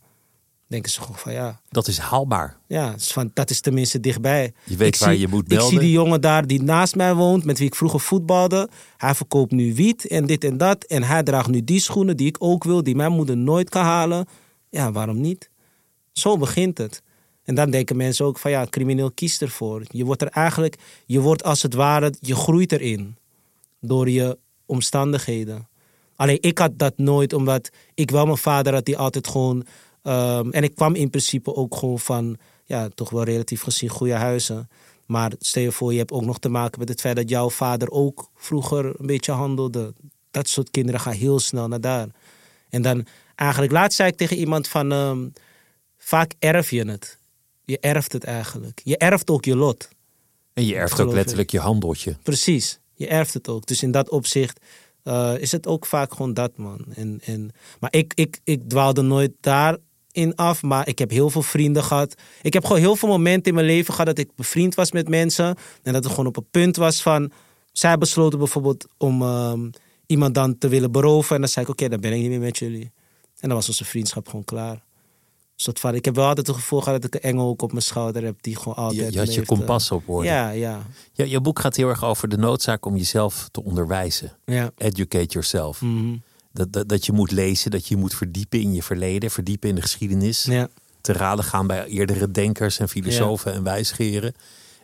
Denken 0.73 0.91
ze 0.91 1.01
gewoon 1.01 1.17
van 1.19 1.33
ja, 1.33 1.61
Dat 1.69 1.89
is 1.89 1.99
haalbaar. 1.99 2.57
ja, 2.67 2.95
van, 2.99 3.31
dat 3.35 3.51
is 3.51 3.61
tenminste 3.61 4.01
dichtbij. 4.01 4.53
Je 4.65 4.77
weet 4.77 4.95
Ik 4.95 5.01
waar 5.01 5.11
zie- 5.11 5.21
je 5.21 5.29
moet 5.29 5.43
Ik 5.43 5.49
melden. 5.49 5.69
zie 5.69 5.79
die 5.79 5.91
jongen 5.91 6.21
daar 6.21 6.47
die 6.47 6.63
naast 6.63 6.95
mij 6.97 7.15
woont, 7.15 7.45
met 7.45 7.59
wie 7.59 7.67
ik 7.67 7.75
vroeger 7.75 8.01
voetbalde. 8.01 8.69
Hij 8.97 9.15
verkoopt 9.15 9.53
nu 9.53 9.75
wiet 9.75 10.07
en 10.07 10.27
dit 10.27 10.45
en 10.45 10.57
dat. 10.57 10.85
En 10.85 11.03
hij 11.03 11.23
draagt 11.23 11.49
nu 11.49 11.65
die 11.65 11.81
schoenen 11.81 12.17
die 12.17 12.27
ik 12.27 12.37
ook 12.39 12.65
wil, 12.65 12.83
die 12.83 12.95
mijn 12.97 13.13
moeder 13.13 13.37
nooit 13.37 13.69
kan 13.69 13.85
halen. 13.85 14.27
Ja, 14.71 14.93
waarom 14.93 15.21
niet? 15.21 15.51
Zo 16.13 16.37
begint 16.37 16.79
het. 16.79 17.03
En 17.45 17.55
dan 17.55 17.71
denken 17.71 17.97
mensen 17.97 18.25
ook 18.25 18.39
van 18.39 18.51
ja, 18.51 18.67
crimineel 18.71 19.11
kiest 19.11 19.43
ervoor. 19.43 19.83
Je 19.89 20.05
wordt 20.05 20.23
er 20.23 20.29
eigenlijk, 20.29 20.77
je 21.07 21.21
wordt 21.21 21.45
als 21.45 21.63
het 21.63 21.75
ware, 21.75 22.15
je 22.21 22.35
groeit 22.35 22.73
erin. 22.73 23.17
Door 23.81 24.11
je 24.11 24.39
omstandigheden. 24.67 25.69
Alleen 26.17 26.39
ik 26.41 26.59
had 26.59 26.79
dat 26.79 26.99
nooit, 26.99 27.33
omdat 27.33 27.71
ik 27.95 28.11
wel 28.11 28.25
mijn 28.25 28.37
vader 28.39 28.75
had 28.75 28.85
die 28.85 28.99
altijd 28.99 29.29
gewoon. 29.29 29.65
Ehm, 30.03 30.51
en 30.51 30.63
ik 30.63 30.75
kwam 30.75 30.95
in 30.95 31.11
principe 31.11 31.55
ook 31.55 31.77
gewoon 31.77 31.99
van, 31.99 32.37
ja, 32.65 32.89
toch 32.95 33.11
wel 33.11 33.23
relatief 33.23 33.63
gezien 33.63 33.89
goede 33.89 34.15
huizen. 34.15 34.69
Maar 35.07 35.33
stel 35.39 35.63
je 35.63 35.73
voor, 35.73 35.93
je 35.93 35.99
hebt 35.99 36.13
ook 36.13 36.25
nog 36.25 36.39
te 36.39 36.49
maken 36.49 36.79
met 36.79 36.89
het 36.89 37.01
feit 37.01 37.17
dat 37.17 37.29
jouw 37.29 37.51
vader 37.51 37.91
ook 37.91 38.31
vroeger 38.35 38.85
een 38.85 39.07
beetje 39.07 39.33
handelde. 39.33 39.95
Dat 40.31 40.49
soort 40.49 40.71
kinderen 40.71 41.01
gaan 41.01 41.13
heel 41.13 41.39
snel 41.39 41.69
naar 41.69 41.81
daar. 41.81 42.09
En 42.71 42.83
dan, 42.83 43.07
eigenlijk, 43.35 43.73
laatst 43.73 43.97
zei 43.97 44.09
ik 44.09 44.17
tegen 44.17 44.37
iemand 44.37 44.69
van, 44.69 44.93
ehm, 44.93 45.29
vaak 45.99 46.33
erf 46.39 46.71
je 46.71 46.85
het. 46.85 47.19
Je 47.65 47.79
erft 47.79 48.13
het 48.13 48.25
eigenlijk. 48.25 48.81
Je 48.85 48.97
erft 48.97 49.31
ook 49.31 49.45
je 49.45 49.57
lot. 49.57 49.89
En 50.53 50.67
je 50.67 50.75
erft 50.75 51.01
ook 51.01 51.13
letterlijk 51.13 51.51
je 51.51 51.61
handeltje. 51.61 52.17
Precies, 52.23 52.79
je 52.95 53.07
erft 53.07 53.35
het 53.35 53.49
ook. 53.49 53.67
Dus 53.67 53.83
in 53.83 53.91
dat 53.91 54.09
opzicht 54.09 54.61
eh, 55.03 55.35
is 55.39 55.53
het 55.53 55.67
ook 55.67 55.87
vaak 55.87 56.13
gewoon 56.13 56.35
dat, 56.35 56.57
man. 56.57 56.85
En, 56.95 57.21
en, 57.25 57.51
maar 57.81 57.93
ik, 57.93 58.13
ik, 58.15 58.41
ik 58.45 58.69
dwaalde 58.69 59.03
nooit 59.03 59.33
daarin 60.13 60.37
af, 60.37 60.63
maar 60.63 60.89
ik 60.89 60.99
heb 60.99 61.11
heel 61.11 61.31
veel 61.31 61.43
vrienden 61.43 61.85
gehad. 61.85 62.15
Ik 62.43 62.53
heb 62.53 62.65
gewoon 62.65 62.81
heel 62.81 62.97
veel 62.97 63.09
momenten 63.09 63.45
in 63.49 63.55
mijn 63.55 63.67
leven 63.67 63.93
gehad 63.93 64.07
dat 64.07 64.19
ik 64.19 64.35
bevriend 64.37 64.75
was 64.75 64.93
met 64.93 65.09
mensen. 65.09 65.57
En 65.83 65.93
dat 65.93 66.05
het 66.05 66.13
gewoon 66.13 66.27
op 66.27 66.37
een 66.37 66.51
punt 66.51 66.77
was 66.77 67.03
van... 67.03 67.33
Zij 67.73 67.99
besloten 67.99 68.39
bijvoorbeeld 68.39 68.87
om 68.99 69.23
ehm, 69.23 69.71
iemand 70.07 70.35
dan 70.35 70.59
te 70.59 70.69
willen 70.69 70.93
beroven. 70.93 71.35
En 71.35 71.41
dan 71.41 71.51
zei 71.51 71.65
ik, 71.65 71.71
oké, 71.71 71.89
dan 71.89 72.01
ben 72.01 72.13
ik 72.13 72.21
niet 72.21 72.29
meer 72.29 72.41
met 72.41 72.59
jullie. 72.59 72.93
En 73.39 73.49
dan 73.49 73.57
was 73.57 73.69
onze 73.69 73.85
vriendschap 73.85 74.27
gewoon 74.27 74.45
klaar. 74.45 74.83
Soort 75.57 75.81
van, 75.81 75.95
ik 75.95 76.05
heb 76.05 76.15
wel 76.15 76.27
altijd 76.27 76.47
het 76.47 76.57
gevoel 76.57 76.81
gehad 76.81 77.03
dat 77.03 77.15
ik 77.15 77.23
een 77.23 77.31
engel 77.31 77.49
ook 77.49 77.63
op 77.63 77.71
mijn 77.71 77.83
schouder 77.83 78.25
heb... 78.25 78.37
die 78.41 78.57
gewoon 78.57 78.75
altijd... 78.75 79.07
Je, 79.07 79.13
je 79.13 79.19
had 79.19 79.35
je 79.35 79.45
kompas 79.45 79.91
op. 79.91 80.23
Ja, 80.23 80.51
ja, 80.51 80.83
Ja, 81.13 81.25
je 81.25 81.41
boek 81.41 81.59
gaat 81.59 81.77
heel 81.77 81.89
erg 81.89 82.05
over 82.05 82.29
de 82.29 82.37
noodzaak 82.37 82.87
om 82.87 82.97
jezelf 82.97 83.49
te 83.51 83.65
onderwijzen. 83.65 84.39
ja. 84.45 84.71
Educate 84.77 85.33
yourself. 85.33 85.81
Mhm. 85.81 86.15
Dat, 86.53 86.73
dat, 86.73 86.89
dat 86.89 87.07
je 87.07 87.13
moet 87.13 87.31
lezen, 87.31 87.71
dat 87.71 87.87
je 87.87 87.97
moet 87.97 88.15
verdiepen 88.15 88.61
in 88.61 88.75
je 88.75 88.83
verleden, 88.83 89.31
verdiepen 89.31 89.69
in 89.69 89.75
de 89.75 89.81
geschiedenis. 89.83 90.43
Ja. 90.45 90.69
Te 91.01 91.13
raden 91.13 91.45
gaan 91.45 91.67
bij 91.67 91.87
eerdere 91.87 92.31
denkers 92.31 92.79
en 92.79 92.89
filosofen 92.89 93.53
en 93.53 93.63
wijsgeren. 93.63 94.35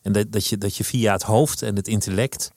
En 0.02 0.12
dat, 0.12 0.32
dat, 0.32 0.46
je, 0.46 0.58
dat 0.58 0.76
je 0.76 0.84
via 0.84 1.12
het 1.12 1.22
hoofd 1.22 1.62
en 1.62 1.76
het 1.76 1.88
intellect 1.88 2.50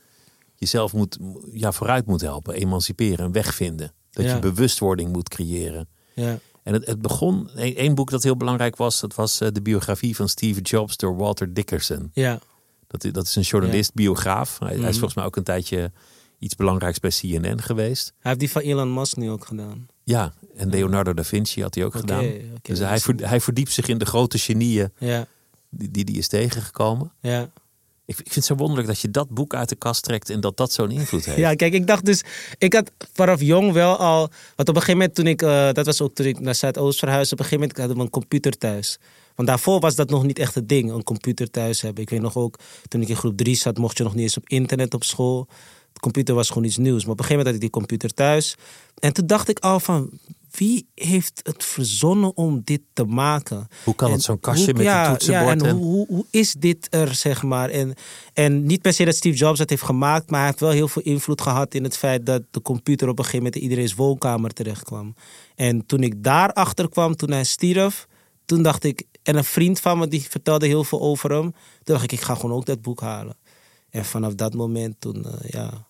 jezelf 0.56 0.94
moet, 0.94 1.18
ja, 1.52 1.72
vooruit 1.72 2.06
moet 2.06 2.22
helpen, 2.22 2.54
emanciperen, 2.54 3.26
een 3.26 3.32
weg 3.32 3.56
vinden. 3.56 3.94
Dat 4.12 4.26
Ja. 4.26 4.34
je 4.34 4.40
bewustwording 4.40 5.12
moet 5.12 5.30
creëren. 5.30 5.88
Ja. 6.14 6.40
En 6.64 6.74
het, 6.74 6.86
het 6.86 7.02
begon, 7.02 7.50
een- 7.56 7.76
één 7.76 7.96
boek 7.96 8.10
dat 8.10 8.24
heel 8.24 8.38
belangrijk 8.38 8.76
was, 8.76 9.00
dat 9.00 9.16
was 9.16 9.42
eh, 9.42 9.48
de 9.52 9.62
biografie 9.62 10.16
van 10.16 10.30
Steve 10.30 10.62
Jobs 10.62 10.98
door 10.98 11.16
Walter 11.18 11.54
Dickerson. 11.54 12.10
Ja. 12.14 12.40
Dat, 12.88 13.14
dat 13.14 13.26
is 13.28 13.36
een 13.36 13.42
journalist, 13.42 13.94
biograaf. 13.94 14.60
Hij, 14.60 14.68
hij 14.68 14.76
is 14.78 14.82
Mhm. 14.84 14.92
volgens 14.94 15.14
mij 15.14 15.26
ook 15.26 15.36
een 15.36 15.44
tijdje 15.44 15.92
iets 16.42 16.56
belangrijks 16.56 17.00
bij 17.00 17.12
CNN 17.20 17.62
geweest. 17.62 18.08
Hij 18.08 18.18
heeft 18.32 18.40
die 18.40 18.52
van 18.52 18.62
Elon 18.62 18.94
Musk 18.94 19.16
nu 19.18 19.30
ook 19.30 19.46
gedaan. 19.46 19.88
Ja, 20.04 20.34
en 20.56 20.70
Leonardo 20.70 21.14
da 21.14 21.24
Vinci 21.24 21.62
had 21.62 21.76
hij 21.76 21.86
ook 21.86 21.96
gedaan. 21.96 22.26
dus 22.62 22.80
hij, 22.80 23.00
hij 23.16 23.42
verdiept 23.42 23.72
zich 23.72 23.88
in 23.88 23.98
de 23.98 24.06
grote 24.06 24.38
genieën 24.38 24.92
Ja, 24.98 25.28
die 25.70 25.92
die, 25.92 26.06
die 26.06 26.18
is 26.18 26.28
tegengekomen. 26.28 27.12
ja. 27.22 27.50
Ik, 28.06 28.18
ik 28.18 28.24
vind 28.24 28.36
het 28.36 28.46
zo 28.46 28.56
wonderlijk 28.56 28.88
dat 28.88 29.00
je 29.00 29.12
dat 29.12 29.30
boek 29.30 29.54
uit 29.56 29.70
de 29.70 29.76
kast 29.76 30.04
trekt 30.04 30.30
en 30.30 30.40
dat 30.42 30.58
dat 30.58 30.72
zo'n 30.72 30.92
invloed 30.92 31.26
heeft. 31.26 31.38
ja, 31.38 31.54
kijk, 31.54 31.74
ik 31.74 31.88
dacht 31.88 32.06
dus... 32.06 32.24
Ik 32.58 32.74
had 32.74 32.92
vanaf 33.14 33.42
jong 33.42 33.72
wel 33.72 33.98
al... 33.98 34.30
Want 34.56 34.70
op 34.70 34.76
een 34.76 34.82
gegeven 34.82 34.94
moment 34.98 35.16
toen 35.16 35.28
ik... 35.28 35.42
eh, 35.42 35.72
dat 35.72 35.86
was 35.86 36.02
ook 36.02 36.14
toen 36.14 36.26
ik 36.26 36.40
naar 36.40 36.56
Zuidoost 36.56 37.00
verhuisde. 37.00 37.34
Op 37.34 37.40
een 37.40 37.46
gegeven 37.46 37.60
moment 37.62 37.78
hadden 37.78 37.98
we 37.98 38.04
een 38.04 38.10
computer 38.10 38.58
thuis. 38.58 38.98
Want 39.36 39.48
daarvoor 39.48 39.80
was 39.80 39.96
dat 39.96 40.10
nog 40.10 40.24
niet 40.24 40.40
echt 40.40 40.56
het 40.56 40.70
ding. 40.70 40.92
Een 40.92 41.04
computer 41.04 41.50
thuis 41.52 41.82
hebben. 41.82 42.04
Ik 42.04 42.10
weet 42.10 42.22
nog 42.22 42.36
ook... 42.36 42.60
Toen 42.88 43.02
ik 43.02 43.08
in 43.10 43.16
groep 43.16 43.38
3 43.38 43.56
zat, 43.56 43.78
mocht 43.78 43.98
je 43.98 44.04
nog 44.04 44.14
niet 44.14 44.24
eens 44.24 44.38
op 44.38 44.50
internet 44.50 44.94
op 44.94 45.04
school. 45.04 45.48
De 45.94 46.00
computer 46.00 46.36
was 46.36 46.48
gewoon 46.48 46.64
iets 46.64 46.78
nieuws. 46.78 47.04
Maar 47.04 47.12
op 47.12 47.20
een 47.20 47.26
gegeven 47.26 47.46
moment 47.46 47.46
had 47.46 47.56
ik 47.56 47.62
die 47.62 47.70
computer 47.70 48.14
thuis. 48.14 48.56
En 49.00 49.14
toen 49.14 49.28
dacht 49.28 49.50
ik 49.50 49.60
al 49.60 49.80
van... 49.80 50.10
Wie 50.52 50.88
heeft 50.96 51.40
het 51.44 51.64
verzonnen 51.64 52.38
om 52.38 52.62
dit 52.64 52.82
te 52.94 53.04
maken? 53.04 53.68
Hoe 53.84 53.96
kan 53.96 54.12
het 54.12 54.22
zo'n 54.22 54.40
kastje 54.40 54.66
hoe- 54.66 54.74
met 54.74 54.84
ja, 54.84 55.06
een 55.06 55.12
toetsenbord? 55.12 55.62
Ja, 55.62 55.68
en 55.68 55.76
en, 55.76 55.76
hoe, 55.76 56.06
hoe, 56.08 56.26
is 56.30 56.54
dit 56.54 56.88
er, 56.90 57.16
zeg 57.16 57.44
maar? 57.44 57.70
En, 57.70 57.94
en 58.34 58.64
niet 58.64 58.82
per 58.82 58.94
se 58.94 59.06
dat 59.06 59.16
Steve 59.16 59.38
Jobs 59.38 59.58
dat 59.58 59.70
heeft 59.70 59.84
gemaakt, 59.84 60.30
maar 60.30 60.40
hij 60.40 60.48
heeft 60.48 60.60
wel 60.60 60.70
heel 60.70 60.88
veel 60.88 61.02
invloed 61.02 61.42
gehad 61.42 61.74
in 61.74 61.84
het 61.84 61.98
feit 61.98 62.26
dat 62.26 62.42
de 62.52 62.62
computer 62.62 63.08
op 63.08 63.18
een 63.18 63.26
gegeven 63.26 63.46
moment 63.46 63.56
in 63.56 63.70
iedereen's 63.70 63.94
woonkamer 63.96 64.54
terecht 64.54 64.84
kwam. 64.84 65.16
En 65.56 65.86
toen 65.86 66.04
ik 66.04 66.24
daarachter 66.24 66.90
kwam, 66.90 67.16
toen 67.16 67.32
hij 67.32 67.44
stierf, 67.44 68.08
toen 68.46 68.64
dacht 68.64 68.84
ik, 68.84 69.04
en 69.24 69.36
een 69.36 69.44
vriend 69.44 69.80
van 69.80 69.98
me 69.98 70.08
die 70.08 70.26
vertelde 70.30 70.68
heel 70.68 70.84
veel 70.84 71.02
over 71.02 71.32
hem, 71.32 71.52
toen 71.52 71.96
dacht 71.96 72.04
ik, 72.04 72.12
ik 72.12 72.22
ga 72.22 72.36
gewoon 72.36 72.56
ook 72.56 72.66
dat 72.66 72.82
boek 72.82 73.02
halen. 73.02 73.36
En 73.92 74.06
vanaf 74.06 74.34
dat 74.36 74.54
moment, 74.54 74.96
toen, 75.00 75.26
eh, 75.26 75.50
ja. 75.50 75.88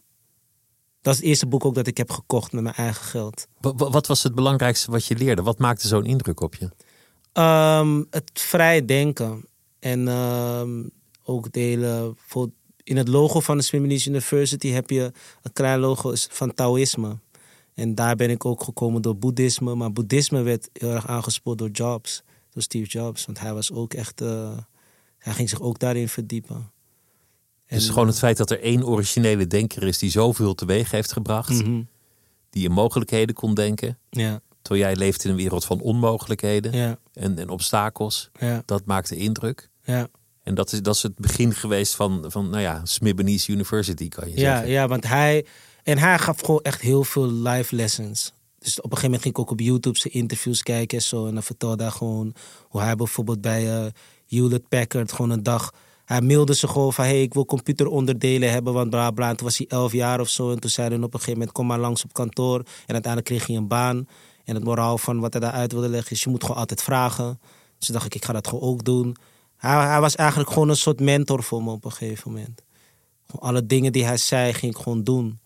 Dat 1.01 1.13
is 1.13 1.19
het 1.19 1.29
eerste 1.29 1.47
boek 1.47 1.65
ook 1.65 1.75
dat 1.75 1.87
ik 1.87 1.97
heb 1.97 2.11
gekocht 2.11 2.51
met 2.51 2.63
mijn 2.63 2.75
eigen 2.75 3.03
geld. 3.05 3.47
Wa- 3.61 3.73
wa- 3.75 3.89
wat 3.89 4.07
was 4.07 4.23
het 4.23 4.35
belangrijkste 4.35 4.91
wat 4.91 5.05
je 5.05 5.15
leerde? 5.15 5.41
Wat 5.41 5.57
maakte 5.59 5.87
zo'n 5.87 6.05
indruk 6.05 6.39
op 6.41 6.55
je? 6.55 6.69
Ehm, 7.33 8.03
het 8.09 8.31
vrij 8.33 8.85
denken. 8.85 9.45
En 9.79 10.07
ehm, 10.07 10.83
ook 11.23 11.51
delen. 11.51 12.17
In 12.83 12.97
het 12.97 13.07
logo 13.07 13.39
van 13.39 13.57
de 13.57 13.63
Swimmer's 13.63 14.05
University 14.05 14.67
heb 14.69 14.89
je 14.89 15.11
een 15.41 15.53
klein 15.53 15.79
logo 15.79 16.11
van 16.15 16.53
Taoïsme. 16.53 17.17
En 17.73 17.95
daar 17.95 18.15
ben 18.15 18.29
ik 18.29 18.45
ook 18.45 18.63
gekomen 18.63 19.01
door 19.01 19.17
boeddhisme. 19.17 19.75
Maar 19.75 19.91
boeddhisme 19.91 20.41
werd 20.41 20.69
heel 20.73 20.91
erg 20.91 21.07
aangespoord 21.07 21.57
door 21.57 21.69
Jobs. 21.69 22.23
Door 22.49 22.61
Steve 22.63 22.87
Jobs. 22.89 23.25
Want 23.25 23.39
hij 23.39 23.53
was 23.53 23.71
ook 23.71 23.93
echt... 23.93 24.21
eh, 24.21 24.57
hij 25.17 25.33
ging 25.33 25.49
zich 25.49 25.61
ook 25.61 25.79
daarin 25.79 26.09
verdiepen. 26.09 26.71
Dus 27.77 27.89
gewoon 27.89 28.07
het 28.07 28.17
feit 28.19 28.37
dat 28.37 28.51
er 28.51 28.61
één 28.61 28.85
originele 28.85 29.47
denker 29.47 29.83
is 29.83 29.97
die 29.97 30.09
zoveel 30.11 30.55
teweeg 30.55 30.91
heeft 30.91 31.11
gebracht. 31.13 31.49
Mhm. 31.49 31.81
Die 32.49 32.65
in 32.65 32.71
mogelijkheden 32.71 33.35
kon 33.35 33.53
denken. 33.53 33.97
Ja, 34.09 34.41
Terwijl 34.61 34.85
jij 34.85 34.95
leeft 34.95 35.23
in 35.23 35.29
een 35.29 35.35
wereld 35.35 35.65
van 35.65 35.79
onmogelijkheden 35.81 36.71
ja, 36.73 36.97
en, 37.13 37.37
en 37.39 37.49
obstakels. 37.49 38.29
ja, 38.39 38.63
Dat 38.65 38.85
maakte 38.85 39.15
indruk. 39.15 39.69
ja. 39.83 40.07
En 40.43 40.55
dat 40.55 40.71
is, 40.71 40.81
dat 40.81 40.95
is 40.95 41.03
het 41.03 41.15
begin 41.15 41.53
geweest 41.53 41.95
van, 41.95 42.25
van 42.27 42.49
nou 42.49 42.61
ja, 42.61 42.81
Smibbenies 42.83 43.47
University, 43.47 44.07
kan 44.09 44.29
je 44.29 44.39
Ja, 44.39 44.53
zeggen. 44.55 44.69
ja, 44.71 44.87
want 44.87 45.07
hij... 45.07 45.45
En 45.83 45.97
hij 45.97 46.19
gaf 46.19 46.39
gewoon 46.41 46.61
echt 46.61 46.81
heel 46.81 47.03
veel 47.03 47.31
live 47.31 47.75
lessons. 47.75 48.33
Dus 48.59 48.77
op 48.77 48.83
een 48.83 48.89
gegeven 48.97 49.03
moment 49.05 49.21
ging 49.21 49.33
ik 49.33 49.39
ook 49.39 49.51
op 49.51 49.59
YouTube 49.59 49.97
zijn 49.97 50.13
interviews 50.13 50.63
kijken 50.63 50.97
en 50.97 51.03
zo. 51.03 51.27
En 51.27 51.33
dan 51.33 51.43
vertelde 51.43 51.83
hij 51.83 51.91
gewoon 51.91 52.33
hoe 52.67 52.81
hij 52.81 52.95
bijvoorbeeld 52.95 53.41
bij 53.41 53.73
eh 53.83 53.85
Hewlett 54.27 54.67
Packard 54.69 55.11
gewoon 55.11 55.31
een 55.31 55.43
dag... 55.43 55.73
Hij 56.11 56.21
mailde 56.21 56.55
ze 56.55 56.67
gewoon 56.67 56.93
van, 56.93 57.05
hey, 57.05 57.21
ik 57.21 57.33
wil 57.33 57.45
computeronderdelen 57.45 58.51
hebben, 58.51 58.73
want 58.73 58.89
bla 58.89 59.11
bla. 59.11 59.29
En 59.29 59.35
toen 59.37 59.45
was 59.47 59.57
hij 59.57 59.67
elf 59.67 59.91
jaar 59.91 60.19
of 60.19 60.29
zo. 60.29 60.51
En 60.51 60.59
toen 60.59 60.69
zei 60.69 60.87
hij 60.87 60.97
op 60.97 61.03
een 61.03 61.11
gegeven 61.11 61.33
moment, 61.33 61.51
kom 61.51 61.65
maar 61.67 61.79
langs 61.79 62.03
op 62.03 62.13
kantoor. 62.13 62.57
En 62.59 62.93
uiteindelijk 62.93 63.25
kreeg 63.25 63.47
hij 63.47 63.55
een 63.55 63.67
baan. 63.67 64.07
En 64.43 64.55
het 64.55 64.63
moraal 64.63 64.97
van 64.97 65.19
wat 65.19 65.33
hij 65.33 65.41
daaruit 65.41 65.71
wilde 65.71 65.89
leggen 65.89 66.11
is, 66.11 66.23
je 66.23 66.29
moet 66.29 66.41
gewoon 66.43 66.57
altijd 66.57 66.81
vragen. 66.83 67.39
Dus 67.77 67.85
toen 67.85 67.95
dacht 67.95 68.05
ik, 68.05 68.15
ik 68.15 68.25
ga 68.25 68.33
dat 68.33 68.47
gewoon 68.47 68.63
ook 68.69 68.83
doen. 68.83 69.15
Hij, 69.57 69.85
hij 69.87 69.99
was 69.99 70.15
eigenlijk 70.15 70.49
gewoon 70.51 70.69
een 70.69 70.75
soort 70.75 70.99
mentor 70.99 71.43
voor 71.43 71.63
me 71.63 71.71
op 71.71 71.85
een 71.85 71.91
gegeven 71.91 72.31
moment. 72.31 72.61
Gewoon 73.27 73.49
alle 73.49 73.65
dingen 73.65 73.91
die 73.91 74.05
hij 74.05 74.17
zei, 74.17 74.53
ging 74.53 74.75
ik 74.75 74.81
gewoon 74.81 75.03
doen. 75.03 75.39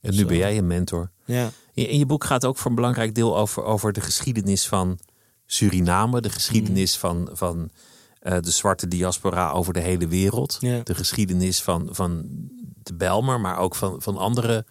En 0.00 0.10
nu 0.10 0.16
Zo. 0.18 0.26
ben 0.26 0.36
jij 0.36 0.58
een 0.58 0.66
mentor. 0.66 1.10
Ja, 1.24 1.50
In, 1.74 1.98
je 1.98 2.06
boek 2.06 2.24
gaat 2.24 2.44
ook 2.44 2.58
voor 2.58 2.70
een 2.70 2.76
belangrijk 2.76 3.14
deel 3.14 3.36
over, 3.38 3.64
over 3.64 3.92
de 3.92 4.00
geschiedenis 4.00 4.66
van 4.68 4.98
Suriname. 5.46 6.20
De 6.20 6.28
Mm. 6.28 6.34
geschiedenis 6.34 6.96
van, 6.98 7.28
van 7.32 7.70
eh, 8.22 8.36
de 8.40 8.50
zwarte 8.50 8.88
diaspora 8.88 9.50
over 9.50 9.72
de 9.72 9.80
hele 9.80 10.06
wereld. 10.08 10.56
Ja. 10.60 10.80
De 10.82 10.94
geschiedenis 10.94 11.62
van, 11.62 11.88
van 11.90 12.24
de 12.82 12.94
Belmer, 12.94 13.40
maar 13.40 13.58
ook 13.58 13.74
van, 13.74 14.02
van 14.02 14.16
andere 14.16 14.64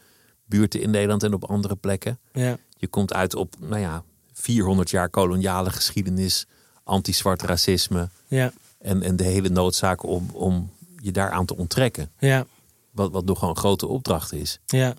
buurten 0.45 0.81
in 0.81 0.89
Nederland 0.89 1.23
en 1.23 1.33
op 1.33 1.43
andere 1.45 1.75
plekken. 1.75 2.19
ja, 2.33 2.57
Je 2.77 2.87
komt 2.87 3.13
uit 3.13 3.35
op, 3.35 3.55
nou 3.59 3.81
ja, 3.81 4.03
400 4.33 4.89
jaar 4.89 5.09
koloniale 5.09 5.69
geschiedenis, 5.69 6.45
anti-zwart 6.83 7.41
racisme 7.41 8.09
ja, 8.27 8.53
en, 8.79 9.01
en 9.03 9.15
de 9.15 9.23
hele 9.23 9.49
noodzaak 9.49 10.03
om, 10.03 10.29
om 10.33 10.71
je 11.01 11.11
daaraan 11.11 11.45
te 11.45 11.57
onttrekken. 11.57 12.11
ja, 12.19 12.45
Wat, 12.91 13.11
wat 13.11 13.25
nogal 13.25 13.49
een 13.49 13.57
grote 13.57 13.87
opdracht 13.87 14.33
is. 14.33 14.59
ja. 14.65 14.95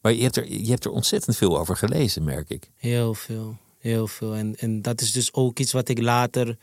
Maar 0.00 0.14
je 0.14 0.22
hebt, 0.22 0.36
er, 0.36 0.52
je 0.52 0.70
hebt 0.70 0.84
er 0.84 0.90
ontzettend 0.90 1.36
veel 1.36 1.58
over 1.58 1.76
gelezen, 1.76 2.24
merk 2.24 2.50
ik. 2.50 2.70
Heel 2.76 3.14
veel, 3.14 3.56
heel 3.78 4.06
veel. 4.06 4.34
En, 4.34 4.56
en 4.56 4.82
dat 4.82 5.00
is 5.00 5.12
dus 5.12 5.32
ook 5.32 5.58
iets 5.58 5.72
wat 5.72 5.88
ik 5.88 5.98
later 6.00 6.56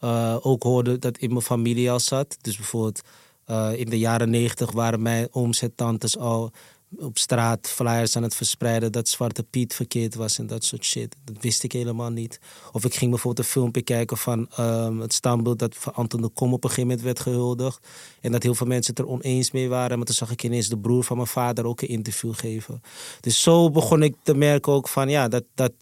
eh, 0.00 0.36
ook 0.40 0.62
hoorde 0.62 0.98
dat 0.98 1.18
in 1.18 1.28
mijn 1.28 1.42
familie 1.42 1.90
al 1.90 2.00
zat. 2.00 2.36
Dus 2.40 2.56
bijvoorbeeld 2.56 3.00
eh, 3.44 3.70
in 3.74 3.90
de 3.90 3.98
jaren 3.98 4.30
negentig 4.30 4.72
waren 4.72 5.02
mijn 5.02 5.28
ooms 5.30 5.62
en 5.62 5.74
tantes 5.74 6.18
al 6.18 6.52
op 6.98 7.18
straat 7.18 7.68
flyers 7.68 8.16
aan 8.16 8.22
het 8.22 8.34
verspreiden 8.34 8.92
dat 8.92 9.08
Zwarte 9.08 9.42
Piet 9.42 9.74
verkeerd 9.74 10.14
was 10.14 10.38
en 10.38 10.46
dat 10.46 10.64
soort 10.64 10.84
shit. 10.84 11.16
Dat 11.24 11.36
wist 11.40 11.62
ik 11.62 11.72
helemaal 11.72 12.10
niet. 12.10 12.40
Of 12.72 12.84
ik 12.84 12.94
ging 12.94 13.10
bijvoorbeeld 13.10 13.46
een 13.46 13.52
filmpje 13.52 13.82
kijken 13.82 14.16
van 14.16 14.48
ehm, 14.56 14.98
het 14.98 15.12
standbeeld 15.12 15.58
dat 15.58 15.76
van 15.76 15.94
Anton 15.94 16.20
de 16.20 16.28
Kom 16.28 16.52
op 16.52 16.64
een 16.64 16.70
gegeven 16.70 16.88
moment 16.88 17.06
werd 17.06 17.20
gehuldigd. 17.20 17.86
En 18.20 18.32
dat 18.32 18.42
heel 18.42 18.54
veel 18.54 18.66
mensen 18.66 18.94
het 18.94 19.04
er 19.04 19.10
oneens 19.10 19.50
mee 19.50 19.68
waren. 19.68 19.96
Maar 19.96 20.06
toen 20.06 20.14
zag 20.14 20.30
ik 20.30 20.42
ineens 20.42 20.68
de 20.68 20.78
broer 20.78 21.04
van 21.04 21.16
mijn 21.16 21.28
vader 21.28 21.66
ook 21.66 21.80
een 21.80 21.88
interview 21.88 22.34
geven. 22.34 22.82
Dus 23.20 23.42
zo 23.42 23.70
begon 23.70 24.02
ik 24.02 24.14
te 24.22 24.34
merken 24.34 24.72
ook 24.72 24.88
van 24.88 25.08
ja, 25.08 25.28
dat, 25.28 25.44
dat, 25.54 25.72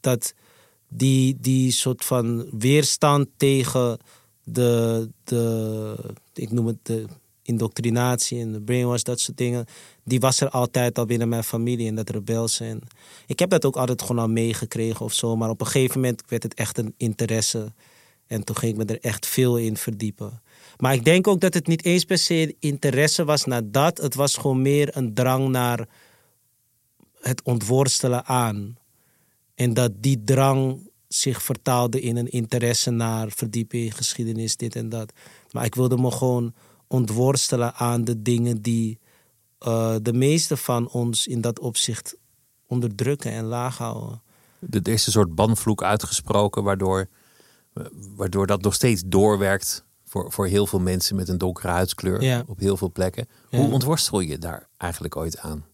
dat 0.00 0.34
die, 0.94 1.36
die 1.40 1.70
soort 1.70 2.04
van 2.04 2.46
weerstand 2.58 3.28
tegen 3.36 3.98
de, 4.44 5.08
de, 5.24 5.96
ik 6.34 6.50
noem 6.50 6.66
het 6.66 6.78
de 6.82 7.06
indoctrinatie 7.42 8.40
en 8.40 8.52
de 8.52 8.60
brainwash, 8.60 9.02
dat 9.02 9.20
soort 9.20 9.36
dingen, 9.36 9.66
die 10.04 10.20
was 10.20 10.40
er 10.40 10.48
altijd 10.48 10.98
al 10.98 11.06
binnen 11.06 11.28
mijn 11.28 11.44
familie 11.44 11.88
en 11.88 11.94
dat 11.94 12.10
rebelse. 12.10 12.64
En 12.64 12.80
ik 13.26 13.38
heb 13.38 13.50
dat 13.50 13.64
ook 13.64 13.76
altijd 13.76 14.02
gewoon 14.02 14.22
al 14.22 14.28
meegekregen 14.28 15.04
of 15.04 15.12
zo, 15.12 15.36
maar 15.36 15.50
op 15.50 15.60
een 15.60 15.66
gegeven 15.66 16.00
moment 16.00 16.22
werd 16.28 16.42
het 16.42 16.54
echt 16.54 16.78
een 16.78 16.94
interesse. 16.96 17.72
En 18.26 18.44
toen 18.44 18.56
ging 18.56 18.72
ik 18.72 18.78
me 18.78 18.84
er 18.94 19.00
echt 19.00 19.26
veel 19.26 19.58
in 19.58 19.76
verdiepen. 19.76 20.42
Maar 20.76 20.94
ik 20.94 21.04
denk 21.04 21.26
ook 21.26 21.40
dat 21.40 21.54
het 21.54 21.66
niet 21.66 21.84
eens 21.84 22.04
per 22.04 22.18
se 22.18 22.56
interesse 22.58 23.24
was 23.24 23.44
naar 23.44 23.62
dat. 23.64 23.98
Het 23.98 24.14
was 24.14 24.36
gewoon 24.36 24.62
meer 24.62 24.96
een 24.96 25.14
drang 25.14 25.48
naar 25.48 25.88
het 27.20 27.42
ontworstelen 27.42 28.24
aan. 28.24 28.76
En 29.62 29.74
dat 29.74 29.92
die 29.96 30.24
drang 30.24 30.90
zich 31.08 31.42
vertaalde 31.42 32.00
in 32.00 32.16
een 32.16 32.30
interesse 32.30 32.90
naar 32.90 33.30
verdieping, 33.30 33.96
geschiedenis, 33.96 34.56
dit 34.56 34.76
en 34.76 34.88
dat. 34.88 35.12
Maar 35.50 35.64
ik 35.64 35.74
wilde 35.74 35.96
me 35.96 36.10
gewoon 36.10 36.54
ontworstelen 36.86 37.74
aan 37.74 38.04
de 38.04 38.22
dingen 38.22 38.62
die 38.62 38.98
eh, 39.58 39.96
de 40.02 40.12
meeste 40.12 40.56
van 40.56 40.88
ons 40.88 41.26
in 41.26 41.40
dat 41.40 41.58
opzicht 41.60 42.16
onderdrukken 42.66 43.32
en 43.32 43.44
laag 43.44 43.78
houden. 43.78 44.22
Er 44.70 44.88
is 44.88 45.06
een 45.06 45.12
soort 45.12 45.34
banvloek 45.34 45.82
uitgesproken, 45.82 46.62
waardoor, 46.62 47.08
waardoor 48.16 48.46
dat 48.46 48.62
nog 48.62 48.74
steeds 48.74 49.02
doorwerkt 49.06 49.84
voor, 50.04 50.32
voor 50.32 50.46
heel 50.46 50.66
veel 50.66 50.80
mensen 50.80 51.16
met 51.16 51.28
een 51.28 51.38
donkere 51.38 51.68
huidskleur 51.68 52.22
Ja. 52.22 52.44
op 52.46 52.58
heel 52.58 52.76
veel 52.76 52.92
plekken. 52.92 53.28
Ja. 53.50 53.58
Hoe 53.58 53.72
ontworstel 53.72 54.20
je 54.20 54.38
daar 54.38 54.68
eigenlijk 54.76 55.16
ooit 55.16 55.38
aan? 55.38 55.64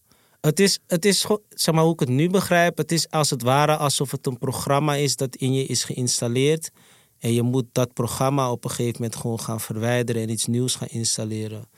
Het 0.41 0.59
is, 0.59 0.79
het 0.87 1.05
is 1.05 1.25
zeg 1.49 1.75
maar 1.75 1.83
hoe 1.83 1.93
ik 1.93 1.99
het 1.99 2.09
nu 2.09 2.29
begrijp, 2.29 2.77
het 2.77 2.91
is 2.91 3.09
als 3.09 3.29
het 3.29 3.41
ware 3.41 3.77
alsof 3.77 4.11
het 4.11 4.25
een 4.27 4.37
programma 4.37 4.95
is 4.95 5.15
dat 5.15 5.35
in 5.35 5.53
je 5.53 5.65
is 5.65 5.83
geïnstalleerd. 5.83 6.71
En 7.17 7.33
je 7.33 7.41
moet 7.41 7.65
dat 7.71 7.93
programma 7.93 8.51
op 8.51 8.63
een 8.63 8.69
gegeven 8.69 9.01
moment 9.01 9.15
gewoon 9.15 9.39
gaan 9.39 9.59
verwijderen 9.59 10.21
en 10.21 10.29
iets 10.29 10.45
nieuws 10.45 10.75
gaan 10.75 10.87
installeren. 10.87 11.69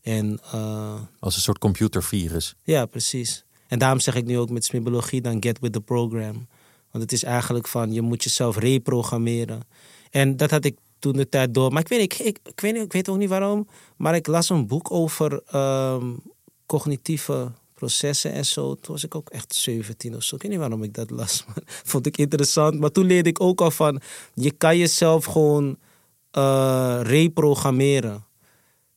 En 0.00 0.40
eh, 0.52 1.00
Als 1.18 1.34
een 1.34 1.40
soort 1.40 1.58
computervirus. 1.58 2.54
ja, 2.62 2.86
precies. 2.86 3.44
En 3.68 3.78
daarom 3.78 4.00
zeg 4.00 4.14
ik 4.14 4.24
nu 4.24 4.38
ook 4.38 4.50
met 4.50 4.64
smibbologie 4.64 5.20
dan 5.20 5.42
get 5.42 5.58
with 5.58 5.72
the 5.72 5.80
program. 5.80 6.48
Want 6.90 7.04
het 7.04 7.12
is 7.12 7.22
eigenlijk 7.22 7.68
van 7.68 7.92
je 7.92 8.00
moet 8.00 8.24
jezelf 8.24 8.56
reprogrammeren. 8.56 9.60
En 10.10 10.36
dat 10.36 10.50
had 10.50 10.64
ik 10.64 10.76
toen 10.98 11.12
de 11.12 11.28
tijd 11.28 11.54
door. 11.54 11.72
Maar 11.72 11.82
ik 11.82 11.88
weet, 11.88 12.00
ik, 12.00 12.18
ik, 12.18 12.38
ik 12.42 12.60
weet, 12.60 12.76
ik 12.76 12.92
weet 12.92 13.08
ook 13.08 13.16
niet 13.18 13.28
waarom. 13.28 13.68
Maar 13.96 14.14
ik 14.14 14.26
las 14.26 14.48
een 14.48 14.66
boek 14.66 14.90
over 14.90 15.42
ehm, 15.46 16.06
cognitieve 16.66 17.52
processen 17.80 18.32
en 18.32 18.46
zo. 18.46 18.74
Toen 18.74 18.94
was 18.94 19.04
ik 19.04 19.14
ook 19.14 19.30
echt 19.30 19.54
17 19.54 20.16
of 20.16 20.22
zo. 20.22 20.34
Ik 20.34 20.42
weet 20.42 20.50
niet 20.50 20.60
waarom 20.60 20.82
ik 20.82 20.94
dat 20.94 21.10
las. 21.10 21.44
Maar 21.46 21.62
vond 21.64 22.06
ik 22.06 22.16
interessant. 22.16 22.80
Maar 22.80 22.90
toen 22.90 23.06
leerde 23.06 23.28
ik 23.28 23.40
ook 23.40 23.60
al 23.60 23.70
van... 23.70 24.00
je 24.34 24.50
kan 24.50 24.78
jezelf 24.78 25.24
gewoon 25.24 25.78
eh, 26.30 27.00
reprogrammeren. 27.02 28.24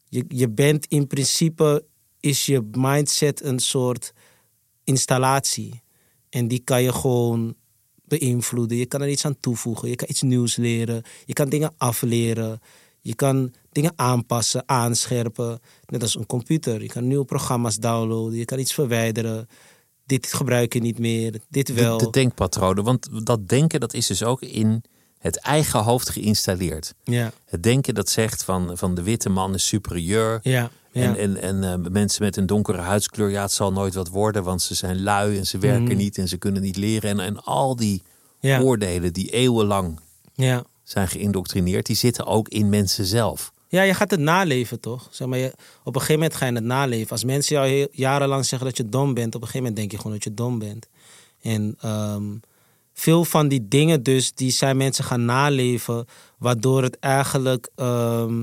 Je, 0.10 0.26
je 0.28 0.50
bent 0.50 0.86
in 0.86 1.08
principe... 1.08 1.86
is 2.20 2.46
je 2.46 2.70
mindset 2.72 3.44
een 3.44 3.60
soort 3.60 4.14
installatie. 4.84 5.82
En 6.30 6.48
die 6.48 6.60
kan 6.60 6.84
je 6.84 6.94
gewoon 6.94 7.56
beïnvloeden. 8.06 8.78
Je 8.78 8.86
kan 8.86 9.02
er 9.02 9.10
iets 9.10 9.26
aan 9.26 9.40
toevoegen. 9.40 9.90
Je 9.90 9.96
kan 9.96 10.08
iets 10.10 10.22
nieuws 10.22 10.56
leren. 10.56 11.04
Je 11.26 11.34
kan 11.34 11.50
dingen 11.50 11.74
afleren. 11.78 12.62
Je 13.06 13.16
kan 13.16 13.54
dingen 13.72 13.94
aanpassen, 13.96 14.64
aanscherpen. 14.66 15.60
Net 15.86 16.02
als 16.02 16.16
een 16.16 16.26
computer. 16.26 16.82
Je 16.82 16.88
kan 16.88 17.08
nieuwe 17.08 17.26
programma's 17.26 17.78
downloaden. 17.78 18.38
Je 18.38 18.46
kan 18.46 18.60
iets 18.60 18.74
verwijderen. 18.74 19.48
Dit 20.06 20.34
gebruik 20.34 20.74
je 20.74 20.80
niet 20.80 21.00
meer. 21.00 21.40
Dit 21.50 21.68
De, 21.68 21.74
wel. 21.74 21.98
de 21.98 22.10
denkpatronen. 22.10 22.84
Want 22.84 23.26
dat 23.26 23.48
denken 23.50 23.80
dat 23.80 23.94
is 23.94 24.08
dus 24.08 24.24
ook 24.24 24.42
in 24.42 24.84
het 25.18 25.38
eigen 25.40 25.80
hoofd 25.84 26.10
geïnstalleerd. 26.10 26.94
ja, 27.04 27.32
Het 27.46 27.64
denken 27.64 27.94
dat 27.94 28.10
zegt 28.10 28.44
van, 28.44 28.78
van 28.78 28.96
de 28.96 29.02
witte 29.04 29.30
man 29.30 29.54
is 29.54 29.68
superieur. 29.68 30.40
ja, 30.44 30.70
ja. 30.92 31.02
En, 31.02 31.16
en, 31.18 31.42
en 31.42 31.64
eh, 31.64 31.92
mensen 31.92 32.24
met 32.24 32.38
een 32.38 32.46
donkere 32.46 32.78
huidskleur, 32.78 33.30
ja, 33.30 33.42
het 33.42 33.52
zal 33.52 33.72
nooit 33.72 33.94
wat 33.94 34.10
worden, 34.10 34.44
want 34.44 34.62
ze 34.62 34.76
zijn 34.76 35.04
lui 35.04 35.38
en 35.38 35.46
ze 35.46 35.58
werken 35.58 35.84
Mhm. 35.84 35.96
niet 35.98 36.18
en 36.18 36.28
ze 36.28 36.38
kunnen 36.38 36.62
niet 36.62 36.78
leren. 36.78 37.10
En, 37.10 37.20
en 37.20 37.44
al 37.44 37.76
die 37.76 38.02
oordelen 38.62 39.14
die 39.14 39.30
eeuwenlang 39.30 40.00
ja. 40.34 40.64
Zijn 40.84 41.08
geïndoctrineerd, 41.08 41.86
die 41.86 41.96
zitten 41.96 42.26
ook 42.26 42.50
in 42.50 42.70
mensen 42.70 43.06
zelf. 43.06 43.52
Ja, 43.68 43.82
je 43.82 43.94
gaat 43.94 44.12
het 44.12 44.20
naleven, 44.20 44.80
toch? 44.80 45.08
Zeg 45.12 45.28
maar, 45.28 45.40
je, 45.40 45.54
op 45.84 45.96
een 45.96 46.02
gegeven 46.02 46.14
moment 46.14 46.36
ga 46.36 46.46
je 46.46 46.54
het 46.54 46.64
naleven. 46.64 47.12
Als 47.12 47.24
mensen 47.24 47.56
jou 47.56 47.68
heel, 47.68 47.88
jarenlang 47.92 48.46
zeggen 48.46 48.68
dat 48.68 48.78
je 48.78 48.90
dom 48.90 49.14
bent, 49.14 49.36
op 49.36 49.42
een 49.42 49.48
gegeven 49.48 49.60
moment 49.60 49.76
denk 49.76 49.92
je 49.92 49.98
gewoon 49.98 50.14
dat 50.14 50.24
je 50.24 50.34
dom 50.34 50.60
bent. 50.60 50.88
En 51.42 51.76
ehm, 51.80 52.24
veel 52.94 53.26
van 53.26 53.48
die 53.48 53.68
dingen 53.68 54.04
dus, 54.04 54.34
die 54.34 54.52
zijn 54.52 54.78
mensen 54.78 55.04
gaan 55.04 55.26
naleven, 55.26 56.06
waardoor 56.38 56.84
het 56.84 57.00
eigenlijk... 57.00 57.70
ehm, 57.76 58.42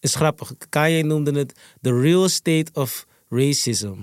is 0.00 0.14
grappig. 0.14 0.52
Kanye 0.68 1.02
noemde 1.02 1.32
het 1.32 1.54
the 1.80 2.00
real 2.00 2.28
state 2.28 2.70
of 2.72 3.06
racism. 3.28 3.94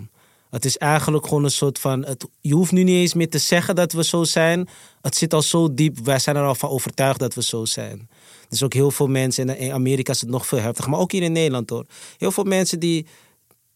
Het 0.57 0.65
is 0.65 0.77
eigenlijk 0.77 1.27
gewoon 1.27 1.43
een 1.43 1.51
soort 1.51 1.79
van. 1.79 2.05
Je 2.41 2.53
hoeft 2.53 2.71
nu 2.71 2.83
niet 2.83 2.95
eens 2.95 3.13
meer 3.13 3.29
te 3.29 3.37
zeggen 3.37 3.75
dat 3.75 3.91
we 3.91 4.03
zo 4.03 4.23
zijn. 4.23 4.67
Het 5.01 5.15
zit 5.15 5.33
al 5.33 5.41
zo 5.41 5.73
diep. 5.73 5.97
Wij 5.99 6.19
zijn 6.19 6.35
er 6.35 6.43
al 6.43 6.55
van 6.55 6.69
overtuigd 6.69 7.19
dat 7.19 7.33
we 7.33 7.43
zo 7.43 7.65
zijn. 7.65 8.09
Dus 8.49 8.63
ook 8.63 8.73
heel 8.73 8.91
veel 8.91 9.07
mensen. 9.07 9.49
En 9.49 9.57
in 9.57 9.71
Amerika 9.71 10.11
is 10.11 10.21
het 10.21 10.29
nog 10.29 10.47
veel 10.47 10.59
heftiger. 10.59 10.91
Maar 10.91 10.99
ook 10.99 11.11
hier 11.11 11.21
in 11.21 11.31
Nederland 11.31 11.69
hoor. 11.69 11.85
Heel 12.17 12.31
veel 12.31 12.43
mensen 12.43 12.79
die 12.79 13.05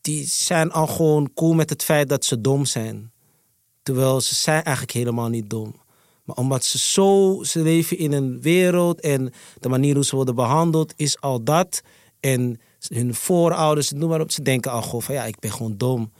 die 0.02 0.26
zijn 0.26 0.72
al 0.72 0.88
gewoon 0.88 1.34
cool 1.34 1.54
met 1.54 1.70
het 1.70 1.84
feit 1.84 2.10
dat 2.10 2.26
ze 2.26 2.42
dom 2.42 2.66
zijn. 2.66 3.12
Terwijl 3.84 4.22
ze 4.22 4.36
zijn 4.36 4.64
eigenlijk 4.64 4.96
helemaal 4.96 5.30
niet 5.30 5.50
dom. 5.50 5.76
Maar 6.24 6.36
omdat 6.36 6.64
ze 6.64 6.78
zo, 6.78 7.40
ze 7.44 7.62
leven 7.62 7.98
in 7.98 8.12
een 8.12 8.42
wereld 8.42 9.00
en 9.00 9.34
de 9.60 9.70
manier 9.70 9.96
hoe 9.96 10.06
ze 10.06 10.16
worden 10.16 10.36
behandeld 10.36 10.94
is 10.96 11.22
al 11.22 11.44
dat. 11.44 11.82
En 12.20 12.60
hun 12.88 13.16
voorouders, 13.16 13.92
noem 13.92 14.10
maar 14.10 14.22
op, 14.22 14.32
ze 14.32 14.42
denken 14.42 14.72
al 14.72 14.82
gewoon 14.82 15.02
van 15.02 15.16
ja, 15.16 15.24
ik 15.24 15.40
ben 15.40 15.52
gewoon 15.52 15.78
dom. 15.78 16.12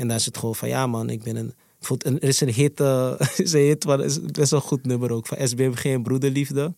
En 0.00 0.08
dan 0.08 0.16
is 0.16 0.26
het 0.26 0.38
gewoon 0.38 0.54
van 0.54 0.68
ja 0.68 0.86
man, 0.86 1.10
ik 1.10 1.22
ben 1.22 1.36
een... 1.36 1.54
Er 2.02 2.22
is 2.24 2.40
een 2.40 2.52
hit, 2.52 2.80
uh, 2.80 3.12
is 3.36 3.52
een 3.52 3.60
hit 3.60 3.84
is 3.84 4.20
best 4.20 4.50
wel 4.50 4.60
een 4.60 4.66
goed 4.66 4.86
nummer 4.86 5.12
ook, 5.12 5.26
van 5.26 5.48
SBMG 5.48 5.84
en 5.84 6.02
Broederliefde. 6.02 6.74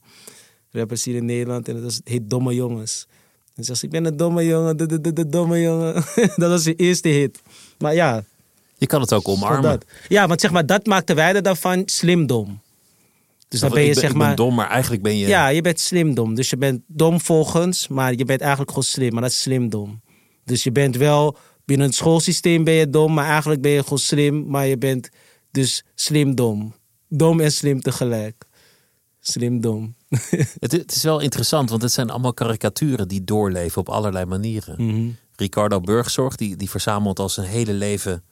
Rappers 0.70 1.04
hier 1.04 1.14
in 1.14 1.24
Nederland 1.24 1.68
en 1.68 1.80
dat 1.80 1.90
is, 1.90 1.96
het 1.96 2.08
heet 2.08 2.30
Domme 2.30 2.54
Jongens. 2.54 3.06
En 3.54 3.64
zegt 3.64 3.82
ik 3.82 3.90
ben 3.90 4.04
een 4.04 4.16
domme 4.16 4.46
jongen, 4.46 4.76
de, 4.76 4.86
de, 4.86 5.00
de, 5.00 5.12
de 5.12 5.26
domme 5.26 5.60
jongen. 5.60 5.94
dat 6.36 6.50
was 6.50 6.62
de 6.62 6.74
eerste 6.74 7.08
hit. 7.08 7.42
Maar 7.78 7.94
ja. 7.94 8.24
Je 8.76 8.86
kan 8.86 9.00
het 9.00 9.12
ook 9.12 9.28
omarmen. 9.28 9.80
Ja, 10.08 10.26
want 10.26 10.40
zeg 10.40 10.50
maar, 10.50 10.66
dat 10.66 10.86
maakte 10.86 11.14
wij 11.14 11.34
er 11.34 11.42
dan 11.42 11.56
van 11.56 11.82
slim 11.84 12.26
dom. 12.26 12.60
Dus 13.48 13.60
dan 13.60 13.70
ben 13.70 13.82
je 13.82 13.94
zeg 13.94 14.14
maar. 14.14 14.36
dom, 14.36 14.54
maar 14.54 14.68
eigenlijk 14.68 15.02
ben 15.02 15.16
je. 15.16 15.26
Ja, 15.26 15.48
je 15.48 15.60
bent 15.60 15.80
slim 15.80 16.14
dom. 16.14 16.34
Dus 16.34 16.50
je 16.50 16.56
bent 16.56 16.82
dom 16.86 17.20
volgens, 17.20 17.88
maar 17.88 18.14
je 18.14 18.24
bent 18.24 18.40
eigenlijk 18.40 18.70
gewoon 18.70 18.84
slim. 18.84 19.12
Maar 19.12 19.22
dat 19.22 19.30
is 19.30 19.40
slim 19.40 19.68
dom. 19.68 20.00
Dus 20.44 20.62
je 20.64 20.72
bent 20.72 20.96
wel 20.96 21.36
binnen 21.72 21.90
het 21.90 22.00
schoolsysteem 22.00 22.64
ben 22.64 22.74
je 22.74 22.90
dom, 22.90 23.14
maar 23.14 23.26
eigenlijk 23.26 23.62
ben 23.62 23.70
je 23.70 23.82
gewoon 23.82 23.98
slim. 23.98 24.46
Maar 24.46 24.66
je 24.66 24.78
bent 24.78 25.08
dus 25.50 25.84
slim 25.94 26.34
dom. 26.34 26.74
Dom 27.08 27.40
en 27.40 27.52
slim 27.52 27.80
tegelijk. 27.80 28.44
Slim 29.20 29.60
dom. 29.60 29.94
het, 30.58 30.72
het, 30.72 30.94
is 30.94 31.02
wel 31.02 31.20
interessant, 31.20 31.70
want 31.70 31.82
het 31.82 31.92
zijn 31.92 32.10
allemaal 32.10 32.34
karikaturen 32.34 33.08
die 33.08 33.24
doorleven 33.24 33.80
op 33.80 33.88
allerlei 33.88 34.24
manieren. 34.24 34.74
Mm 34.78 35.16
Ricardo 35.36 35.80
Burgzorg, 35.80 36.36
die, 36.36 36.56
die 36.56 36.70
verzamelt 36.70 37.18
al 37.18 37.28
zijn 37.28 37.46
hele 37.46 37.72
leven 37.72 38.24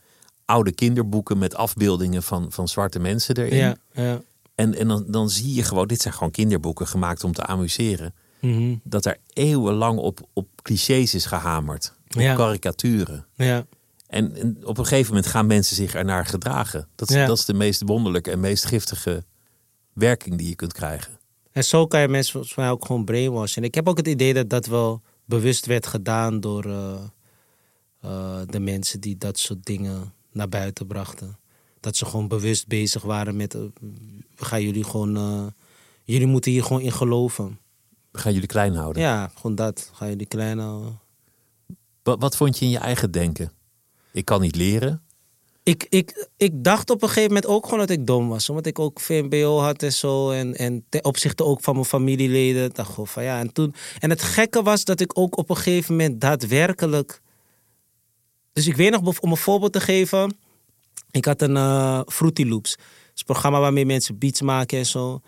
oude 0.45 0.73
kinderboeken 0.73 1.39
met 1.39 1.55
afbeeldingen 1.55 2.23
van, 2.23 2.53
van 2.53 2.69
zwarte 2.69 2.99
mensen 2.99 3.37
erin. 3.37 3.57
Ja, 3.57 3.77
ja. 3.93 4.23
En, 4.55 4.75
en 4.75 4.89
dan, 4.89 5.05
dan 5.09 5.31
zie 5.31 5.55
je 5.55 5.63
gewoon, 5.63 5.87
dit 5.87 6.01
zijn 6.01 6.15
gewoon 6.15 6.31
kinderboeken 6.31 6.87
gemaakt 6.87 7.25
om 7.25 7.33
te 7.33 7.47
amuseren. 7.47 8.15
Mhm. 8.41 8.75
Dat 8.83 9.05
er 9.05 9.17
eeuwenlang 9.33 9.99
op, 9.99 10.21
op 10.33 10.49
clichés 10.63 11.15
is 11.15 11.27
gehamerd. 11.27 11.99
Op 12.17 12.37
karikaturen. 12.37 13.27
Ja. 13.35 13.67
En, 14.07 14.37
en, 14.37 14.67
op 14.67 14.79
een 14.79 14.87
gegeven 14.87 15.15
moment 15.15 15.31
gaan 15.31 15.47
mensen 15.47 15.77
zich 15.77 15.95
ernaar 15.95 16.27
gedragen. 16.27 16.89
Dat, 16.95 17.11
is, 17.11 17.27
dat 17.27 17.39
is 17.39 17.45
de 17.45 17.55
meest 17.55 17.83
wonderlijke 17.85 18.31
en 18.31 18.41
meest 18.41 18.65
giftige 18.65 19.25
werking 19.93 20.37
die 20.39 20.49
je 20.49 20.55
kunt 20.55 20.73
krijgen. 20.73 21.19
En 21.53 21.65
zo 21.65 21.87
kan 21.87 22.01
je 22.01 22.09
mensen 22.09 22.33
volgens 22.33 22.55
mij 22.55 22.71
ook 22.71 22.85
gewoon 22.85 23.05
brainwashen. 23.05 23.63
En 23.63 23.69
ik 23.69 23.75
heb 23.75 23.89
ook 23.89 23.97
het 23.97 24.09
idee 24.09 24.35
dat 24.35 24.51
dat 24.51 24.67
wel 24.67 25.03
bewust 25.25 25.67
werd 25.67 25.87
gedaan 25.87 26.41
door 26.41 26.67
uh, 26.67 27.01
uh, 28.05 28.41
de 28.47 28.61
mensen 28.61 29.01
die 29.01 29.17
dat 29.17 29.39
soort 29.39 29.65
dingen 29.65 30.13
naar 30.33 30.49
buiten 30.49 30.87
brachten. 30.87 31.39
Dat 31.81 31.97
ze 31.97 32.05
gewoon 32.05 32.29
bewust 32.29 32.67
bezig 32.67 33.03
waren 33.03 33.37
met, 33.37 33.55
uh, 33.55 33.63
we 34.37 34.45
gaan 34.45 34.63
jullie 34.63 34.85
gewoon, 34.85 35.53
jullie 36.05 36.27
moeten 36.27 36.51
hier 36.51 36.63
gewoon 36.63 36.83
in 36.83 36.93
geloven. 36.93 37.59
We 38.11 38.19
gaan 38.19 38.33
jullie 38.33 38.49
klein 38.49 38.75
houden. 38.75 39.03
Ja, 39.03 39.31
gewoon 39.35 39.55
dat. 39.55 39.91
Gaan 39.93 40.09
jullie 40.09 40.27
klein 40.27 40.59
houden. 40.59 41.00
Wat, 42.03 42.21
wat 42.21 42.37
vond 42.37 42.59
je 42.59 42.65
in 42.65 42.71
je 42.71 42.79
eigen 42.79 43.11
denken? 43.11 43.53
Ik 44.13 44.25
kan 44.25 44.41
niet 44.41 44.57
leren. 44.57 45.03
Ik, 45.63 45.87
ik, 45.89 46.29
ik 46.37 46.65
dacht 46.65 46.91
op 46.91 47.03
een 47.03 47.09
gegeven 47.09 47.29
moment 47.29 47.47
ook 47.47 47.65
gewoon 47.65 47.79
dat 47.79 47.91
ik 47.91 48.07
dom 48.07 48.29
was. 48.29 48.49
Omdat 48.49 48.67
ik 48.67 48.79
ook 48.79 49.01
VMBO 49.01 49.59
had 49.59 49.83
en 49.83 49.93
zo. 49.93 50.31
En, 50.31 50.57
en 50.57 50.85
ten 50.89 51.05
opzichte 51.05 51.45
ook 51.45 51.61
van 51.61 51.75
mijn 51.75 51.87
familieleden. 51.87 52.71
Dacht 52.73 52.91
gewoon 52.91 53.07
van 53.07 53.23
ja. 53.23 53.39
En, 53.39 53.53
toen, 53.53 53.75
en 53.99 54.11
het 54.11 54.23
gekke 54.23 54.63
was 54.63 54.85
dat 54.85 55.01
ik 55.01 55.19
ook 55.19 55.37
op 55.37 55.51
een 55.51 55.57
gegeven 55.57 55.97
moment 55.97 56.21
daadwerkelijk. 56.21 57.21
Dus 58.53 58.67
ik 58.67 58.77
weet 58.77 58.91
nog, 58.91 59.21
om 59.21 59.31
een 59.31 59.37
voorbeeld 59.37 59.73
te 59.73 59.81
geven. 59.81 60.37
Ik 61.11 61.25
had 61.25 61.43
een 61.43 61.57
uh, 61.57 62.01
Fruity 62.07 62.45
Loops. 62.45 62.77
Dat 62.77 62.87
is 63.15 63.21
een 63.21 63.25
programma 63.25 63.61
waarmee 63.61 63.87
mensen 63.87 64.19
beats 64.19 64.41
maken 64.41 64.79
en 64.79 64.87
zo. 64.87 65.21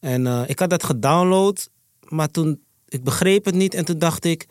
En 0.00 0.26
uh, 0.26 0.42
ik 0.46 0.58
had 0.58 0.70
dat 0.70 0.84
gedownload. 0.84 1.68
Maar 2.08 2.30
toen, 2.30 2.62
ik 2.88 3.04
begreep 3.04 3.44
het 3.44 3.54
niet. 3.54 3.74
En 3.74 3.84
toen 3.84 3.98
dacht 3.98 4.24
ik, 4.24 4.46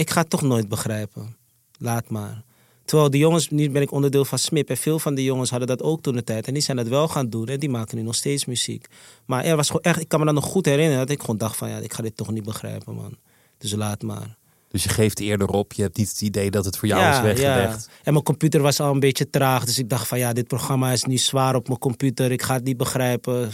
ik 0.00 0.10
ga 0.10 0.20
het 0.20 0.30
toch 0.30 0.42
nooit 0.42 0.68
begrijpen. 0.68 1.36
Laat 1.78 2.08
maar. 2.08 2.42
Terwijl 2.84 3.10
de 3.10 3.18
jongens, 3.18 3.50
nu 3.50 3.70
ben 3.70 3.82
ik 3.82 3.92
onderdeel 3.92 4.24
van 4.24 4.38
SMIP. 4.38 4.70
En 4.70 4.76
veel 4.76 4.98
van 4.98 5.14
die 5.14 5.24
jongens 5.24 5.50
hadden 5.50 5.68
dat 5.68 5.82
ook 5.82 6.02
toen 6.02 6.14
de 6.14 6.24
tijd. 6.24 6.46
En 6.46 6.52
die 6.52 6.62
zijn 6.62 6.76
dat 6.76 6.88
wel 6.88 7.08
gaan 7.08 7.30
doen. 7.30 7.46
En 7.46 7.60
die 7.60 7.68
maken 7.68 7.96
nu 7.96 8.02
nog 8.02 8.14
steeds 8.14 8.44
muziek. 8.44 8.86
Maar 9.24 9.44
er 9.44 9.56
was 9.56 9.66
gewoon 9.66 9.82
echt, 9.82 10.00
ik 10.00 10.08
kan 10.08 10.18
me 10.18 10.24
dan 10.24 10.34
nog 10.34 10.44
goed 10.44 10.66
herinneren 10.66 10.98
dat 10.98 11.10
ik 11.10 11.20
gewoon 11.20 11.36
dacht 11.36 11.56
van 11.56 11.68
ja, 11.68 11.76
ik 11.76 11.92
ga 11.92 12.02
dit 12.02 12.16
toch 12.16 12.30
niet 12.30 12.44
begrijpen, 12.44 12.94
man. 12.94 13.16
Dus 13.58 13.72
laat 13.72 14.02
maar. 14.02 14.36
Dus 14.68 14.82
je 14.82 14.88
geeft 14.88 15.20
eerder 15.20 15.48
op, 15.48 15.72
je 15.72 15.82
hebt 15.82 15.96
niet 15.96 16.08
het 16.08 16.20
idee 16.20 16.50
dat 16.50 16.64
het 16.64 16.76
voor 16.76 16.88
jou 16.88 17.14
is 17.14 17.20
weggelegd. 17.20 17.84
Ja. 17.84 17.92
En 18.02 18.12
mijn 18.12 18.24
computer 18.24 18.60
was 18.60 18.80
al 18.80 18.92
een 18.92 19.00
beetje 19.00 19.30
traag. 19.30 19.64
Dus 19.64 19.78
ik 19.78 19.88
dacht 19.88 20.08
van 20.08 20.18
ja, 20.18 20.32
dit 20.32 20.46
programma 20.46 20.92
is 20.92 21.04
nu 21.04 21.18
zwaar 21.18 21.54
op 21.54 21.66
mijn 21.66 21.78
computer. 21.78 22.32
Ik 22.32 22.42
ga 22.42 22.54
het 22.54 22.64
niet 22.64 22.76
begrijpen. 22.76 23.52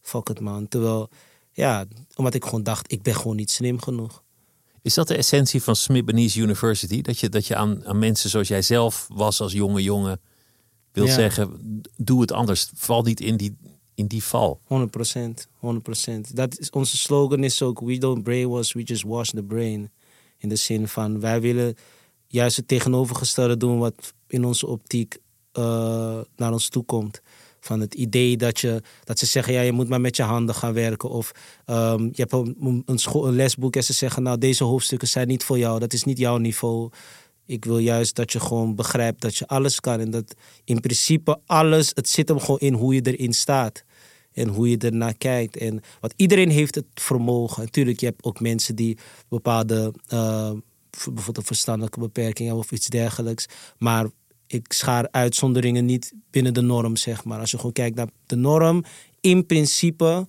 Fuck 0.00 0.28
het 0.28 0.40
man. 0.40 0.68
Terwijl, 0.68 1.08
ja, 1.52 1.84
omdat 2.14 2.34
ik 2.34 2.44
gewoon 2.44 2.62
dacht, 2.62 2.92
ik 2.92 3.02
ben 3.02 3.14
gewoon 3.14 3.36
niet 3.36 3.50
slim 3.50 3.80
genoeg. 3.80 4.21
Is 4.82 4.94
dat 4.94 5.08
de 5.08 5.16
essentie 5.16 5.62
van 5.62 5.76
Smith 5.76 6.04
Benese 6.04 6.40
University? 6.40 7.00
Dat 7.00 7.18
je, 7.18 7.28
dat 7.28 7.46
je 7.46 7.56
aan, 7.56 7.86
aan 7.86 7.98
mensen 7.98 8.30
zoals 8.30 8.48
jij 8.48 8.62
zelf 8.62 9.06
was 9.12 9.40
als 9.40 9.52
jonge 9.52 9.82
jongen 9.82 10.20
wil 10.92 11.06
zeggen, 11.06 11.80
doe 11.96 12.20
het 12.20 12.32
anders. 12.32 12.70
Val 12.74 13.02
niet 13.02 13.20
in 13.20 13.36
die, 13.36 13.56
in 13.94 14.06
die 14.06 14.24
val. 14.24 14.60
100%. 14.64 14.66
100%. 14.68 16.30
Dat 16.32 16.58
is, 16.58 16.70
onze 16.70 16.96
slogan 16.96 17.44
is 17.44 17.62
ook, 17.62 17.80
we 17.80 17.98
don't 17.98 18.22
brainwash, 18.22 18.72
we 18.72 18.82
just 18.82 19.02
wash 19.02 19.30
the 19.30 19.42
brain. 19.42 19.90
In 20.38 20.48
de 20.48 20.56
zin 20.56 20.88
van, 20.88 21.20
wij 21.20 21.40
willen 21.40 21.74
juist 22.26 22.56
het 22.56 22.68
tegenovergestelde 22.68 23.56
doen 23.56 23.78
wat 23.78 24.14
in 24.26 24.44
onze 24.44 24.66
optiek 24.66 25.18
uh, 25.58 26.20
naar 26.36 26.52
ons 26.52 26.68
toe 26.68 26.84
komt. 26.84 27.20
Van 27.64 27.80
het 27.80 27.94
idee 27.94 28.36
dat, 28.36 28.60
je, 28.60 28.82
dat 29.04 29.18
ze 29.18 29.26
zeggen, 29.26 29.52
ja, 29.52 29.60
je 29.60 29.72
moet 29.72 29.88
maar 29.88 30.00
met 30.00 30.16
je 30.16 30.22
handen 30.22 30.54
gaan 30.54 30.72
werken. 30.72 31.10
Of 31.10 31.32
um, 31.66 32.10
je 32.12 32.26
hebt 32.28 32.32
een, 32.32 33.34
lesboek 33.34 33.76
en 33.76 33.84
ze 33.84 33.92
zeggen, 33.92 34.22
nou, 34.22 34.38
deze 34.38 34.64
hoofdstukken 34.64 35.08
zijn 35.08 35.28
niet 35.28 35.44
voor 35.44 35.58
jou. 35.58 35.78
Dat 35.78 35.92
is 35.92 36.04
niet 36.04 36.18
jouw 36.18 36.36
niveau. 36.36 36.90
Ik 37.46 37.64
wil 37.64 37.78
juist 37.78 38.14
dat 38.14 38.32
je 38.32 38.40
gewoon 38.40 38.74
begrijpt 38.74 39.20
dat 39.20 39.36
je 39.36 39.46
alles 39.46 39.80
kan. 39.80 40.00
En 40.00 40.10
dat 40.10 40.34
in 40.64 40.80
principe 40.80 41.40
alles, 41.46 41.90
het 41.94 42.08
zit 42.08 42.28
hem 42.28 42.38
gewoon 42.38 42.58
in 42.58 42.74
hoe 42.74 42.94
je 42.94 43.00
erin 43.00 43.32
staat. 43.32 43.84
En 44.32 44.48
hoe 44.48 44.70
je 44.70 44.78
ernaar 44.78 45.16
kijkt. 45.18 45.56
En 45.56 45.80
wat 46.00 46.12
iedereen 46.16 46.50
heeft 46.50 46.74
het 46.74 46.86
vermogen. 46.94 47.62
Natuurlijk, 47.62 48.00
je 48.00 48.06
hebt 48.06 48.24
ook 48.24 48.40
mensen 48.40 48.74
die 48.76 48.98
bepaalde, 49.28 49.94
uh, 50.12 50.50
bijvoorbeeld 50.90 51.36
een 51.36 51.44
verstandelijke 51.44 52.00
beperking 52.00 52.48
hebben 52.48 52.64
of 52.64 52.72
iets 52.72 52.86
dergelijks. 52.86 53.46
Maar 53.78 54.06
ik 54.52 54.72
schaar 54.72 55.08
uitzonderingen 55.10 55.84
niet 55.84 56.12
binnen 56.30 56.54
de 56.54 56.60
norm, 56.60 56.96
zeg 56.96 57.24
maar. 57.24 57.40
Als 57.40 57.50
je 57.50 57.56
gewoon 57.56 57.72
kijkt 57.72 57.96
naar 57.96 58.08
de 58.26 58.36
norm, 58.36 58.84
in 59.20 59.46
principe 59.46 60.28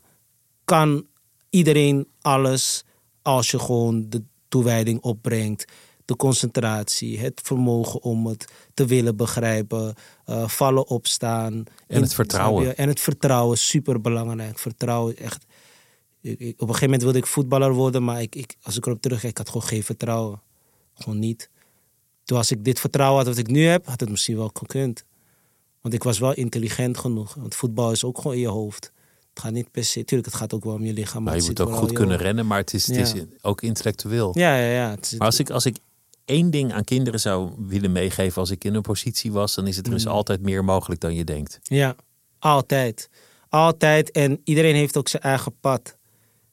kan 0.65 1.05
iedereen 1.49 2.07
alles 2.21 2.83
als 3.21 3.51
je 3.51 3.59
gewoon 3.59 4.05
de 4.09 4.23
toewijding 4.47 5.01
opbrengt. 5.01 5.71
De 6.05 6.15
concentratie, 6.15 7.19
het 7.19 7.41
vermogen 7.43 8.01
om 8.01 8.25
het 8.25 8.51
te 8.73 8.85
willen 8.85 9.15
begrijpen, 9.15 9.95
uh, 10.25 10.47
vallen 10.47 10.87
opstaan. 10.87 11.63
En 11.87 12.01
het 12.01 12.13
vertrouwen. 12.13 12.77
En 12.77 12.87
het 12.87 12.99
vertrouwen, 12.99 13.57
super 13.57 14.01
belangrijk. 14.01 14.59
Vertrouwen, 14.59 15.17
echt. 15.17 15.45
Ik, 16.21 16.39
ik, 16.39 16.53
op 16.53 16.59
een 16.61 16.67
gegeven 16.67 16.85
moment 16.85 17.03
wilde 17.03 17.17
ik 17.17 17.25
voetballer 17.25 17.73
worden, 17.73 18.03
maar 18.03 18.21
ik, 18.21 18.35
ik, 18.35 18.55
als 18.61 18.77
ik 18.77 18.85
erop 18.85 19.01
terugkijk, 19.01 19.31
ik 19.31 19.37
had 19.37 19.47
gewoon 19.49 19.67
geen 19.67 19.83
vertrouwen. 19.83 20.41
Gewoon 20.93 21.19
niet. 21.19 21.49
Toen 22.23 22.37
als 22.37 22.51
ik 22.51 22.63
dit 22.63 22.79
vertrouwen 22.79 23.17
had 23.17 23.27
wat 23.27 23.37
ik 23.37 23.47
nu 23.47 23.65
heb, 23.65 23.85
had 23.85 23.99
het 23.99 24.09
misschien 24.09 24.37
wel 24.37 24.51
gekund. 24.53 25.03
Want 25.81 25.93
ik 25.93 26.03
was 26.03 26.19
wel 26.19 26.33
intelligent 26.33 26.97
genoeg. 26.97 27.33
Want 27.33 27.55
voetbal 27.55 27.91
is 27.91 28.03
ook 28.03 28.17
gewoon 28.17 28.33
in 28.33 28.39
je 28.39 28.47
hoofd. 28.47 28.91
Het 29.33 29.43
gaat 29.43 29.51
niet 29.51 29.71
per 29.71 29.83
se, 29.83 30.05
tuurlijk, 30.05 30.29
het 30.29 30.39
gaat 30.39 30.53
ook 30.53 30.63
wel 30.63 30.73
om 30.73 30.85
je 30.85 30.93
lichaam. 30.93 31.23
Maar, 31.23 31.35
je 31.35 31.43
moet 31.43 31.61
ook 31.61 31.73
goed 31.73 31.91
kunnen 31.91 32.17
rennen, 32.17 32.47
maar 32.47 32.57
het 32.57 32.73
is, 32.73 32.87
het 32.87 32.97
is 32.97 33.13
ook 33.41 33.61
intellectueel. 33.61 34.31
Ja, 34.37 34.57
ja, 34.57 34.71
ja. 34.71 34.97
maar 35.17 35.27
als 35.27 35.39
ik, 35.39 35.49
als 35.49 35.65
ik 35.65 35.77
één 36.25 36.49
ding 36.49 36.73
aan 36.73 36.83
kinderen 36.83 37.19
zou 37.19 37.51
willen 37.57 37.91
meegeven 37.91 38.41
als 38.41 38.49
ik 38.49 38.63
in 38.63 38.75
een 38.75 38.81
positie 38.81 39.31
was, 39.31 39.55
dan 39.55 39.67
is 39.67 39.75
het 39.75 39.87
er 39.87 39.93
is 39.93 40.05
mm. 40.05 40.11
altijd 40.11 40.41
meer 40.41 40.63
mogelijk 40.63 41.01
dan 41.01 41.15
je 41.15 41.23
denkt. 41.23 41.59
Ja, 41.63 41.95
altijd. 42.39 43.09
Altijd. 43.49 44.11
En 44.11 44.41
iedereen 44.43 44.75
heeft 44.75 44.97
ook 44.97 45.07
zijn 45.07 45.23
eigen 45.23 45.59
pad. 45.59 45.97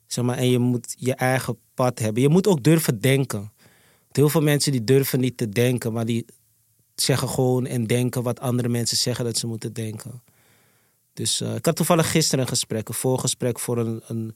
Zeg 0.07 0.25
maar, 0.25 0.37
en 0.37 0.51
je 0.51 0.59
moet 0.59 0.95
je 0.99 1.15
eigen 1.15 1.59
pad 1.75 1.99
hebben. 1.99 2.23
Je 2.23 2.29
moet 2.29 2.47
ook 2.47 2.63
durven 2.63 3.01
denken. 3.01 3.53
Heel 4.13 4.29
veel 4.29 4.41
mensen 4.41 4.73
die 4.73 4.85
durven 4.85 5.21
niet 5.21 5.37
te 5.37 5.49
denken, 5.49 5.93
maar 5.93 6.05
die 6.05 6.25
zeggen 6.95 7.29
gewoon 7.29 7.67
en 7.67 7.87
denken 7.87 8.23
wat 8.23 8.41
andere 8.41 8.69
mensen 8.69 8.97
zeggen 8.97 9.25
dat 9.25 9.37
ze 9.37 9.47
moeten 9.47 9.73
denken. 9.73 10.23
Dus 11.13 11.41
uh, 11.41 11.55
ik 11.55 11.67
had 11.67 11.77
toevallig 11.77 12.11
gisteren 12.11 12.41
een 12.41 12.51
gesprek, 12.51 12.89
een 12.89 12.95
voorgesprek 12.95 13.59
voor 13.59 13.79
een, 13.79 14.03
een, 14.07 14.35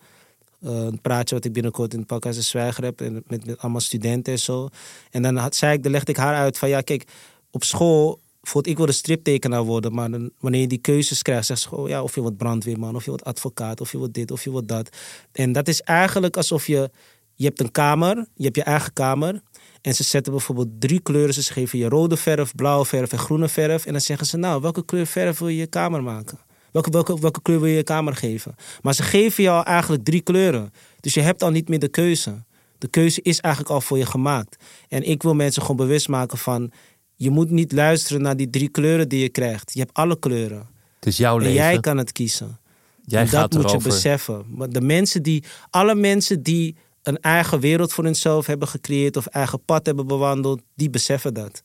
uh, 0.61 0.71
een 0.71 1.01
praatje 1.01 1.35
wat 1.35 1.45
ik 1.45 1.53
binnenkort 1.53 1.93
in 1.93 1.99
het 1.99 2.07
Pakhuis 2.07 2.37
de 2.37 2.43
Zwijger 2.43 2.85
heb. 2.85 3.01
En 3.01 3.23
met, 3.27 3.59
allemaal 3.59 3.81
studenten 3.81 4.33
en 4.33 4.39
zo. 4.39 4.69
En 5.11 5.23
dan 5.23 5.37
had, 5.37 5.57
zei 5.57 5.73
ik, 5.73 5.83
dan 5.83 5.93
legde 5.93 6.13
ik 6.13 6.19
haar 6.19 6.35
uit 6.35 6.59
van 6.59 6.69
ja, 6.69 6.81
kijk, 6.81 7.05
op 7.51 7.65
school 7.65 8.21
voelt 8.43 8.67
ik 8.67 8.77
wil 8.77 8.87
een 8.87 8.95
striptekenaar 8.95 9.63
worden, 9.63 9.95
maar 9.95 10.11
wanneer 10.39 10.61
je 10.61 10.67
die 10.67 10.79
keuzes 10.79 11.23
krijgt, 11.23 11.47
zeg 11.47 11.61
je 11.61 11.77
oh 11.77 11.89
ja, 11.89 12.03
of 12.03 12.15
je 12.15 12.21
wordt 12.21 12.37
brandweerman, 12.37 12.97
of 12.97 13.05
je 13.05 13.11
wordt 13.11 13.25
advocaat, 13.25 13.81
of 13.81 13.93
je 13.93 13.99
wordt 13.99 14.15
dit, 14.15 14.31
of 14.31 14.45
je 14.45 14.51
wordt 14.51 14.69
dat. 14.69 14.97
En 15.33 15.53
dat 15.53 15.69
is 15.69 15.81
eigenlijk 15.81 16.37
alsof 16.37 16.67
je, 16.67 16.91
je 17.35 17.45
hebt 17.45 17.61
een 17.61 17.71
kamer, 17.71 18.27
je 18.35 18.45
hebt 18.45 18.57
je 18.57 18.63
eigen 18.63 18.93
kamer, 18.93 19.43
En 19.85 19.95
ze 19.95 20.03
zetten 20.03 20.33
bijvoorbeeld 20.33 20.69
drie 20.79 21.01
kleuren. 21.01 21.35
Ze 21.35 21.53
geven 21.53 21.79
je 21.79 21.89
rode 21.89 22.17
verf, 22.17 22.55
blauwe 22.55 22.85
verf 22.85 23.13
en 23.13 23.19
groene 23.19 23.49
verf. 23.49 23.87
En 23.87 23.93
dan 23.93 24.01
zeggen 24.01 24.27
ze, 24.27 24.37
nou, 24.37 24.61
welke 24.61 24.85
kleur 24.85 25.07
verf 25.07 25.39
wil 25.39 25.49
je 25.49 25.57
je 25.57 25.67
kamer 25.67 26.03
maken? 26.03 26.39
Welke, 26.71 26.91
welke, 26.91 27.21
welke 27.21 27.43
kleur 27.43 27.61
wil 27.61 27.69
je 27.69 27.77
je 27.77 27.83
kamer 27.83 28.17
geven? 28.17 28.55
Maar 28.83 28.95
ze 28.95 29.03
geven 29.03 29.43
jou 29.43 29.65
eigenlijk 29.65 30.05
drie 30.05 30.21
kleuren. 30.21 30.73
Dus 31.01 31.15
je 31.15 31.21
hebt 31.21 31.43
al 31.43 31.51
niet 31.51 31.69
meer 31.69 31.79
de 31.79 31.89
keuze. 31.89 32.45
De 32.79 32.89
keuze 32.89 33.23
is 33.23 33.41
eigenlijk 33.41 33.75
al 33.75 33.81
voor 33.81 33.99
je 33.99 34.07
gemaakt. 34.07 34.57
En 34.89 35.03
ik 35.03 35.23
wil 35.23 35.35
mensen 35.35 35.63
gewoon 35.63 35.77
bewust 35.77 36.09
maken 36.09 36.39
van... 36.39 36.73
je 37.15 37.31
moet 37.31 37.51
niet 37.51 37.73
luisteren 37.73 38.23
naar 38.23 38.37
die 38.37 38.51
drie 38.51 38.69
kleuren 38.69 39.09
die 39.09 39.21
je 39.21 39.29
krijgt. 39.29 39.73
Je 39.73 39.81
hebt 39.81 39.95
alle 39.95 40.19
kleuren. 40.19 40.69
Het 40.95 41.07
is 41.07 41.17
jouw 41.17 41.37
En 41.37 41.43
leven. 41.43 41.55
jij 41.55 41.81
kan 41.81 41.99
het 41.99 42.13
kiezen. 42.13 42.59
Jij 43.03 43.21
En 43.21 43.29
gaat 43.29 43.53
dat 43.53 43.63
moet 43.63 43.71
je 43.71 43.89
beseffen. 43.89 44.45
Maar 44.49 44.69
de 44.69 44.81
mensen 44.81 45.23
die, 45.23 45.45
alle 45.71 45.95
mensen 45.95 46.43
die 46.43 46.77
een 47.05 47.21
eigen 47.21 47.61
wereld 47.61 47.93
voor 47.93 48.05
hunzelf 48.05 48.47
hebben 48.47 48.69
gecreëerd 48.69 49.17
of 49.17 49.27
eigen 49.27 49.65
pad 49.65 49.87
hebben 49.87 50.07
bewandeld, 50.07 50.63
die 50.75 50.91
beseffen 50.91 51.35
dat. 51.35 51.63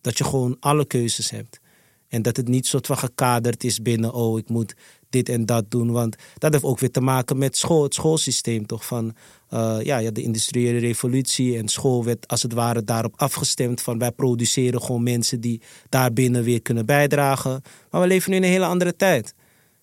Dat 0.00 0.18
je 0.18 0.24
gewoon 0.24 0.56
alle 0.60 0.84
keuzes 0.84 1.30
hebt. 1.30 1.60
En 2.08 2.22
dat 2.22 2.36
het 2.36 2.48
niet 2.48 2.66
soort 2.66 2.86
van 2.86 2.98
gekaderd 2.98 3.64
is 3.64 3.82
binnen, 3.82 4.12
oh, 4.12 4.38
ik 4.38 4.48
moet 4.48 4.74
dit 5.08 5.28
en 5.28 5.46
dat 5.46 5.70
doen. 5.70 5.90
Want 5.92 6.16
dat 6.38 6.52
heeft 6.52 6.64
ook 6.64 6.78
weer 6.78 6.90
te 6.90 7.00
maken 7.00 7.38
met 7.38 7.56
school, 7.56 7.82
het 7.82 7.94
schoolsysteem 7.94 8.66
toch? 8.66 8.86
Van 8.86 9.14
eh, 9.48 9.78
ja, 9.82 10.10
de 10.10 10.22
industriële 10.22 10.78
revolutie 10.78 11.58
en 11.58 11.68
school 11.68 12.04
werd 12.04 12.28
als 12.28 12.42
het 12.42 12.52
ware 12.52 12.84
daarop 12.84 13.14
afgestemd 13.16 13.82
van 13.82 13.98
wij 13.98 14.12
produceren 14.12 14.82
gewoon 14.82 15.02
mensen 15.02 15.40
die 15.40 15.62
daarbinnen 15.88 16.42
weer 16.42 16.62
kunnen 16.62 16.86
bijdragen. 16.86 17.62
Maar 17.90 18.00
we 18.00 18.06
leven 18.06 18.30
nu 18.30 18.36
in 18.36 18.42
een 18.42 18.48
hele 18.48 18.66
andere 18.66 18.96
tijd. 18.96 19.34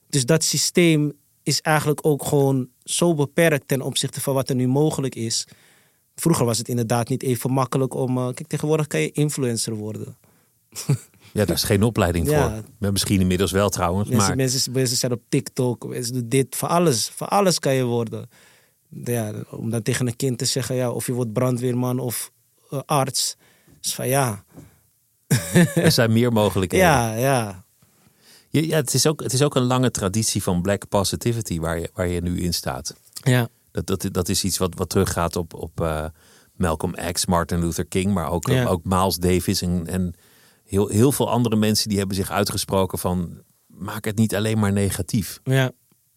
Dus 0.09 0.25
dat 0.25 0.43
systeem 0.43 1.13
is 1.43 1.61
eigenlijk 1.61 2.05
ook 2.05 2.25
gewoon 2.25 2.67
zo 2.83 3.13
beperkt 3.13 3.67
ten 3.67 3.81
opzichte 3.81 4.21
van 4.21 4.33
wat 4.33 4.49
er 4.49 4.55
nu 4.55 4.67
mogelijk 4.67 5.15
is. 5.15 5.47
Vroeger 6.15 6.45
was 6.45 6.57
het 6.57 6.67
inderdaad 6.69 7.09
niet 7.09 7.23
even 7.23 7.51
makkelijk 7.51 7.93
om. 7.93 8.17
eh, 8.17 8.23
kijk, 8.23 8.47
tegenwoordig 8.47 8.87
kan 8.87 8.99
je 9.01 9.11
influencer 9.11 9.73
worden. 9.73 10.17
Ja, 11.33 11.45
daar 11.45 11.55
is 11.55 11.63
geen 11.63 11.83
opleiding 11.83 12.29
Ja. 12.29 12.49
voor. 12.53 12.63
Maar 12.79 12.91
misschien 12.91 13.19
inmiddels 13.19 13.51
wel 13.51 13.69
trouwens. 13.69 14.09
Mensen, 14.09 14.27
Maar 14.27 14.35
mensen, 14.37 14.71
mensen 14.71 14.97
zijn 14.97 15.11
op 15.11 15.21
TikTok, 15.29 15.87
mensen 15.87 16.13
doen 16.13 16.29
dit. 16.29 16.55
Voor 16.55 16.67
alles, 16.67 17.09
voor 17.09 17.27
alles 17.27 17.59
kan 17.59 17.73
je 17.73 17.83
worden. 17.83 18.29
Ja, 18.89 19.33
om 19.49 19.69
dan 19.69 19.81
tegen 19.81 20.07
een 20.07 20.15
kind 20.15 20.37
te 20.37 20.45
zeggen, 20.45 20.75
ja, 20.75 20.91
of 20.91 21.05
je 21.05 21.13
wordt 21.13 21.33
brandweerman 21.33 21.99
of 21.99 22.31
eh, 22.69 22.79
arts. 22.85 23.35
Is 23.81 23.93
van 23.95 24.07
ja, 24.07 24.43
er 25.75 25.91
zijn 25.91 26.11
meer 26.11 26.31
mogelijkheden. 26.31 26.87
ja, 26.91 27.15
ja. 27.15 27.65
Ja, 28.51 28.75
het, 28.75 28.93
is 28.93 29.07
ook, 29.07 29.23
het 29.23 29.33
is 29.33 29.41
ook 29.41 29.55
een 29.55 29.63
lange 29.63 29.91
traditie 29.91 30.43
van 30.43 30.61
black 30.61 30.87
positivity 30.89 31.59
waar 31.59 31.79
je, 31.79 31.89
waar 31.93 32.07
je 32.07 32.21
nu 32.21 32.39
in 32.41 32.53
staat. 32.53 32.95
Ja, 33.13 33.47
Dat, 33.71 33.85
dat, 33.85 34.07
dat 34.11 34.29
is 34.29 34.43
iets 34.43 34.57
wat, 34.57 34.73
wat 34.75 34.89
teruggaat 34.89 35.35
op, 35.35 35.53
op 35.53 35.81
eh, 35.81 36.05
Malcolm 36.55 36.95
X, 37.11 37.25
Martin 37.25 37.59
Luther 37.59 37.85
King, 37.85 38.13
maar 38.13 38.31
ook, 38.31 38.47
Ja. 38.47 38.65
ook 38.65 38.83
Miles 38.83 39.15
Davis 39.15 39.61
en, 39.61 39.87
en 39.87 40.13
heel, 40.63 40.87
heel 40.87 41.11
veel 41.11 41.29
andere 41.29 41.55
mensen 41.55 41.89
die 41.89 41.97
hebben 41.97 42.15
zich 42.15 42.31
uitgesproken 42.31 42.99
van 42.99 43.41
maak 43.67 44.05
het 44.05 44.17
niet 44.17 44.35
alleen 44.35 44.59
maar 44.59 44.71
negatief. 44.73 45.39
ja, 45.43 45.71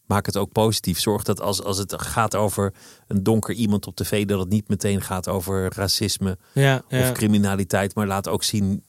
Maak 0.07 0.27
het 0.27 0.37
ook 0.37 0.53
positief. 0.53 1.01
Zorg 1.01 1.23
dat 1.23 1.41
als, 1.41 1.63
als 1.63 1.79
het 1.79 1.95
gaat 2.03 2.35
over 2.35 2.75
een 3.07 3.23
donker 3.23 3.55
iemand 3.55 3.87
op 3.87 3.97
tv, 3.97 4.25
dat 4.27 4.39
het 4.41 4.49
niet 4.49 4.69
meteen 4.69 5.01
gaat 5.03 5.29
over 5.29 5.75
racisme 5.75 6.39
ja. 6.53 6.83
of 6.91 7.13
criminaliteit, 7.13 7.95
maar 7.95 8.07
laat 8.07 8.29
ook 8.29 8.43
zien 8.45 8.85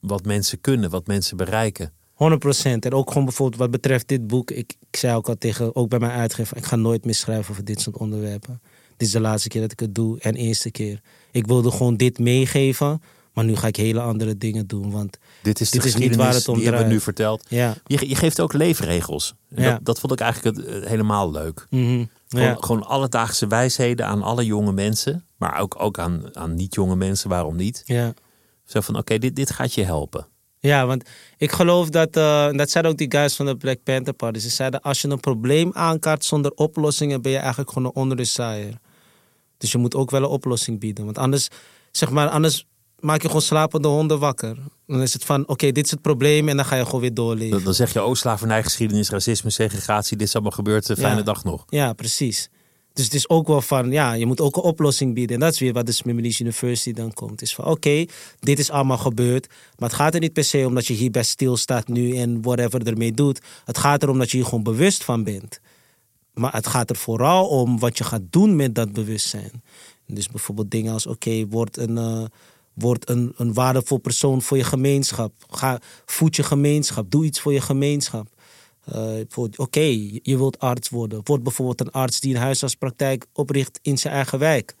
wat 0.00 0.24
mensen 0.24 0.60
kunnen, 0.60 0.90
wat 0.90 1.06
mensen 1.06 1.36
bereiken. 1.36 1.92
100%. 2.24 2.78
En 2.78 2.92
ook 2.92 3.08
gewoon 3.08 3.24
bijvoorbeeld 3.24 3.60
wat 3.60 3.70
betreft 3.70 4.08
dit 4.08 4.26
boek. 4.26 4.50
Ik, 4.50 4.74
ik 4.90 4.96
zei 4.96 5.16
ook 5.16 5.28
al 5.28 5.38
tegen, 5.38 5.76
ook 5.76 5.88
bij 5.88 5.98
mijn 5.98 6.12
uitgever, 6.12 6.56
ik 6.56 6.64
ga 6.64 6.76
nooit 6.76 7.04
meer 7.04 7.14
schrijven 7.14 7.50
over 7.50 7.64
dit 7.64 7.80
soort 7.80 7.96
onderwerpen. 7.96 8.60
Dit 8.96 9.06
is 9.08 9.14
de 9.14 9.20
laatste 9.20 9.48
keer 9.48 9.60
dat 9.60 9.72
ik 9.72 9.80
het 9.80 9.94
doe 9.94 10.18
en 10.20 10.34
eerste 10.34 10.70
keer. 10.70 11.00
Ik 11.30 11.46
wilde 11.46 11.70
gewoon 11.70 11.96
dit 11.96 12.18
meegeven, 12.18 13.02
maar 13.32 13.44
nu 13.44 13.56
ga 13.56 13.66
ik 13.66 13.76
hele 13.76 14.00
andere 14.00 14.38
dingen 14.38 14.66
doen. 14.66 14.90
Want 14.90 15.18
Dit 15.42 15.60
is 15.60 15.70
Dit 15.70 15.84
is 15.84 15.94
niet 15.96 16.16
waar 16.16 16.34
het 16.34 16.48
om 16.48 16.54
die 16.54 16.64
hebben 16.64 16.82
we 16.84 16.92
nu 16.92 17.00
verteld. 17.00 17.44
ja, 17.48 17.74
Je, 17.86 18.08
je 18.08 18.14
geeft 18.14 18.40
ook 18.40 18.52
leefregels. 18.52 19.34
Ja. 19.48 19.70
Dat, 19.72 19.84
dat 19.84 20.00
vond 20.00 20.12
ik 20.12 20.20
eigenlijk 20.20 20.56
het, 20.56 20.66
eh, 20.66 20.88
helemaal 20.88 21.30
leuk. 21.30 21.66
mhm, 21.70 22.04
Gewoon, 22.28 22.46
ja, 22.46 22.56
gewoon 22.60 22.82
alledaagse 22.86 23.46
wijsheden 23.46 24.06
aan 24.06 24.22
alle 24.22 24.44
jonge 24.44 24.72
mensen. 24.72 25.24
Maar 25.36 25.60
ook, 25.60 25.74
ook 25.78 25.98
aan, 25.98 26.36
aan 26.36 26.54
niet-jonge 26.54 26.96
mensen, 26.96 27.28
waarom 27.28 27.56
niet? 27.56 27.82
ja. 27.86 28.14
Zo 28.64 28.80
van, 28.80 28.96
oké, 28.96 29.18
dit, 29.18 29.36
dit 29.36 29.50
gaat 29.50 29.74
je 29.74 29.84
helpen. 29.84 30.26
Ja, 30.62 30.86
want 30.86 31.08
ik 31.36 31.52
geloof 31.52 31.88
dat, 31.90 32.16
eh, 32.16 32.50
dat 32.50 32.70
zeiden 32.70 32.92
ook 32.92 32.98
die 32.98 33.10
guys 33.10 33.36
van 33.36 33.46
de 33.46 33.56
Black 33.56 33.82
Panther 33.82 34.12
Party. 34.14 34.38
Ze 34.38 34.48
zeiden, 34.48 34.80
als 34.80 35.00
je 35.00 35.08
een 35.08 35.20
probleem 35.20 35.70
aankaart 35.74 36.24
zonder 36.24 36.50
oplossingen, 36.50 37.22
ben 37.22 37.32
je 37.32 37.38
eigenlijk 37.38 37.70
gewoon 37.72 37.88
een 37.94 38.02
onrustzaaier. 38.02 38.74
Dus 39.58 39.72
je 39.72 39.78
moet 39.78 39.94
ook 39.94 40.10
wel 40.10 40.22
een 40.22 40.28
oplossing 40.28 40.80
bieden. 40.80 41.04
Want 41.04 41.18
anders, 41.18 41.48
zeg 41.90 42.10
maar, 42.10 42.28
anders 42.28 42.66
maak 42.98 43.20
je 43.22 43.26
gewoon 43.26 43.42
slapende 43.42 43.88
honden 43.88 44.18
wakker. 44.18 44.56
Dan 44.86 45.02
is 45.02 45.12
het 45.12 45.24
van, 45.24 45.48
oké, 45.48 45.72
dit 45.72 45.84
is 45.84 45.90
het 45.90 46.00
probleem 46.02 46.48
en 46.48 46.56
dan 46.56 46.64
ga 46.64 46.76
je 46.76 46.84
gewoon 46.84 47.00
weer 47.00 47.14
doorleven. 47.14 47.50
Dan, 47.50 47.64
dan 47.64 47.74
zeg 47.74 47.92
je, 47.92 48.04
oh, 48.04 48.14
slavernijgeschiedenis, 48.14 49.10
racisme, 49.10 49.50
segregatie, 49.50 50.16
dit 50.16 50.26
is 50.26 50.32
allemaal 50.34 50.52
gebeurd, 50.52 50.90
eh, 50.90 50.96
fijne 50.96 51.16
Ja. 51.16 51.22
dag 51.22 51.44
nog. 51.44 51.64
Ja, 51.68 51.92
precies. 51.92 52.48
Dus 52.92 53.04
het 53.04 53.14
is 53.14 53.28
ook 53.28 53.46
wel 53.46 53.60
van, 53.60 53.90
ja, 53.90 54.12
je 54.12 54.26
moet 54.26 54.40
ook 54.40 54.56
een 54.56 54.62
oplossing 54.62 55.14
bieden. 55.14 55.34
En 55.34 55.40
dat 55.40 55.52
is 55.52 55.58
weer 55.58 55.72
wat 55.72 55.86
de 55.86 55.92
Smithsonian 55.92 56.34
University 56.40 56.92
dan 56.92 57.12
komt. 57.12 57.42
Is 57.42 57.54
van, 57.54 57.64
oké, 57.64 58.04
dit 58.40 58.58
is 58.58 58.70
allemaal 58.70 58.98
gebeurd. 58.98 59.46
Maar 59.78 59.88
het 59.88 59.98
gaat 59.98 60.14
er 60.14 60.20
niet 60.20 60.32
per 60.32 60.44
se 60.44 60.66
om 60.66 60.74
dat 60.74 60.86
je 60.86 60.94
hierbij 60.94 61.22
stilstaat 61.22 61.88
nu 61.88 62.16
en 62.16 62.42
whatever 62.42 62.86
ermee 62.86 63.12
doet. 63.12 63.40
Het 63.64 63.78
gaat 63.78 64.02
erom 64.02 64.18
dat 64.18 64.30
je 64.30 64.36
hier 64.36 64.46
gewoon 64.46 64.62
bewust 64.62 65.04
van 65.04 65.24
bent. 65.24 65.60
Maar 66.34 66.52
het 66.52 66.66
gaat 66.66 66.90
er 66.90 66.96
vooral 66.96 67.48
om 67.48 67.78
wat 67.78 67.98
je 67.98 68.04
gaat 68.04 68.22
doen 68.30 68.56
met 68.56 68.74
dat 68.74 68.92
bewustzijn. 68.92 69.62
Dus 70.06 70.28
bijvoorbeeld 70.28 70.70
dingen 70.70 70.92
als, 70.92 71.06
oké, 71.06 71.46
word 71.48 71.76
een... 71.76 71.98
eh, 71.98 72.24
Word 72.74 73.08
een, 73.08 73.32
een 73.36 73.52
waardevol 73.54 73.98
persoon 73.98 74.42
voor 74.42 74.56
je 74.56 74.64
gemeenschap. 74.64 75.32
Ga, 75.50 75.80
voed 76.06 76.36
je 76.36 76.42
gemeenschap. 76.42 77.10
Doe 77.10 77.24
iets 77.24 77.40
voor 77.40 77.52
je 77.52 77.60
gemeenschap. 77.60 78.26
Bijvoorbeeld, 78.92 79.58
Oké, 79.58 79.80
je 80.22 80.36
wilt 80.36 80.58
arts 80.58 80.88
worden. 80.88 81.20
Word 81.24 81.42
bijvoorbeeld 81.42 81.80
een 81.80 81.90
arts 81.90 82.20
die 82.20 82.34
een 82.34 82.40
huisartspraktijk 82.40 83.26
opricht 83.32 83.78
in 83.82 83.98
zijn 83.98 84.14
eigen 84.14 84.38
wijk. 84.38 84.74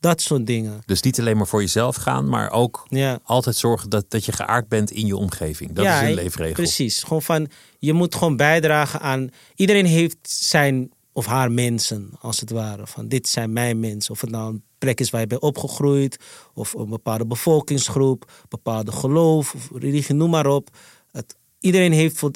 Dat 0.00 0.20
soort 0.20 0.46
dingen. 0.46 0.82
Dus 0.86 1.02
niet 1.02 1.20
alleen 1.20 1.36
maar 1.36 1.46
voor 1.46 1.60
jezelf 1.60 1.96
gaan, 1.96 2.28
maar 2.28 2.50
ook 2.50 2.86
Ja. 2.88 3.20
altijd 3.24 3.56
zorgen 3.56 3.90
dat, 3.90 4.04
dat 4.08 4.24
je 4.24 4.32
geaard 4.32 4.68
bent 4.68 4.90
in 4.90 5.06
je 5.06 5.16
omgeving. 5.16 5.72
Dat 5.72 5.84
ja, 5.84 6.00
is 6.00 6.08
een 6.08 6.14
leefregel. 6.14 6.54
Precies. 6.54 7.02
Gewoon 7.02 7.22
van, 7.22 7.48
je 7.78 7.92
moet 7.92 8.14
gewoon 8.14 8.36
bijdragen 8.36 9.00
aan... 9.00 9.30
Iedereen 9.54 9.86
heeft 9.86 10.16
zijn 10.22 10.90
of 11.12 11.26
haar 11.26 11.52
mensen, 11.52 12.10
als 12.20 12.40
het 12.40 12.50
ware. 12.50 12.86
Van, 12.86 13.08
dit 13.08 13.28
zijn 13.28 13.52
mijn 13.52 13.80
mensen. 13.80 14.12
Of 14.12 14.20
het 14.20 14.30
nou 14.30 14.52
een 14.52 14.62
plek 14.78 15.00
is 15.00 15.10
waar 15.10 15.20
je 15.20 15.26
bent 15.26 15.40
opgegroeid... 15.40 16.16
of 16.54 16.74
een 16.74 16.88
bepaalde 16.88 17.26
bevolkingsgroep, 17.26 18.30
bepaalde 18.48 18.92
geloof... 18.92 19.54
of 19.54 19.70
religie, 19.74 20.14
noem 20.14 20.30
maar 20.30 20.46
op. 20.46 20.68
Het, 21.12 21.36
iedereen 21.58 21.92
heeft, 21.92 22.16
voor, 22.16 22.30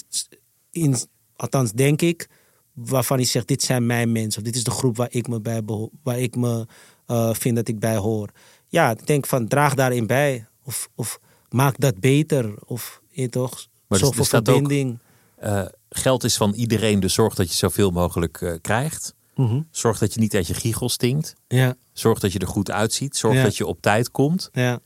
in, 0.75 0.97
althans 1.37 1.73
denk 1.73 2.03
ik... 2.03 2.29
waarvan 2.73 3.17
hij 3.17 3.27
zegt, 3.27 3.49
dit 3.49 3.63
zijn 3.63 3.87
mijn 3.87 4.13
mensen. 4.13 4.41
Of 4.41 4.47
dit 4.47 4.57
is 4.57 4.65
de 4.65 4.71
groep 4.71 4.97
waar 4.97 5.09
ik 5.11 5.29
me, 5.29 5.41
bij 5.41 5.63
waar 6.03 6.19
ik 6.21 6.37
me 6.37 6.67
eh, 7.07 7.35
vind 7.35 7.57
dat 7.57 7.69
ik 7.69 7.79
bij 7.79 7.97
hoor. 7.97 8.29
Ja, 8.69 8.91
ik 8.91 9.07
denk 9.07 9.27
van, 9.27 9.49
draag 9.49 9.75
daarin 9.75 10.07
bij. 10.07 10.47
Of, 10.65 10.89
of 10.95 11.19
maak 11.49 11.81
dat 11.81 12.01
beter. 12.01 12.55
Of, 12.65 13.01
je 13.11 13.29
toch, 13.29 13.67
Maar 13.87 13.99
zorg 13.99 14.11
er 14.11 14.17
voor 14.17 14.27
staat 14.27 14.49
ook- 14.49 14.55
verbinding. 14.57 14.99
Eh, 15.37 15.65
geld 15.91 16.25
is 16.25 16.37
van 16.37 16.53
iedereen, 16.53 17.01
dus 17.01 17.15
zorg 17.15 17.35
dat 17.35 17.49
je 17.49 17.55
zoveel 17.55 17.91
mogelijk 17.91 18.41
eh, 18.43 18.53
krijgt. 18.61 19.15
Mhm. 19.35 19.61
Zorg 19.71 19.99
dat 19.99 20.15
je 20.15 20.21
niet 20.21 20.35
uit 20.35 20.47
je 20.47 20.55
giegel 20.55 20.89
stinkt. 20.89 21.35
Ja, 21.49 21.75
Zorg 21.93 22.19
dat 22.19 22.33
je 22.33 22.39
er 22.39 22.47
goed 22.47 22.71
uitziet. 22.71 23.17
Zorg 23.17 23.35
Ja. 23.35 23.43
dat 23.43 23.57
je 23.57 23.67
op 23.67 23.81
tijd 23.81 24.11
komt. 24.11 24.49
ja, 24.53 24.81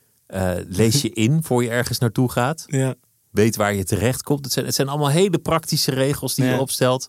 lees 0.69 1.03
je 1.03 1.11
in 1.11 1.43
voor 1.43 1.63
je 1.63 1.71
ergens 1.71 1.99
naartoe 1.99 2.31
gaat. 2.31 2.65
ja. 2.67 2.95
Weet 3.31 3.57
waar 3.57 3.75
je 3.75 3.85
terecht 3.85 4.23
komt. 4.23 4.45
Het 4.45 4.53
zijn, 4.53 4.67
het 4.67 4.75
zijn 4.75 4.89
allemaal 4.89 5.09
hele 5.11 5.39
praktische 5.39 5.91
regels 5.91 6.35
die 6.35 6.45
Ja. 6.45 6.55
je 6.55 6.61
opstelt. 6.61 7.09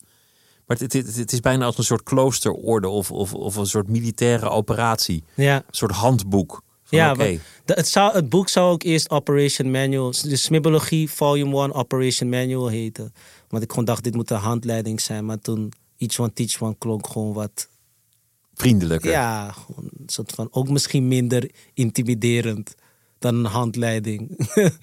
Maar 0.65 0.77
het, 0.77 0.93
het, 0.93 1.15
het 1.15 1.31
is 1.31 1.39
bijna 1.39 1.65
als 1.65 1.77
een 1.77 1.83
soort 1.83 2.03
kloosterorde 2.03 2.87
of, 2.87 3.11
of, 3.11 3.33
of 3.33 3.55
een 3.55 3.65
soort 3.65 3.87
militaire 3.87 4.49
operatie. 4.49 5.23
ja. 5.35 5.55
Een 5.55 5.63
soort 5.71 5.91
handboek. 5.91 6.61
Van, 6.83 6.97
Ja, 6.97 7.13
de- 7.13 7.39
het, 7.65 7.87
zou, 7.87 8.13
het 8.13 8.29
boek 8.29 8.49
zou 8.49 8.71
ook 8.71 8.83
eerst 8.83 9.09
Operation 9.09 9.71
Manual, 9.71 10.11
de 10.21 10.35
Smibbologie 10.35 11.09
Volume 11.09 11.61
1 11.61 11.73
Operation 11.73 12.29
Manual 12.29 12.67
heten. 12.67 13.13
Want 13.47 13.63
ik 13.63 13.69
gewoon 13.69 13.85
dacht, 13.85 14.03
dit 14.03 14.15
moet 14.15 14.29
een 14.29 14.37
handleiding 14.37 15.01
zijn. 15.01 15.25
Maar 15.25 15.39
toen 15.39 15.71
Each 15.97 16.19
One 16.19 16.33
Teach 16.33 16.61
One 16.61 16.75
klonk 16.77 17.07
gewoon 17.07 17.33
wat, 17.33 17.69
vriendelijker. 18.53 19.11
ja, 19.11 19.53
een 19.77 19.91
soort 20.05 20.31
van, 20.31 20.47
ook 20.51 20.69
misschien 20.69 21.07
minder 21.07 21.51
intimiderend 21.73 22.75
dan 23.19 23.35
een 23.35 23.45
handleiding. 23.51 24.29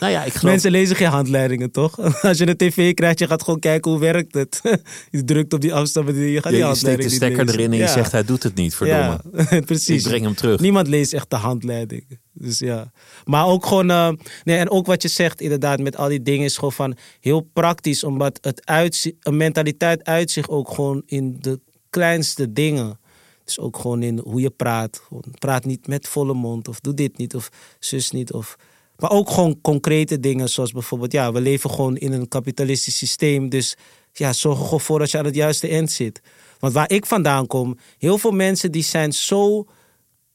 Nou 0.00 0.12
ja, 0.12 0.24
ik 0.24 0.32
geloof... 0.34 0.42
Mensen 0.52 0.70
lezen 0.70 0.96
geen 0.96 1.08
handleidingen, 1.08 1.70
toch? 1.70 1.98
Als 2.22 2.38
je 2.38 2.46
een 2.48 2.56
tv 2.56 2.94
krijgt, 2.94 3.18
je 3.18 3.26
gaat 3.26 3.42
gewoon 3.42 3.58
kijken 3.60 3.90
hoe 3.90 4.00
werkt 4.00 4.34
het. 4.34 4.60
je 5.10 5.24
drukt 5.24 5.52
op 5.52 5.60
die 5.60 5.74
afstand, 5.74 6.06
maar 6.06 6.14
je 6.14 6.40
gaat 6.42 6.52
je, 6.52 6.58
die 6.58 6.66
je 6.66 6.74
steekt 6.74 6.82
handleiding 6.82 7.08
de 7.10 7.14
stekker 7.16 7.44
lezen. 7.44 7.58
erin 7.60 7.70
en 7.72 7.76
je 7.78 7.82
Ja. 7.84 7.92
zegt 7.92 8.12
hij 8.12 8.24
doet 8.24 8.42
het 8.42 8.54
niet, 8.54 8.74
verdomme. 8.74 9.20
Ja, 9.50 9.60
precies. 9.60 10.02
Ik 10.02 10.08
breng 10.08 10.24
hem 10.24 10.34
terug. 10.34 10.60
Niemand 10.60 10.88
leest 10.88 11.12
echt 11.12 11.30
de 11.30 11.36
handleiding. 11.36 12.18
Dus 12.32 12.58
ja. 12.58 12.92
Maar 13.24 13.46
ook 13.46 13.66
gewoon, 13.66 13.90
eh, 13.90 14.08
nee, 14.44 14.56
en 14.58 14.70
ook 14.70 14.86
wat 14.86 15.02
je 15.02 15.08
zegt 15.08 15.40
inderdaad 15.40 15.80
met 15.80 15.96
al 15.96 16.08
die 16.08 16.22
dingen 16.22 16.44
is 16.44 16.54
gewoon 16.54 16.72
van 16.72 16.96
heel 17.20 17.40
praktisch, 17.52 18.04
omdat 18.04 18.38
het 18.40 18.66
uitzi- 18.66 19.16
een 19.20 19.36
mentaliteit 19.36 20.04
uit 20.04 20.30
zich 20.30 20.48
ook 20.48 20.70
gewoon 20.74 21.02
in 21.06 21.36
de 21.40 21.60
kleinste 21.90 22.52
dingen. 22.52 23.00
Dus 23.44 23.58
ook 23.58 23.76
gewoon 23.78 24.02
in 24.02 24.18
hoe 24.18 24.40
je 24.40 24.50
praat. 24.50 25.00
Gewoon 25.08 25.24
praat 25.38 25.64
niet 25.64 25.86
met 25.86 26.08
volle 26.08 26.34
mond 26.34 26.68
of 26.68 26.80
doe 26.80 26.94
dit 26.94 27.18
niet 27.18 27.34
of 27.34 27.48
zus 27.78 28.10
niet. 28.10 28.32
Of... 28.32 28.56
Maar 28.96 29.10
ook 29.10 29.30
gewoon 29.30 29.60
concrete 29.60 30.20
dingen 30.20 30.48
zoals 30.48 30.72
bijvoorbeeld, 30.72 31.12
ja, 31.12 31.32
we 31.32 31.40
leven 31.40 31.70
gewoon 31.70 31.96
in 31.96 32.12
een 32.12 32.28
kapitalistisch 32.28 32.96
systeem. 32.96 33.48
Dus 33.48 33.76
ja, 34.12 34.32
zorg 34.32 34.58
er 34.58 34.64
gewoon 34.64 34.80
voor 34.80 34.98
dat 34.98 35.10
je 35.10 35.18
aan 35.18 35.24
het 35.24 35.34
juiste 35.34 35.68
eind 35.68 35.90
zit. 35.90 36.20
Want 36.58 36.72
waar 36.72 36.90
ik 36.90 37.06
vandaan 37.06 37.46
kom, 37.46 37.78
heel 37.98 38.18
veel 38.18 38.30
mensen 38.30 38.72
die 38.72 38.82
zijn 38.82 39.12
zo... 39.12 39.66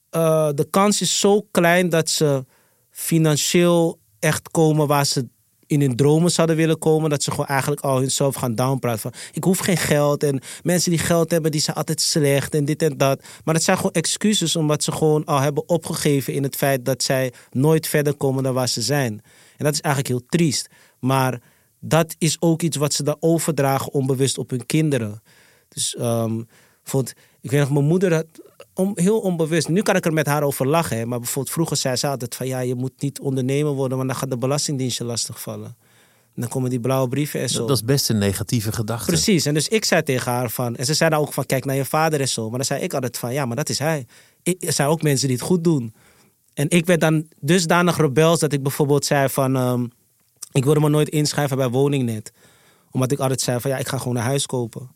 eh, 0.10 0.50
de 0.54 0.68
kans 0.70 1.02
is 1.02 1.20
zo 1.20 1.42
klein 1.52 1.90
dat 1.90 2.10
ze 2.10 2.46
financieel 2.90 4.00
echt 4.20 4.52
komen 4.52 4.88
waar 4.88 5.06
ze 5.06 5.28
in 5.68 5.82
hun 5.82 5.96
dromen 5.96 6.32
zouden 6.32 6.56
willen 6.56 6.80
komen. 6.80 7.10
Dat 7.10 7.24
ze 7.24 7.32
gewoon 7.32 7.46
eigenlijk 7.46 7.82
al 7.82 8.00
hunzelf 8.00 8.36
gaan 8.36 8.56
downpraten. 8.56 9.00
Van, 9.00 9.14
ik 9.32 9.44
hoef 9.44 9.60
geen 9.60 9.78
geld. 9.78 10.24
En 10.24 10.42
mensen 10.64 10.92
die 10.92 11.00
geld 11.00 11.32
hebben, 11.32 11.52
die 11.52 11.62
zijn 11.62 11.78
altijd 11.78 12.02
slecht. 12.02 12.54
En 12.54 12.66
dit 12.66 12.82
en 12.82 12.98
dat. 12.98 13.24
Maar 13.44 13.54
dat 13.54 13.64
zijn 13.64 13.78
gewoon 13.78 13.92
excuses 13.92 14.56
omdat 14.56 14.84
ze 14.84 14.92
gewoon 14.92 15.26
al 15.26 15.40
hebben 15.40 15.70
opgegeven 15.70 16.34
in 16.34 16.44
het 16.44 16.56
feit 16.56 16.86
dat 16.86 17.04
zij 17.04 17.34
nooit 17.52 17.88
verder 17.88 18.14
komen 18.14 18.44
dan 18.44 18.54
waar 18.54 18.70
ze 18.70 18.82
zijn. 18.82 19.22
En 19.58 19.66
dat 19.66 19.74
is 19.74 19.82
eigenlijk 19.82 20.14
heel 20.14 20.26
triest. 20.30 20.68
Maar 21.00 21.42
dat 21.80 22.16
is 22.18 22.38
ook 22.40 22.62
iets 22.62 22.78
wat 22.78 22.94
ze 22.94 23.04
dan 23.04 23.18
overdragen 23.20 23.94
onbewust 23.94 24.38
op 24.38 24.50
hun 24.50 24.66
kinderen. 24.66 25.22
Dus 25.70 25.96
vond, 26.84 27.14
ik 27.42 27.52
weet 27.52 27.60
nog, 27.60 27.72
mijn 27.72 27.86
moeder 27.86 28.14
had 28.14 28.26
om, 28.78 28.92
heel 28.96 29.20
onbewust. 29.20 29.68
Nu 29.68 29.82
kan 29.82 29.96
ik 29.96 30.06
er 30.06 30.14
met 30.14 30.26
haar 30.26 30.44
over 30.44 30.68
lachen. 30.68 30.98
Hè, 30.98 31.06
maar 31.06 31.20
bijvoorbeeld 31.20 31.54
vroeger 31.54 31.78
zei 31.78 31.96
ze 31.96 32.08
altijd 32.08 32.36
van 32.36 32.48
ja, 32.48 32.60
je 32.60 32.76
moet 32.76 33.02
niet 33.02 33.20
ondernemer 33.20 33.72
worden, 33.72 33.98
want 33.98 34.10
dan 34.10 34.18
gaat 34.18 34.30
de 34.30 34.38
belastingdienst 34.38 34.98
je 34.98 35.04
lastigvallen. 35.04 35.76
En 36.36 36.44
dan 36.44 36.52
komen 36.52 36.70
die 36.70 36.80
blauwe 36.80 37.08
brieven 37.08 37.40
en 37.40 37.50
zo. 37.50 37.58
Dat, 37.58 37.68
dat 37.68 37.78
is 37.78 37.84
best 37.84 38.10
een 38.10 38.18
negatieve 38.18 38.72
gedachte. 38.72 39.06
Precies. 39.06 39.46
En 39.46 39.54
dus 39.54 39.68
ik 39.68 39.86
zei 39.86 40.04
tegen 40.04 40.32
haar 40.32 40.50
van, 40.50 40.76
en 40.76 40.86
ze 40.86 40.94
zei 40.94 41.10
dan 41.10 41.20
ook 41.20 41.34
van 41.34 41.46
kijk 41.46 41.66
naar 41.66 41.76
je 41.76 41.86
vader 41.86 42.20
en 42.20 42.28
zo. 42.28 42.50
Maar 42.50 42.58
dan 42.58 42.66
zei 42.66 42.82
ik 42.82 42.94
altijd 42.94 43.18
van 43.18 43.34
ja, 43.34 43.46
maar 43.46 43.56
dat 43.56 43.70
is 43.70 43.80
hij. 43.80 44.06
Ik, 44.44 44.64
er 44.64 44.74
zijn 44.74 44.88
ook 44.88 45.02
mensen 45.02 45.28
die 45.28 45.38
het 45.38 45.46
goed 45.46 45.64
doen. 45.64 45.94
En 46.54 46.70
ik 46.70 46.86
werd 46.86 47.00
dan 47.00 47.28
dusdanig 47.40 47.98
rebels 47.98 48.40
dat 48.40 48.54
ik 48.54 48.64
bijvoorbeeld 48.64 49.06
zei 49.06 49.30
van 49.30 49.56
ehm, 49.56 49.86
ik 50.52 50.64
wilde 50.64 50.80
me 50.80 50.90
nooit 50.90 51.10
inschrijven 51.10 51.58
bij 51.58 51.70
woningnet. 51.70 52.32
Omdat 52.92 53.12
ik 53.12 53.20
altijd 53.20 53.42
zei 53.42 53.60
van 53.60 53.72
ja, 53.72 53.78
ik 53.78 53.88
ga 53.88 53.98
gewoon 53.98 54.16
een 54.16 54.24
huis 54.24 54.46
kopen. 54.46 54.92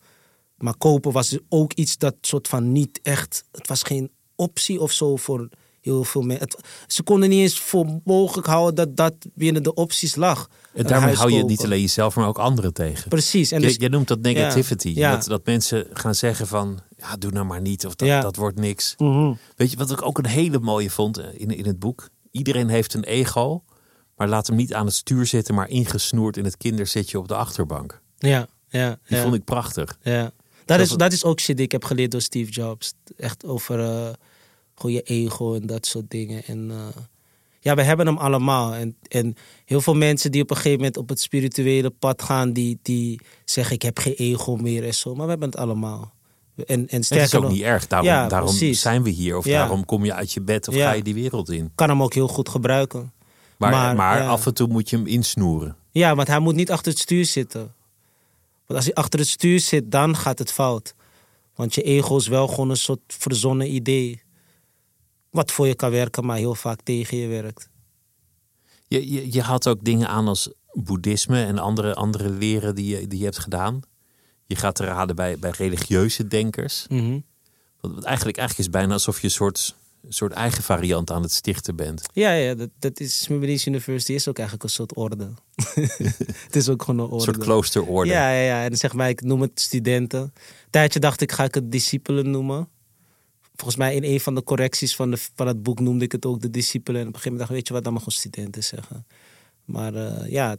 Maar 0.62 0.78
kopen 0.78 1.12
was 1.12 1.38
ook 1.50 1.74
iets 1.74 1.98
dat 1.98 2.16
soort 2.22 2.48
van 2.48 2.72
niet 2.72 3.00
echt. 3.04 3.44
Het 3.52 3.68
was 3.68 3.84
geen 3.84 4.12
optie 4.36 4.80
of 4.82 4.92
zo 4.92 5.16
voor 5.16 5.50
heel 5.82 6.04
veel 6.04 6.22
mensen. 6.22 6.50
Ze 6.88 7.04
konden 7.04 7.30
niet 7.30 7.40
eens 7.40 7.60
voor 7.60 8.02
mogelijk 8.04 8.48
houden 8.48 8.76
dat 8.76 8.96
dat 8.98 9.14
binnen 9.36 9.64
de 9.64 9.74
opties 9.74 10.16
lag. 10.16 10.48
En 10.74 10.86
daarmee 10.88 11.16
hou 11.16 11.32
je 11.32 11.44
niet 11.44 11.64
alleen 11.64 11.82
jezelf, 11.82 12.16
maar 12.16 12.28
ook 12.28 12.38
anderen 12.40 12.74
tegen. 12.74 13.10
Precies. 13.10 13.52
En 13.52 13.60
Jij- 13.60 13.68
dus, 13.70 13.78
jij 13.78 13.88
noemt 13.90 14.08
dat 14.08 14.22
negativity. 14.22 14.90
Ja, 14.90 15.10
ja. 15.10 15.16
Dat, 15.16 15.26
dat 15.26 15.46
mensen 15.46 15.88
gaan 15.94 16.16
zeggen 16.16 16.48
van, 16.48 16.80
ja, 16.98 17.16
doe 17.18 17.32
nou 17.32 17.46
maar 17.46 17.62
niet. 17.62 17.86
Of 17.86 17.96
dat, 17.96 18.08
Ja. 18.08 18.22
dat 18.22 18.36
wordt 18.36 18.60
niks. 18.60 18.94
Mhm. 18.98 19.34
Weet 19.56 19.72
je 19.72 19.78
wat 19.78 19.92
ik 19.92 20.06
ook 20.06 20.18
een 20.18 20.26
hele 20.26 20.60
mooie 20.60 20.90
vond 20.90 21.18
eh, 21.18 21.26
in, 21.34 21.50
in 21.58 21.66
het 21.66 21.80
boek? 21.80 22.10
Iedereen 22.32 22.70
heeft 22.70 22.94
een 22.94 23.04
ego, 23.04 23.64
maar 24.16 24.28
laat 24.28 24.48
hem 24.48 24.56
niet 24.56 24.74
aan 24.74 24.86
het 24.86 24.96
stuur 24.96 25.26
zitten, 25.26 25.56
maar 25.56 25.70
ingesnoerd 25.70 26.38
in 26.38 26.44
het 26.44 26.58
kinderzitje 26.58 27.20
op 27.20 27.28
de 27.28 27.36
achterbank. 27.36 28.02
ja, 28.18 28.48
ja, 28.68 29.00
Die 29.08 29.18
vond 29.18 29.34
ik 29.36 29.44
prachtig. 29.44 29.98
ja. 30.02 30.32
Dat, 30.66 30.80
is, 30.80 30.90
dat 30.90 31.12
is 31.14 31.24
ook 31.24 31.40
shit 31.40 31.56
die 31.56 31.66
ik 31.66 31.72
heb 31.72 31.84
geleerd 31.84 32.12
door 32.12 32.22
Steve 32.22 32.52
Jobs. 32.52 32.94
Echt 33.18 33.46
over 33.46 33.80
eh 33.80 34.10
gewoon 34.76 34.96
je 34.96 35.02
ego 35.02 35.56
en 35.56 35.68
dat 35.68 35.86
soort 35.86 36.10
dingen. 36.10 36.44
En 36.46 36.72
eh, 36.72 37.02
ja, 37.60 37.76
we 37.76 37.82
hebben 37.82 38.06
hem 38.06 38.18
allemaal. 38.18 38.74
En, 38.74 38.96
en 39.08 39.36
heel 39.66 39.82
veel 39.82 39.94
mensen 39.96 40.32
die 40.32 40.42
op 40.42 40.50
een 40.50 40.56
gegeven 40.56 40.78
moment 40.78 40.98
op 40.98 41.10
het 41.10 41.22
spirituele 41.22 41.90
pad 41.90 42.22
gaan, 42.22 42.54
die, 42.54 42.80
die 42.82 43.20
zeggen 43.46 43.76
ik 43.76 43.82
heb 43.82 44.00
geen 44.00 44.14
ego 44.14 44.56
meer 44.56 44.84
en 44.86 44.94
zo. 44.94 45.16
Maar 45.16 45.24
we 45.24 45.30
hebben 45.32 45.50
het 45.50 45.58
allemaal. 45.58 46.14
En, 46.56 46.66
en 46.68 46.82
Het 46.82 47.00
is 47.00 47.06
sterker 47.06 47.38
ook 47.38 47.44
nog, 47.44 47.52
niet 47.52 47.62
erg. 47.62 47.88
Daarom, 47.88 48.08
Ja, 48.10 48.28
daarom 48.28 48.56
zijn 48.74 49.04
we 49.04 49.10
hier. 49.10 49.38
Of 49.38 49.46
Ja. 49.46 49.58
daarom 49.58 49.86
kom 49.86 50.06
je 50.06 50.14
uit 50.14 50.32
je 50.32 50.42
bed 50.42 50.68
of 50.68 50.76
Ja. 50.76 50.88
ga 50.90 50.94
je 50.96 51.04
die 51.04 51.14
wereld 51.14 51.50
in. 51.50 51.72
kan 51.76 51.90
hem 51.90 52.04
ook 52.04 52.14
heel 52.14 52.28
goed 52.28 52.50
gebruiken. 52.50 53.12
Maar, 53.58 53.72
maar, 53.72 53.96
Maar, 53.96 54.28
af 54.28 54.46
en 54.46 54.54
toe 54.54 54.68
moet 54.68 54.90
je 54.90 54.96
hem 54.96 55.08
insnoeren. 55.08 55.76
Ja, 55.92 56.16
want 56.16 56.28
hij 56.28 56.40
moet 56.40 56.56
niet 56.56 56.72
achter 56.72 56.92
het 56.92 57.02
stuur 57.02 57.26
zitten. 57.26 57.74
Want 58.72 58.84
als 58.84 58.94
hij 58.94 59.04
achter 59.04 59.20
het 59.20 59.30
stuur 59.30 59.60
zit, 59.60 59.92
dan 59.92 60.16
gaat 60.16 60.40
het 60.40 60.52
fout. 60.52 60.94
Want 61.56 61.76
je 61.76 61.82
ego 61.82 62.18
is 62.18 62.28
wel 62.28 62.48
gewoon 62.48 62.70
een 62.70 62.78
soort 62.78 63.02
verzonnen 63.08 63.74
idee. 63.74 64.22
Wat 65.30 65.52
voor 65.52 65.68
je 65.68 65.76
kan 65.76 65.92
werken, 65.92 66.26
maar 66.26 66.38
heel 66.38 66.56
vaak 66.56 66.82
tegen 66.82 67.18
je 67.18 67.28
werkt. 67.28 67.70
Je, 68.88 69.12
je, 69.12 69.34
je 69.34 69.42
haalt 69.42 69.68
ook 69.68 69.84
dingen 69.84 70.08
aan 70.08 70.28
als 70.28 70.54
boeddhisme 70.74 71.44
en 71.44 71.58
andere, 71.58 71.96
andere 71.96 72.30
leren 72.30 72.76
die 72.76 72.98
je, 72.98 73.08
die 73.08 73.20
je 73.20 73.26
hebt 73.26 73.40
gedaan. 73.40 73.80
Je 74.46 74.56
gaat 74.56 74.76
te 74.76 74.84
raden 74.84 75.16
bij, 75.16 75.40
bij 75.40 75.52
religieuze 75.52 76.28
denkers. 76.28 76.86
Mhm. 76.90 77.20
Want 77.80 77.94
wat 77.96 78.04
eigenlijk, 78.04 78.38
eigenlijk 78.38 78.58
is 78.58 78.66
het 78.66 78.72
bijna 78.72 78.94
alsof 78.94 79.18
je 79.18 79.24
een 79.28 79.34
soort, 79.34 79.76
een 80.04 80.14
soort 80.14 80.32
eigen 80.32 80.64
variant 80.64 81.12
aan 81.12 81.22
het 81.22 81.32
stichten 81.32 81.76
bent. 81.76 82.02
Ja, 82.14 82.32
ja 82.34 82.56
dat, 82.56 82.70
dat 82.80 83.00
is 83.00 83.20
Smibbenies 83.22 83.66
University 83.68 84.14
is 84.14 84.28
ook 84.28 84.36
eigenlijk 84.38 84.68
een 84.68 84.74
soort 84.76 84.96
orde. 84.96 85.30
het 86.46 86.56
is 86.56 86.70
ook 86.70 86.84
gewoon 86.84 87.00
een 87.00 87.06
Een 87.06 87.12
orde. 87.12 87.24
soort 87.24 87.38
kloosterorde. 87.38 88.10
Ja, 88.12 88.32
ja, 88.32 88.42
ja. 88.46 88.64
En 88.70 88.78
zeg 88.78 88.94
maar, 88.94 89.10
ik 89.10 89.22
noem 89.22 89.42
het 89.42 89.60
studenten. 89.60 90.22
Een 90.22 90.32
tijdje 90.70 91.00
dacht 91.00 91.22
ik, 91.22 91.32
ga 91.32 91.44
ik 91.44 91.54
het 91.54 91.72
discipelen 91.72 92.30
noemen. 92.32 92.68
Volgens 93.56 93.76
mij 93.80 93.96
in 93.96 94.04
een 94.04 94.20
van 94.20 94.36
de 94.36 94.44
correcties 94.44 94.96
van, 94.96 95.12
de, 95.12 95.18
van 95.36 95.48
het 95.48 95.64
boek 95.64 95.80
noemde 95.80 96.06
ik 96.06 96.12
het 96.12 96.26
ook 96.26 96.42
de 96.42 96.50
discipelen. 96.50 97.02
En 97.02 97.08
op 97.08 97.14
een 97.14 97.20
gegeven 97.20 97.38
moment 97.38 97.50
dacht 97.50 97.50
ik, 97.50 97.56
weet 97.56 97.68
je 97.68 97.74
wat, 97.74 97.84
dan 97.84 97.94
mag 97.94 98.04
gewoon 98.04 98.20
studenten 98.20 98.64
zeggen. 98.64 99.06
Maar 99.66 99.94
eh, 99.96 100.32
ja, 100.32 100.50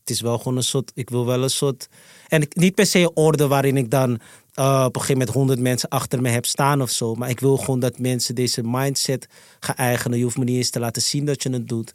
het 0.00 0.10
is 0.10 0.20
wel 0.20 0.38
gewoon 0.38 0.56
een 0.56 0.62
soort, 0.62 0.90
ik 0.94 1.10
wil 1.10 1.26
wel 1.26 1.42
een 1.42 1.50
soort... 1.50 1.88
En 2.28 2.42
ik- 2.42 2.54
niet 2.56 2.74
per 2.74 2.86
se 2.86 2.98
een 2.98 3.10
orde 3.16 3.46
waarin 3.46 3.76
ik 3.76 3.90
dan 3.90 4.20
eh, 4.54 4.84
op 4.86 4.94
een 4.94 5.00
gegeven 5.00 5.18
moment 5.18 5.36
honderd 5.36 5.60
mensen 5.60 5.88
achter 5.88 6.22
me 6.22 6.28
heb 6.28 6.46
staan 6.46 6.82
of 6.82 6.90
zo. 6.90 7.14
Maar 7.14 7.30
ik 7.30 7.40
wil 7.40 7.56
gewoon 7.56 7.80
dat 7.80 7.98
mensen 7.98 8.34
deze 8.34 8.62
mindset 8.62 9.28
gaan 9.60 9.76
eigenen. 9.76 10.18
Je 10.18 10.24
hoeft 10.24 10.38
me 10.38 10.44
niet 10.44 10.56
eens 10.56 10.70
te 10.70 10.80
laten 10.80 11.02
zien 11.02 11.24
dat 11.24 11.42
je 11.42 11.50
het 11.50 11.68
doet. 11.68 11.92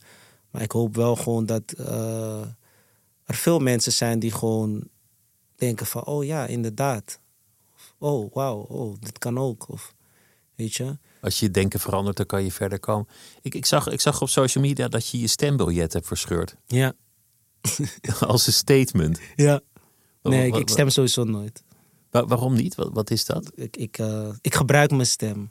Maar 0.51 0.61
ik 0.61 0.71
hoop 0.71 0.95
wel 0.95 1.15
gewoon 1.15 1.45
dat 1.45 1.71
eh, 1.71 2.41
er 3.25 3.35
veel 3.35 3.59
mensen 3.59 3.91
zijn 3.91 4.19
die 4.19 4.31
gewoon 4.31 4.83
denken 5.55 5.85
van, 5.85 6.05
oh 6.05 6.25
ja, 6.25 6.45
inderdaad. 6.45 7.19
Of, 7.75 7.93
oh, 7.97 8.33
wauw, 8.33 8.59
oh, 8.59 8.95
dit 8.99 9.17
kan 9.17 9.37
ook. 9.37 9.69
Of, 9.69 9.93
weet 10.55 10.73
je? 10.73 10.97
Als 11.21 11.39
je 11.39 11.45
je 11.45 11.51
denken 11.51 11.79
verandert, 11.79 12.17
dan 12.17 12.25
kan 12.25 12.43
je 12.43 12.51
verder 12.51 12.79
komen. 12.79 13.07
Ik, 13.41 13.55
ik, 13.55 13.65
zag, 13.65 13.87
ik 13.87 14.01
zag 14.01 14.21
op 14.21 14.29
social 14.29 14.63
media 14.63 14.87
dat 14.87 15.07
je 15.07 15.19
je 15.19 15.27
stembiljet 15.27 15.93
hebt 15.93 16.07
verscheurd. 16.07 16.55
Ja. 16.65 16.93
Als 18.19 18.47
een 18.47 18.53
statement. 18.53 19.19
ja. 19.35 19.61
Nee, 20.21 20.51
ik 20.51 20.69
stem 20.69 20.89
sowieso 20.89 21.23
nooit. 21.23 21.63
Wa- 22.11 22.25
waarom 22.25 22.53
niet? 22.53 22.75
Wat, 22.75 22.89
wat 22.93 23.11
is 23.11 23.25
dat? 23.25 23.51
Ik, 23.55 23.77
ik, 23.77 23.97
eh, 23.97 24.29
ik 24.41 24.55
gebruik 24.55 24.91
mijn 24.91 25.05
stem. 25.05 25.49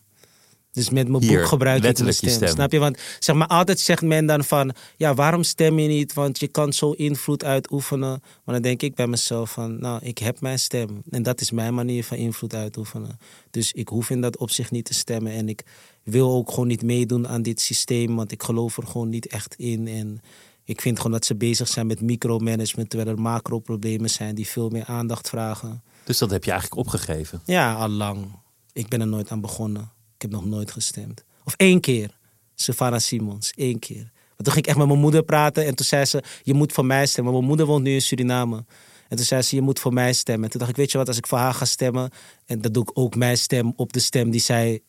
Dus 0.72 0.90
met 0.90 1.08
mijn 1.08 1.22
Hier, 1.22 1.38
boek 1.38 1.48
gebruik 1.48 1.84
ik 1.84 1.98
mijn 1.98 2.06
je 2.06 2.12
stem. 2.12 2.30
stem. 2.30 2.48
Snap 2.48 2.72
je? 2.72 2.78
Want 2.78 2.98
zeg 3.18 3.36
maar, 3.36 3.46
altijd 3.46 3.80
zegt 3.80 4.02
men 4.02 4.26
dan 4.26 4.44
van... 4.44 4.74
Ja, 4.96 5.14
waarom 5.14 5.42
stem 5.42 5.78
je 5.78 5.88
niet? 5.88 6.12
Want 6.12 6.38
je 6.40 6.48
kan 6.48 6.72
zo 6.72 6.90
invloed 6.90 7.44
uitoefenen. 7.44 8.22
Maar 8.44 8.54
dan 8.54 8.62
denk 8.62 8.82
ik 8.82 8.94
bij 8.94 9.06
mezelf 9.06 9.50
van... 9.50 9.80
Nou, 9.80 10.00
ik 10.04 10.18
heb 10.18 10.40
mijn 10.40 10.58
stem. 10.58 11.02
En 11.10 11.22
dat 11.22 11.40
is 11.40 11.50
mijn 11.50 11.74
manier 11.74 12.04
van 12.04 12.16
invloed 12.16 12.54
uitoefenen. 12.54 13.18
Dus 13.50 13.72
ik 13.72 13.88
hoef 13.88 14.10
in 14.10 14.20
dat 14.20 14.36
opzicht 14.36 14.70
niet 14.70 14.84
te 14.84 14.94
stemmen. 14.94 15.32
En 15.32 15.48
ik 15.48 15.62
wil 16.02 16.30
ook 16.30 16.50
gewoon 16.50 16.66
niet 16.68 16.82
meedoen 16.82 17.28
aan 17.28 17.42
dit 17.42 17.60
systeem. 17.60 18.16
Want 18.16 18.32
ik 18.32 18.42
geloof 18.42 18.76
er 18.76 18.86
gewoon 18.86 19.08
niet 19.08 19.26
echt 19.26 19.54
in. 19.54 19.88
En 19.88 20.20
ik 20.64 20.80
vind 20.80 20.96
gewoon 20.96 21.12
dat 21.12 21.24
ze 21.24 21.34
bezig 21.34 21.68
zijn 21.68 21.86
met 21.86 22.00
micromanagement... 22.00 22.90
terwijl 22.90 23.10
er 23.10 23.22
macro-problemen 23.22 24.10
zijn 24.10 24.34
die 24.34 24.46
veel 24.48 24.68
meer 24.68 24.84
aandacht 24.84 25.28
vragen. 25.28 25.82
Dus 26.08 26.18
dat 26.18 26.30
heb 26.30 26.44
je 26.44 26.50
eigenlijk 26.50 26.80
opgegeven. 26.80 27.40
Ja, 27.44 27.74
al 27.74 27.88
lang. 27.88 28.38
Ik 28.72 28.88
ben 28.88 29.00
er 29.00 29.06
nooit 29.06 29.30
aan 29.30 29.40
begonnen. 29.40 29.82
Ik 30.14 30.22
heb 30.22 30.30
nog 30.30 30.44
nooit 30.44 30.70
gestemd. 30.70 31.24
Of 31.44 31.54
één 31.56 31.80
keer. 31.80 32.10
Savannah 32.54 33.00
Simons, 33.00 33.52
één 33.56 33.78
keer. 33.78 34.02
Maar 34.02 34.36
toen 34.36 34.52
ging 34.52 34.64
ik 34.64 34.66
echt 34.66 34.76
met 34.76 34.86
mijn 34.86 34.98
moeder 34.98 35.22
praten 35.22 35.66
en 35.66 35.74
toen 35.74 35.86
zei 35.86 36.04
ze: 36.04 36.22
Je 36.42 36.54
moet 36.54 36.72
voor 36.72 36.84
mij 36.84 37.06
stemmen. 37.06 37.32
Mijn 37.32 37.44
moeder 37.44 37.66
woont 37.66 37.82
nu 37.82 37.92
in 37.92 38.02
Suriname. 38.02 38.64
En 39.08 39.16
toen 39.16 39.26
zei 39.26 39.42
ze: 39.42 39.54
Je 39.54 39.62
moet 39.62 39.80
voor 39.80 39.92
mij 39.92 40.12
stemmen. 40.12 40.44
En 40.44 40.50
toen 40.50 40.60
dacht 40.60 40.72
ik: 40.72 40.76
Weet 40.76 40.90
je 40.92 40.98
wat, 40.98 41.08
als 41.08 41.16
ik 41.16 41.26
voor 41.26 41.38
haar 41.38 41.54
ga 41.54 41.64
stemmen. 41.64 42.10
En 42.46 42.60
dan 42.60 42.72
doe 42.72 42.82
ik 42.82 42.90
ook 42.94 43.16
mijn 43.16 43.38
stem 43.38 43.72
op 43.76 43.92
de 43.92 44.00
stem 44.00 44.30
die 44.30 44.40
zij, 44.40 44.80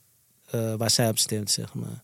eh, 0.45 0.73
waar 0.77 0.89
zij 0.89 1.09
op 1.09 1.17
stemt, 1.17 1.51
zeg 1.51 1.73
maar. 1.73 2.03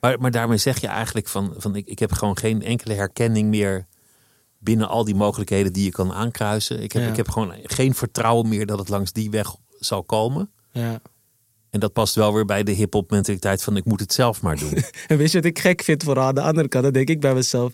Maar, 0.00 0.20
maar 0.20 0.30
daarmee 0.30 0.58
zeg 0.58 0.80
je 0.80 0.86
eigenlijk 0.86 1.28
van, 1.28 1.54
van 1.56 1.76
ik, 1.76 1.86
ik 1.86 1.98
heb 1.98 2.12
gewoon 2.12 2.36
geen 2.36 2.62
enkele 2.62 2.94
herkenning 2.94 3.48
meer 3.48 3.86
binnen 4.64 4.88
al 4.88 5.04
die 5.04 5.14
mogelijkheden 5.14 5.72
die 5.72 5.84
je 5.84 5.90
kan 5.90 6.12
aankruisen. 6.12 6.82
Ik 6.82 6.92
heb, 6.92 7.02
Ja. 7.02 7.08
ik 7.08 7.16
heb 7.16 7.28
gewoon 7.28 7.52
geen 7.62 7.94
vertrouwen 7.94 8.48
meer 8.48 8.66
dat 8.66 8.78
het 8.78 8.88
langs 8.88 9.12
die 9.12 9.30
weg 9.30 9.54
zal 9.78 10.02
komen. 10.04 10.50
Ja. 10.72 11.00
En 11.70 11.80
dat 11.80 11.92
past 11.92 12.14
wel 12.14 12.34
weer 12.34 12.44
bij 12.44 12.62
de 12.62 12.72
hip-hop 12.72 13.10
mentaliteit 13.10 13.62
van 13.62 13.76
ik 13.76 13.84
moet 13.84 14.00
het 14.00 14.12
zelf 14.12 14.42
maar 14.42 14.58
doen. 14.58 14.72
En 15.06 15.16
weet 15.16 15.30
je 15.30 15.36
wat 15.36 15.46
ik 15.46 15.58
gek 15.58 15.82
vind 15.82 16.02
vooral 16.02 16.24
aan 16.26 16.34
de 16.34 16.40
andere 16.40 16.68
kant? 16.68 16.84
Dan 16.84 16.92
denk 16.92 17.08
ik 17.08 17.20
bij 17.20 17.34
mezelf. 17.34 17.72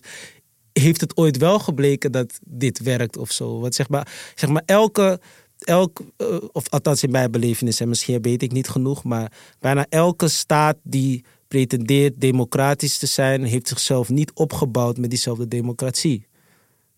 Heeft 0.73 1.01
het 1.01 1.17
ooit 1.17 1.37
wel 1.37 1.59
gebleken 1.59 2.11
dat 2.11 2.39
dit 2.45 2.79
werkt 2.79 3.17
of 3.17 3.31
zo? 3.31 3.59
Want 3.59 3.75
zeg 3.75 3.89
maar, 3.89 4.07
zeg 4.35 4.49
maar 4.49 4.63
elke, 4.65 5.19
elk, 5.59 6.01
eh, 6.17 6.37
of 6.51 6.69
althans 6.69 7.03
in 7.03 7.11
mijn 7.11 7.31
belevenis, 7.31 7.79
en 7.79 7.89
misschien 7.89 8.21
weet 8.21 8.41
ik 8.41 8.51
niet 8.51 8.69
genoeg, 8.69 9.03
maar 9.03 9.31
bijna 9.59 9.85
elke 9.89 10.27
staat 10.27 10.77
die 10.83 11.25
pretendeert 11.47 12.21
democratisch 12.21 12.97
te 12.97 13.05
zijn, 13.05 13.43
heeft 13.43 13.67
zichzelf 13.67 14.09
niet 14.09 14.31
opgebouwd 14.33 14.97
met 14.97 15.09
diezelfde 15.09 15.47
democratie. 15.47 16.27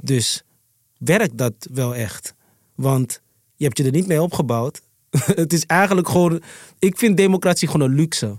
Dus 0.03 0.43
werkt 0.97 1.37
dat 1.37 1.53
wel 1.73 1.95
echt? 1.95 2.33
Want 2.75 3.21
je 3.55 3.65
hebt 3.65 3.77
je 3.77 3.83
er 3.83 3.91
niet 3.91 4.07
mee 4.07 4.21
opgebouwd 4.21 4.81
het 5.43 5.53
is 5.53 5.65
eigenlijk 5.65 6.09
gewoon. 6.09 6.41
Ik 6.79 6.97
vind 6.97 7.17
democratie 7.17 7.67
gewoon 7.67 7.89
een 7.89 7.95
luxe. 7.95 8.37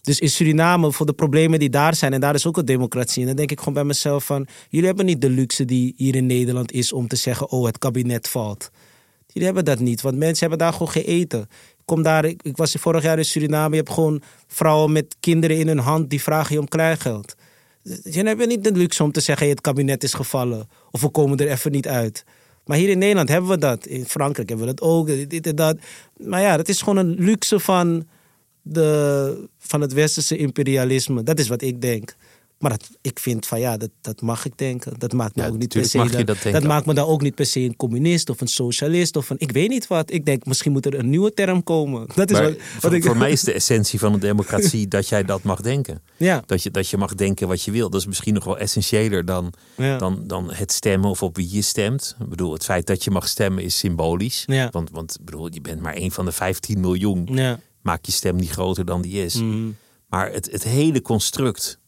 Dus 0.00 0.18
in 0.18 0.30
Suriname, 0.30 0.92
voor 0.92 1.06
de 1.06 1.12
problemen 1.12 1.58
die 1.58 1.70
daar 1.70 1.94
zijn, 1.94 2.12
en 2.12 2.20
daar 2.20 2.34
is 2.34 2.46
ook 2.46 2.56
een 2.56 2.64
democratie. 2.64 3.20
En 3.20 3.26
dan 3.26 3.36
denk 3.36 3.50
ik 3.50 3.58
gewoon 3.58 3.74
bij 3.74 3.84
mezelf 3.84 4.24
van, 4.24 4.46
jullie 4.68 4.86
hebben 4.86 5.06
niet 5.06 5.20
de 5.20 5.30
luxe 5.30 5.64
die 5.64 5.94
hier 5.96 6.16
in 6.16 6.26
Nederland 6.26 6.72
is 6.72 6.92
om 6.92 7.08
te 7.08 7.16
zeggen, 7.16 7.50
oh, 7.50 7.66
het 7.66 7.78
kabinet 7.78 8.28
valt. 8.28 8.70
Jullie 9.26 9.44
hebben 9.44 9.64
dat 9.64 9.78
niet, 9.78 10.00
want 10.00 10.16
mensen 10.16 10.40
hebben 10.40 10.58
daar 10.58 10.72
gewoon 10.72 10.88
geen 10.88 11.28
kom 11.84 12.02
daar, 12.02 12.24
ik, 12.24 12.42
ik 12.42 12.56
was 12.56 12.72
vorig 12.78 13.02
jaar 13.02 13.18
in 13.18 13.24
Suriname, 13.24 13.70
je 13.70 13.82
hebt 13.82 13.92
gewoon 13.92 14.22
vrouwen 14.46 14.92
met 14.92 15.16
kinderen 15.20 15.58
in 15.58 15.66
hun 15.66 15.78
hand 15.78 16.10
die 16.10 16.22
vragen 16.22 16.54
je 16.54 16.60
om 16.60 16.68
kleingeld. 16.68 17.34
Je 17.82 18.22
hebt 18.22 18.46
niet 18.46 18.64
de 18.64 18.72
luxe 18.72 19.02
om 19.02 19.12
te 19.12 19.20
zeggen, 19.20 19.48
het 19.48 19.60
kabinet 19.60 20.02
is 20.02 20.14
gevallen. 20.14 20.68
Of 20.90 21.00
we 21.00 21.08
komen 21.08 21.38
er 21.38 21.50
even 21.50 21.72
niet 21.72 21.88
uit. 21.88 22.24
Maar 22.64 22.76
hier 22.76 22.88
in 22.88 22.98
Nederland 22.98 23.28
hebben 23.28 23.50
we 23.50 23.58
dat. 23.58 23.86
In 23.86 24.04
Frankrijk 24.06 24.48
hebben 24.48 24.66
we 24.66 24.74
dat 24.74 24.88
ook. 24.88 25.10
Dat. 25.56 25.76
Maar 26.16 26.40
ja, 26.40 26.56
dat 26.56 26.68
is 26.68 26.82
gewoon 26.82 26.96
een 26.96 27.14
luxe 27.18 27.60
van 27.60 28.06
de, 28.62 29.48
van 29.58 29.80
het 29.80 29.92
westerse 29.92 30.36
imperialisme. 30.36 31.22
Dat 31.22 31.38
is 31.38 31.48
wat 31.48 31.62
ik 31.62 31.80
denk. 31.80 32.14
Maar 32.62 32.70
dat, 32.70 32.90
ik 33.00 33.18
vind 33.18 33.46
van 33.46 33.60
ja, 33.60 33.76
dat, 33.76 33.90
dat 34.00 34.20
mag 34.20 34.44
ik 34.44 34.58
denken. 34.58 34.92
Dat 34.98 35.12
maakt 35.12 35.36
me 35.36 35.46
ook 35.46 35.58
niet 35.58 35.72
per 35.72 35.84
se. 35.84 36.24
Dat, 36.24 36.36
dat, 36.42 36.62
maakt 36.62 36.86
me 36.86 36.94
dan 36.94 37.06
ook 37.06 37.22
niet 37.22 37.34
per 37.34 37.46
se 37.46 37.60
een 37.60 37.76
communist 37.76 38.30
of 38.30 38.40
een 38.40 38.46
socialist 38.46 39.16
of 39.16 39.30
een. 39.30 39.36
Ik 39.38 39.52
weet 39.52 39.68
niet 39.68 39.86
wat. 39.86 40.12
Ik 40.12 40.24
denk 40.24 40.46
misschien 40.46 40.72
moet 40.72 40.86
er 40.86 40.98
een 40.98 41.10
nieuwe 41.10 41.34
term 41.34 41.62
komen. 41.62 42.06
Dat 42.14 42.30
is 42.30 42.38
wat, 42.38 42.54
voor, 42.58 42.94
ik, 42.94 43.04
voor 43.04 43.16
mij 43.16 43.30
is 43.30 43.40
de 43.50 43.52
essentie 43.52 43.98
van 43.98 44.12
een 44.12 44.20
democratie 44.20 44.88
dat 44.88 45.08
jij 45.08 45.24
dat 45.24 45.42
mag 45.42 45.60
denken. 45.60 46.02
Ja. 46.16 46.42
Dat, 46.46 46.62
je, 46.62 46.70
dat 46.70 46.88
je 46.88 46.96
mag 46.96 47.14
denken 47.14 47.48
wat 47.48 47.62
je 47.62 47.70
wil. 47.70 47.90
Dat 47.90 48.00
is 48.00 48.06
misschien 48.06 48.34
nog 48.34 48.44
wel 48.44 48.58
essentiëler 48.58 49.24
dan, 49.24 49.52
dan, 49.76 50.22
dan 50.26 50.52
het 50.52 50.72
stemmen 50.72 51.10
of 51.10 51.22
op 51.22 51.36
wie 51.36 51.54
je 51.54 51.62
stemt. 51.62 52.16
Ik 52.20 52.28
bedoel, 52.28 52.52
het 52.52 52.64
feit 52.64 52.86
dat 52.86 53.04
je 53.04 53.10
mag 53.10 53.28
stemmen 53.28 53.64
is 53.64 53.78
symbolisch. 53.78 54.42
Ja. 54.46 54.68
Want, 54.70 54.90
want 54.90 55.18
bedoel, 55.20 55.52
je 55.52 55.60
bent 55.60 55.80
maar 55.80 55.96
een 55.96 56.12
van 56.12 56.24
de 56.24 56.32
15 56.32 56.80
miljoen. 56.80 57.28
Ja 57.32 57.58
maak 57.82 58.06
je 58.06 58.12
stem 58.12 58.36
niet 58.36 58.50
groter 58.50 58.84
dan 58.84 59.02
die 59.02 59.24
is. 59.24 59.34
Mhm. 59.34 59.70
Maar 60.08 60.32
het, 60.32 60.50
het 60.50 60.62
hele 60.62 61.02
construct 61.02 61.78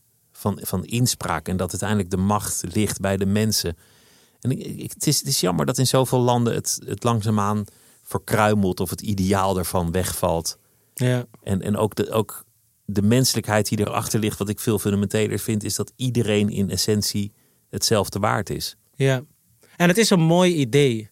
van, 0.45 0.59
van 0.63 0.85
inspraak 0.85 1.49
en 1.49 1.57
dat 1.57 1.71
uiteindelijk 1.71 2.11
de 2.11 2.17
macht 2.17 2.63
ligt 2.75 3.01
bij 3.01 3.17
de 3.17 3.27
mensen. 3.27 3.77
En 4.41 4.51
ik, 4.51 4.93
het, 4.93 5.07
is, 5.07 5.19
het 5.19 5.29
is 5.29 5.41
jammer 5.41 5.67
dat 5.67 5.79
in 5.79 5.87
zoveel 5.87 6.19
landen 6.19 6.55
het, 6.55 6.81
het 6.87 7.05
langzaamaan 7.05 7.65
verkruimelt 8.03 8.81
of 8.81 8.91
het 8.91 9.01
ideaal 9.01 9.59
ervan 9.59 9.91
wegvalt. 9.91 10.59
Ja. 10.95 11.25
En, 11.43 11.63
en 11.63 11.77
ook, 11.77 11.95
de, 11.95 12.11
ook 12.11 12.45
de 12.85 13.03
menselijkheid 13.03 13.69
die 13.69 13.81
erachter 13.81 14.21
ligt, 14.21 14.39
wat 14.39 14.49
ik 14.49 14.61
veel 14.61 14.79
fundamenteler 14.79 15.39
vind, 15.39 15.65
is 15.65 15.75
dat 15.75 15.93
iedereen 15.97 16.49
in 16.49 16.71
essentie 16.71 17.33
hetzelfde 17.71 18.19
waard 18.19 18.51
is. 18.51 18.77
Ja, 18.95 19.23
en 19.77 19.89
het 19.89 19.99
is 19.99 20.11
een 20.11 20.21
mooi 20.21 20.55
idee. 20.55 21.11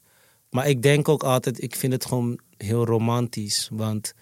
Maar 0.51 0.69
ik 0.69 0.83
denk 0.83 1.09
ook 1.09 1.23
altijd, 1.23 1.63
ik 1.63 1.77
vind 1.77 1.93
het 1.93 2.05
gewoon 2.05 2.39
heel 2.57 2.85
romantisch. 2.85 3.69
Want 3.73 4.15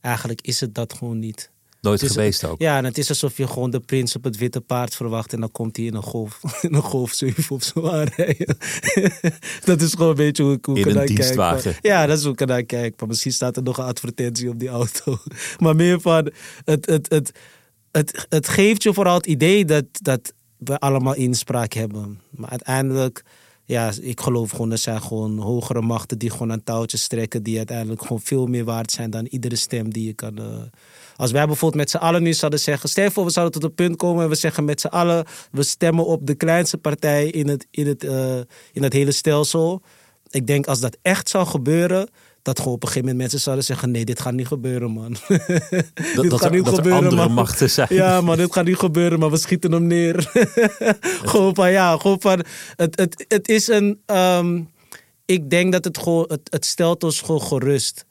eigenlijk 0.00 0.40
is 0.40 0.60
het 0.60 0.74
dat 0.74 0.92
gewoon 0.92 1.18
niet. 1.18 1.50
Nooit 1.80 2.02
geweest 2.02 2.44
ook. 2.44 2.60
Ja, 2.60 2.76
en 2.76 2.84
het 2.84 2.98
is 2.98 3.08
alsof 3.08 3.36
je 3.36 3.46
gewoon 3.46 3.70
de 3.70 3.80
prins 3.80 4.16
op 4.16 4.24
het 4.24 4.36
witte 4.36 4.60
paard 4.60 4.94
verwacht 4.94 5.32
en 5.32 5.40
dan 5.40 5.50
komt 5.50 5.76
hij 5.76 5.86
in 5.86 5.94
een 5.94 6.02
golf, 6.02 6.40
in 6.68 6.74
een 6.74 6.82
golf 6.82 7.12
7 7.12 7.56
of 7.56 7.62
zo 7.62 7.88
aanrijden. 7.88 8.56
dat 9.64 9.80
is 9.80 9.92
gewoon 9.92 10.08
een 10.08 10.14
beetje 10.14 10.42
hoe 10.42 10.52
ik 10.52 10.64
hoe 10.64 10.78
in 10.78 10.96
een 10.96 11.06
dienstwagen. 11.06 11.76
Ja, 11.80 12.06
dat 12.06 12.18
is 12.18 12.24
hoe 12.24 12.32
ik 12.32 12.46
naar 12.46 12.62
kijk. 12.62 13.00
Maar 13.00 13.08
misschien 13.08 13.32
staat 13.32 13.56
er 13.56 13.62
nog 13.62 13.78
een 13.78 13.84
advertentie 13.84 14.48
op 14.48 14.58
die 14.58 14.68
auto. 14.68 15.18
maar 15.62 15.76
meer 15.76 16.00
van, 16.00 16.32
het, 16.64 16.86
het, 16.86 17.08
het, 17.10 17.32
het, 17.90 18.26
het 18.28 18.48
geeft 18.48 18.82
je 18.82 18.94
vooral 18.94 19.14
het 19.14 19.26
idee 19.26 19.64
dat, 19.64 19.84
dat 19.92 20.32
we 20.56 20.78
allemaal 20.78 21.14
inspraak 21.14 21.72
hebben. 21.72 22.20
Maar 22.30 22.50
uiteindelijk 22.50 23.22
ja, 23.68 23.92
ik 24.00 24.20
geloof 24.20 24.50
gewoon, 24.50 24.70
er 24.70 24.78
zijn 24.78 25.02
gewoon 25.02 25.38
hogere 25.38 25.80
machten 25.80 26.18
die 26.18 26.30
gewoon 26.30 26.52
aan 26.52 26.62
touwtjes 26.64 27.06
trekken, 27.06 27.42
die 27.42 27.56
uiteindelijk 27.56 28.02
gewoon 28.02 28.20
veel 28.20 28.46
meer 28.46 28.64
waard 28.64 28.90
zijn 28.90 29.10
dan 29.10 29.26
iedere 29.26 29.56
stem 29.56 29.92
die 29.92 30.06
je 30.06 30.12
kan. 30.12 30.40
Uh... 30.40 30.44
Als 31.16 31.30
wij 31.30 31.46
bijvoorbeeld 31.46 31.80
met 31.80 31.90
z'n 31.90 31.96
allen 31.96 32.22
nu 32.22 32.34
zouden 32.34 32.60
zeggen, 32.60 32.88
stel 32.88 33.10
voor 33.10 33.24
we 33.24 33.30
zouden 33.30 33.60
tot 33.60 33.70
een 33.70 33.74
punt 33.76 33.96
komen 33.96 34.22
en 34.22 34.28
we 34.28 34.34
zeggen 34.34 34.64
met 34.64 34.80
z'n 34.80 34.86
allen, 34.86 35.26
we 35.50 35.62
stemmen 35.62 36.06
op 36.06 36.26
de 36.26 36.34
kleinste 36.34 36.78
partij 36.78 37.26
in 37.26 37.48
het, 37.48 37.66
in 37.70 37.86
het, 37.86 38.04
uh, 38.04 38.36
in 38.72 38.82
het 38.82 38.92
hele 38.92 39.12
stelsel. 39.12 39.82
Ik 40.30 40.46
denk 40.46 40.66
als 40.66 40.80
dat 40.80 40.98
echt 41.02 41.28
zou 41.28 41.46
gebeuren, 41.46 42.08
dat 42.48 42.58
gewoon 42.58 42.74
op 42.74 42.82
een 42.82 42.88
gegeven 42.88 43.08
moment 43.08 43.18
mensen 43.18 43.40
zouden 43.40 43.64
zeggen: 43.64 43.90
nee, 43.90 44.04
dit 44.04 44.20
gaat 44.20 44.32
niet 44.32 44.46
gebeuren, 44.46 44.90
man. 44.90 45.16
Dat, 45.28 45.46
dit 46.22 46.34
gaat 46.34 46.50
niet 46.50 46.64
dat 46.64 46.74
gebeuren, 46.74 47.04
andere 47.04 47.24
man. 47.26 47.32
machten 47.32 47.70
zijn. 47.70 47.88
Ja, 47.90 48.20
maar 48.20 48.36
dit 48.36 48.52
gaat 48.52 48.64
niet 48.64 48.76
gebeuren, 48.76 49.18
maar 49.18 49.30
we 49.30 49.36
schieten 49.36 49.72
hem 49.72 49.86
neer. 49.86 50.30
gewoon 51.32 51.54
van 51.54 51.70
ja, 51.70 51.96
gewoon 51.96 52.20
van. 52.20 52.44
Het, 52.76 52.98
het, 52.98 53.24
het 53.28 53.48
is 53.48 53.68
een. 53.68 54.00
Um, 54.06 54.68
ik 55.24 55.50
denk 55.50 55.72
dat 55.72 55.84
het 55.84 55.98
gewoon. 55.98 56.24
Het, 56.28 56.40
het 56.50 56.64
stelt 56.64 57.04
ons 57.04 57.20
gewoon 57.20 57.42
gerust. 57.42 58.06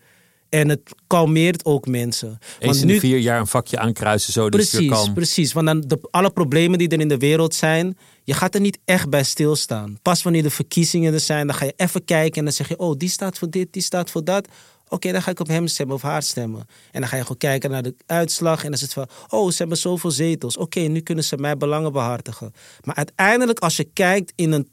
En 0.50 0.70
het 0.70 0.82
kalmeert 1.08 1.66
ook 1.66 1.88
mensen. 1.88 2.40
Eens 2.60 2.82
in 2.82 2.88
nu, 2.88 3.00
vier 3.00 3.18
jaar 3.18 3.40
een 3.40 3.48
vakje 3.48 3.80
aankruisen, 3.80 4.34
zo 4.34 4.50
dus 4.50 4.70
precies. 4.70 5.12
Precies, 5.14 5.54
want 5.54 5.68
dan 5.68 5.84
de, 5.88 6.00
alle 6.12 6.30
problemen 6.30 6.78
die 6.78 6.88
er 6.88 7.00
in 7.00 7.08
de 7.08 7.18
wereld 7.18 7.56
zijn, 7.56 7.98
je 8.28 8.34
gaat 8.34 8.56
er 8.56 8.62
niet 8.62 8.80
echt 8.86 9.10
bij 9.10 9.24
stilstaan. 9.24 10.00
Pas 10.02 10.24
wanneer 10.24 10.44
de 10.44 10.50
verkiezingen 10.50 11.14
er 11.14 11.20
zijn, 11.20 11.48
dan 11.48 11.56
ga 11.56 11.66
je 11.66 11.74
even 11.76 12.06
kijken 12.06 12.38
en 12.38 12.44
dan 12.44 12.54
zeg 12.54 12.68
je, 12.68 12.78
oh, 12.78 12.98
die 12.98 13.10
staat 13.10 13.38
voor 13.38 13.50
dit, 13.50 13.74
die 13.74 13.82
staat 13.82 14.10
voor 14.10 14.24
dat. 14.24 14.48
Oké, 14.88 15.12
dan 15.12 15.22
ga 15.22 15.32
ik 15.32 15.40
op 15.40 15.48
hem 15.48 15.68
stemmen 15.68 15.96
of 15.96 16.02
haar 16.02 16.24
stemmen. 16.24 16.66
En 16.92 17.00
dan 17.00 17.10
ga 17.10 17.16
je 17.16 17.22
gewoon 17.22 17.38
kijken 17.38 17.72
naar 17.72 17.84
de 17.84 17.96
uitslag. 18.06 18.58
En 18.58 18.64
dan 18.64 18.74
is 18.74 18.82
het 18.82 18.94
van, 18.94 19.08
oh, 19.30 19.50
ze 19.50 19.58
hebben 19.58 19.78
zoveel 19.78 20.12
zetels. 20.12 20.58
Oké, 20.58 20.80
nu 20.80 21.00
kunnen 21.00 21.24
ze 21.24 21.38
mijn 21.38 21.58
belangen 21.58 21.92
behartigen. 21.92 22.54
Maar 22.84 22.96
uiteindelijk, 22.96 23.60
als 23.60 23.78
je 23.78 23.84
kijkt 23.84 24.34
in 24.36 24.52
een 24.52 24.70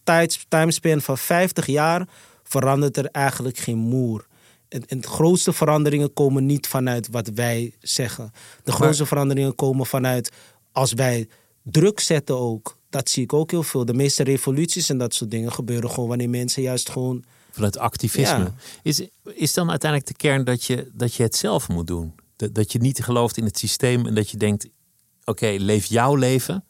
timespan 0.49 1.01
van 1.01 1.19
50 1.19 1.67
jaar, 1.67 2.09
verandert 2.43 2.97
er 2.97 3.07
eigenlijk 3.07 3.59
geen 3.59 3.79
moer. 3.79 4.27
En, 4.69 5.01
de 5.01 5.09
grootste 5.09 5.53
veranderingen 5.53 6.13
komen 6.13 6.47
niet 6.47 6.67
vanuit 6.67 7.09
wat 7.11 7.29
wij 7.29 7.75
zeggen. 7.81 8.33
De 8.63 8.73
grootste 8.73 9.07
veranderingen 9.07 9.55
komen 9.55 9.87
vanuit 9.87 10.31
als 10.73 10.93
wij 10.93 11.29
druk 11.63 12.01
zetten 12.01 12.39
ook. 12.39 12.77
Dat 12.95 13.11
zie 13.11 13.23
ik 13.23 13.33
ook 13.33 13.51
heel 13.51 13.63
veel. 13.63 13.85
De 13.85 13.95
meeste 13.95 14.23
revoluties 14.23 14.89
en 14.89 14.99
dat 14.99 15.15
soort 15.15 15.31
dingen 15.31 15.53
gebeuren 15.53 15.91
gewoon 15.91 16.09
wanneer 16.09 16.31
mensen 16.31 16.63
juist 16.63 16.91
gewoon. 16.91 17.25
Vanuit 17.51 17.79
activisme. 17.79 18.53
Is, 18.83 19.09
is 19.25 19.53
dan 19.53 19.71
uiteindelijk 19.71 20.11
de 20.11 20.17
kern 20.17 20.45
dat 20.45 20.65
je, 20.65 20.91
dat 20.93 21.15
je 21.15 21.23
het 21.23 21.37
zelf 21.37 21.69
moet 21.69 21.87
doen? 21.87 22.15
Dat, 22.37 22.55
dat 22.55 22.73
je 22.73 22.79
niet 22.79 23.03
gelooft 23.03 23.37
in 23.37 23.45
het 23.45 23.59
systeem 23.59 24.07
en 24.07 24.15
dat 24.15 24.31
je 24.31 24.37
denkt: 24.37 24.69
oké, 25.25 25.57
leef 25.59 25.85
jouw 25.87 26.15
leven. 26.15 26.65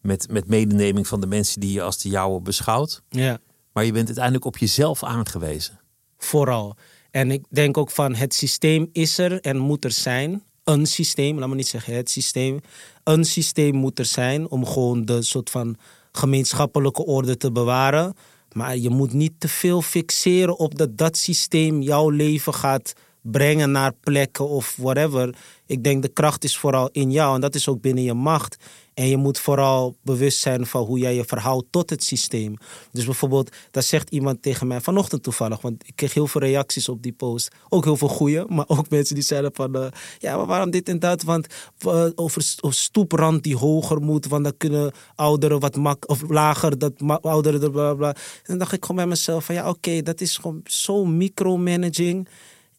Met, 0.00 0.30
met 0.30 0.48
medeneming 0.48 1.06
van 1.06 1.20
de 1.20 1.26
mensen 1.26 1.60
die 1.60 1.72
je 1.72 1.82
als 1.82 1.98
de 1.98 2.08
jouwe 2.08 2.40
beschouwt. 2.40 3.02
Ja. 3.08 3.38
Maar 3.72 3.84
je 3.84 3.92
bent 3.92 4.06
uiteindelijk 4.06 4.44
op 4.44 4.58
jezelf 4.58 5.02
aangewezen. 5.04 5.80
Vooral. 6.18 6.76
En 7.10 7.30
ik 7.30 7.44
denk 7.48 7.76
ook 7.76 7.90
van 7.90 8.14
het 8.14 8.34
systeem 8.34 8.88
is 8.92 9.18
er 9.18 9.40
en 9.40 9.58
moet 9.58 9.84
er 9.84 9.92
zijn. 9.92 10.42
Een 10.64 10.86
systeem, 10.86 11.38
laat 11.38 11.48
me 11.48 11.54
niet 11.54 11.68
zeggen 11.68 11.94
het 11.94 12.10
systeem. 12.10 12.60
Een 13.04 13.24
systeem 13.24 13.74
moet 13.74 13.98
er 13.98 14.04
zijn 14.04 14.48
om 14.48 14.66
gewoon 14.66 15.04
de 15.04 15.22
soort 15.22 15.50
van 15.50 15.76
gemeenschappelijke 16.12 17.04
orde 17.04 17.36
te 17.36 17.52
bewaren. 17.52 18.14
Maar 18.52 18.76
je 18.76 18.90
moet 18.90 19.12
niet 19.12 19.32
te 19.38 19.48
veel 19.48 19.82
fixeren 19.82 20.58
op 20.58 20.78
dat 20.78 20.98
dat 20.98 21.16
systeem 21.16 21.80
jouw 21.80 22.08
leven 22.08 22.54
gaat 22.54 22.92
brengen 23.22 23.70
naar 23.70 23.92
plekken 24.00 24.48
of 24.48 24.76
whatever. 24.76 25.34
Ik 25.66 25.84
denk 25.84 26.02
de 26.02 26.08
kracht 26.08 26.44
is 26.44 26.58
vooral 26.58 26.88
in 26.92 27.10
jou 27.10 27.34
en 27.34 27.40
dat 27.40 27.54
is 27.54 27.68
ook 27.68 27.80
binnen 27.80 28.04
je 28.04 28.14
macht. 28.14 28.56
En 28.94 29.08
je 29.08 29.16
moet 29.16 29.38
vooral 29.38 29.96
bewust 30.02 30.38
zijn 30.38 30.66
van 30.66 30.84
hoe 30.84 30.98
jij 30.98 31.14
je 31.14 31.24
verhoudt 31.24 31.66
tot 31.70 31.90
het 31.90 32.04
systeem. 32.04 32.56
Dus 32.90 33.04
bijvoorbeeld, 33.04 33.56
daar 33.70 33.82
zegt 33.82 34.10
iemand 34.10 34.42
tegen 34.42 34.66
mij 34.66 34.80
vanochtend 34.80 35.22
toevallig, 35.22 35.60
want 35.60 35.88
ik 35.88 35.96
kreeg 35.96 36.14
heel 36.14 36.26
veel 36.26 36.40
reacties 36.40 36.88
op 36.88 37.02
die 37.02 37.12
post. 37.12 37.50
Ook 37.68 37.84
heel 37.84 37.96
veel 37.96 38.08
goede, 38.08 38.46
maar 38.48 38.64
ook 38.68 38.90
mensen 38.90 39.14
die 39.14 39.24
zeiden 39.24 39.50
van, 39.54 39.76
uh, 39.76 39.86
ja, 40.18 40.36
maar 40.36 40.46
waarom 40.46 40.70
dit 40.70 40.88
en 40.88 40.98
dat? 40.98 41.22
Want 41.22 41.46
uh, 41.86 42.06
over 42.14 42.42
stoeprand 42.68 43.42
die 43.42 43.56
hoger 43.56 44.00
moet, 44.00 44.26
want 44.26 44.44
dan 44.44 44.56
kunnen 44.56 44.92
ouderen 45.14 45.60
wat 45.60 45.76
mak 45.76 46.08
of 46.08 46.22
lager, 46.28 46.78
dat 46.78 46.92
ouderen, 47.20 47.70
bla. 47.70 48.14
En 48.14 48.14
dan 48.42 48.58
dacht 48.58 48.72
ik 48.72 48.80
gewoon 48.80 48.96
bij 48.96 49.06
mezelf 49.06 49.44
van, 49.44 49.54
ja, 49.54 49.68
oké, 49.68 50.02
dat 50.02 50.20
is 50.20 50.36
gewoon 50.36 50.60
zo 50.64 51.04
micromanaging 51.04 52.28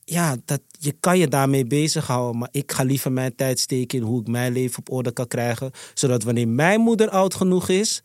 ja, 0.05 0.35
dat, 0.45 0.61
je 0.79 0.95
kan 0.99 1.17
je 1.17 1.27
daarmee 1.27 1.65
bezighouden. 1.65 2.39
Maar 2.39 2.49
ik 2.51 2.71
ga 2.71 2.83
liever 2.83 3.11
mijn 3.11 3.35
tijd 3.35 3.59
steken 3.59 3.97
in 3.97 4.03
hoe 4.03 4.21
ik 4.21 4.27
mijn 4.27 4.53
leven 4.53 4.79
op 4.79 4.91
orde 4.91 5.11
kan 5.11 5.27
krijgen. 5.27 5.71
Zodat 5.93 6.23
wanneer 6.23 6.47
mijn 6.47 6.81
moeder 6.81 7.09
oud 7.09 7.33
genoeg 7.33 7.69
is, 7.69 8.03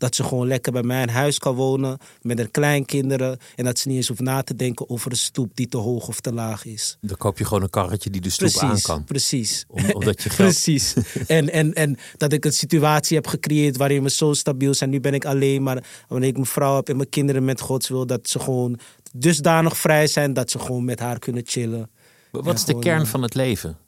dat 0.00 0.14
ze 0.14 0.24
gewoon 0.24 0.46
lekker 0.46 0.72
bij 0.72 0.82
mij 0.82 1.02
in 1.02 1.08
huis 1.08 1.38
kan 1.38 1.54
wonen 1.54 1.98
met 2.22 2.38
haar 2.38 2.48
kleinkinderen. 2.48 3.38
En 3.56 3.64
dat 3.64 3.78
ze 3.78 3.88
niet 3.88 3.96
eens 3.96 4.08
hoeft 4.08 4.20
na 4.20 4.42
te 4.42 4.56
denken 4.56 4.90
over 4.90 5.10
een 5.10 5.16
stoep 5.16 5.50
die 5.54 5.68
te 5.68 5.76
hoog 5.76 6.08
of 6.08 6.20
te 6.20 6.32
laag 6.32 6.64
is. 6.64 6.96
Dan 7.00 7.16
koop 7.16 7.38
je 7.38 7.44
gewoon 7.44 7.62
een 7.62 7.70
karretje 7.70 8.10
die 8.10 8.20
de 8.20 8.30
stoep 8.30 8.56
aan 8.56 8.80
kan. 8.80 9.04
Precies. 9.04 9.64
omdat 9.68 10.22
je 10.22 10.30
geld... 10.36 10.50
precies. 10.50 10.94
en, 11.26 11.52
en, 11.52 11.72
en 11.74 11.96
dat 12.16 12.32
ik 12.32 12.44
een 12.44 12.52
situatie 12.52 13.16
heb 13.16 13.26
gecreëerd 13.26 13.76
waarin 13.76 14.02
we 14.02 14.10
zo 14.10 14.32
stabiel 14.32 14.74
zijn. 14.74 14.90
Nu 14.90 15.00
ben 15.00 15.14
ik 15.14 15.24
alleen, 15.24 15.62
maar 15.62 15.84
wanneer 16.08 16.28
ik 16.28 16.34
mijn 16.34 16.46
vrouw 16.46 16.76
heb 16.76 16.88
en 16.88 16.96
mijn 16.96 17.08
kinderen 17.08 17.44
met 17.44 17.60
Gods 17.60 17.88
wil, 17.88 18.06
dat 18.06 18.28
ze 18.28 18.38
gewoon 18.38 18.78
dusdanig 19.12 19.76
vrij 19.76 20.06
zijn 20.06 20.32
dat 20.32 20.50
ze 20.50 20.58
gewoon 20.58 20.84
met 20.84 20.98
haar 20.98 21.18
kunnen 21.18 21.42
chillen. 21.46 21.90
Wat 22.30 22.54
is 22.54 22.64
de 22.64 22.78
kern 22.78 23.02
eh, 23.02 23.08
van 23.08 23.22
het 23.22 23.34
leven? 23.34 23.78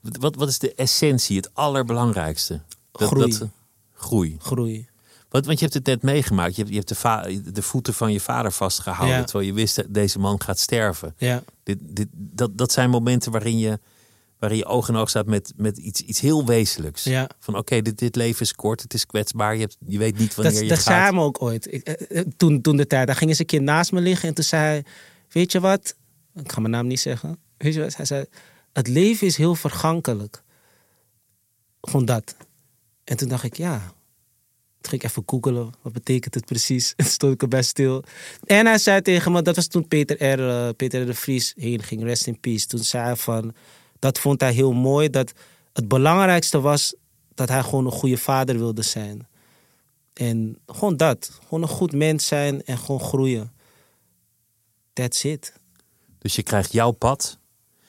Wat, 0.00 0.36
wat 0.36 0.48
is 0.48 0.58
de 0.58 0.74
essentie, 0.74 1.36
het 1.36 1.50
allerbelangrijkste? 1.54 2.60
Dat, 2.92 3.08
groei. 3.08 3.38
Dat, 3.38 3.48
groei. 3.94 4.36
Groei. 4.40 4.88
Want, 5.28 5.46
want 5.46 5.58
je 5.58 5.64
hebt 5.64 5.76
het 5.76 5.86
net 5.86 6.02
meegemaakt. 6.02 6.56
Je 6.56 6.62
hebt, 6.62 6.74
je 6.74 6.94
hebt 6.94 7.54
de, 7.54 7.62
voeten 7.62 7.94
van 7.94 8.12
je 8.12 8.20
vader 8.20 8.52
vastgehouden. 8.52 9.16
Ja. 9.16 9.24
Terwijl 9.24 9.46
je 9.46 9.54
wist 9.54 9.76
dat 9.76 9.86
deze 9.88 10.18
man 10.18 10.42
gaat 10.42 10.58
sterven. 10.58 11.14
Ja, 11.18 11.42
Dit, 11.62 11.78
dit, 11.82 12.08
dat, 12.12 12.58
dat 12.58 12.72
zijn 12.72 12.90
momenten 12.90 13.32
waarin 13.32 13.58
je, 13.58 13.78
waarin 14.38 14.58
je 14.58 14.64
oog 14.64 14.88
in 14.88 14.96
oog 14.96 15.08
staat 15.08 15.26
met, 15.26 15.52
met 15.56 15.78
iets, 15.78 16.00
iets 16.00 16.20
heel 16.20 16.44
wezenlijks. 16.46 17.04
ja. 17.04 17.28
Van 17.38 17.56
oké, 17.56 17.82
dit, 17.82 17.98
dit 17.98 18.16
leven 18.16 18.40
is 18.40 18.52
kort, 18.54 18.82
het 18.82 18.94
is 18.94 19.06
kwetsbaar. 19.06 19.54
Je, 19.54 19.60
hebt, 19.60 19.76
je 19.86 19.98
weet 19.98 20.18
niet 20.18 20.34
wanneer 20.34 20.52
Dat, 20.54 20.62
je 20.62 20.68
dat 20.68 20.78
gaat. 20.78 20.86
zei 20.86 21.00
hij 21.00 21.12
me 21.12 21.20
ook 21.20 21.42
ooit. 21.42 21.72
Ik, 21.72 21.82
eh, 21.82 22.18
eh, 22.20 22.26
toen, 22.36 22.60
toen 22.60 22.76
de 22.76 22.86
tijd, 22.86 23.06
daar 23.06 23.16
ging 23.16 23.30
eens 23.30 23.38
een 23.38 23.46
keer 23.46 23.62
naast 23.62 23.92
me 23.92 24.00
liggen 24.00 24.28
en 24.28 24.34
toen 24.34 24.44
zei 24.44 24.62
hij, 24.62 24.84
weet 25.28 25.52
je 25.52 25.60
wat? 25.60 25.94
Ik 26.34 26.52
ga 26.52 26.60
mijn 26.60 26.72
naam 26.72 26.86
niet 26.86 27.00
zeggen. 27.00 27.38
Weet 27.56 27.74
je 27.74 27.80
wat? 27.80 27.96
Hij 27.96 28.04
zei, 28.04 28.24
het 28.72 28.88
leven 28.88 29.26
is 29.26 29.36
heel 29.36 29.54
vergankelijk. 29.54 30.42
Gewoon 31.80 32.04
dat. 32.04 32.36
En 33.04 33.16
toen 33.16 33.28
dacht 33.28 33.44
ik, 33.44 33.56
ja. 33.56 33.78
Toen 34.80 34.90
ging 34.90 35.02
ik 35.02 35.08
even 35.10 35.22
googelen, 35.26 35.72
wat 35.82 35.92
betekent 35.92 36.34
het 36.34 36.44
precies? 36.44 36.90
En 36.96 37.04
toen 37.04 37.12
stond 37.14 37.32
ik 37.32 37.42
erbij 37.42 37.62
stil. 37.62 38.04
En 38.44 38.66
hij 38.66 38.78
zei 38.78 39.02
tegen 39.02 39.32
me, 39.32 39.42
dat 39.42 39.56
was 39.56 39.66
toen 39.66 39.88
Peter 39.88 40.16
R. 40.16 40.48
eh, 40.48 40.68
Peter 40.76 41.02
R. 41.02 41.06
de 41.06 41.14
Vries 41.14 41.52
heen 41.56 41.82
ging, 41.82 42.02
rest 42.02 42.26
in 42.26 42.40
peace. 42.40 42.66
Toen 42.66 42.80
zei 42.80 43.04
hij 43.04 43.16
van, 43.16 43.54
dat 44.06 44.18
vond 44.18 44.40
hij 44.40 44.52
heel 44.52 44.72
mooi, 44.72 45.10
dat 45.10 45.32
het 45.72 45.88
belangrijkste 45.88 46.60
was 46.60 46.94
dat 47.34 47.48
hij 47.48 47.62
gewoon 47.62 47.86
een 47.86 47.92
goede 47.92 48.16
vader 48.16 48.58
wilde 48.58 48.82
zijn. 48.82 49.28
En 50.12 50.58
gewoon 50.66 50.96
dat. 50.96 51.38
Gewoon 51.42 51.62
een 51.62 51.68
goed 51.68 51.92
mens 51.92 52.26
zijn 52.26 52.64
en 52.64 52.78
gewoon 52.78 53.00
groeien. 53.00 53.52
That's 54.92 55.24
it. 55.24 55.52
Dus 56.18 56.34
je 56.36 56.42
krijgt 56.42 56.72
jouw 56.72 56.90
pad. 56.90 57.38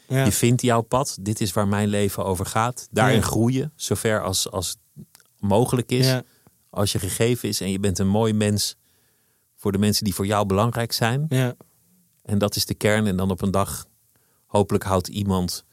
Ja. 0.08 0.26
Je 0.26 0.32
vindt 0.32 0.62
jouw 0.62 0.82
pad. 0.82 1.18
Dit 1.22 1.42
is 1.42 1.54
waar 1.54 1.68
mijn 1.68 1.88
leven 1.88 2.26
over 2.26 2.46
gaat. 2.46 2.88
Daarin 2.92 3.16
Ja. 3.20 3.22
groeien, 3.26 3.72
zover 3.76 4.24
als, 4.24 4.52
als 4.52 4.76
mogelijk 5.40 5.92
is. 5.92 6.06
Ja. 6.06 6.24
Als 6.70 6.92
je 6.92 7.00
gegeven 7.00 7.50
is 7.50 7.62
en 7.62 7.72
je 7.72 7.80
bent 7.80 8.00
een 8.00 8.08
mooi 8.08 8.34
mens 8.34 8.76
voor 9.56 9.72
de 9.72 9.78
mensen 9.78 10.04
die 10.04 10.14
voor 10.14 10.26
jou 10.26 10.46
belangrijk 10.46 10.92
zijn. 10.92 11.26
Ja. 11.30 11.56
En 12.24 12.38
dat 12.38 12.56
is 12.56 12.66
de 12.66 12.74
kern. 12.74 13.08
En 13.08 13.18
dan 13.18 13.32
op 13.32 13.42
een 13.42 13.52
dag, 13.52 13.86
hopelijk 14.46 14.84
houdt 14.84 15.08
iemand 15.08 15.66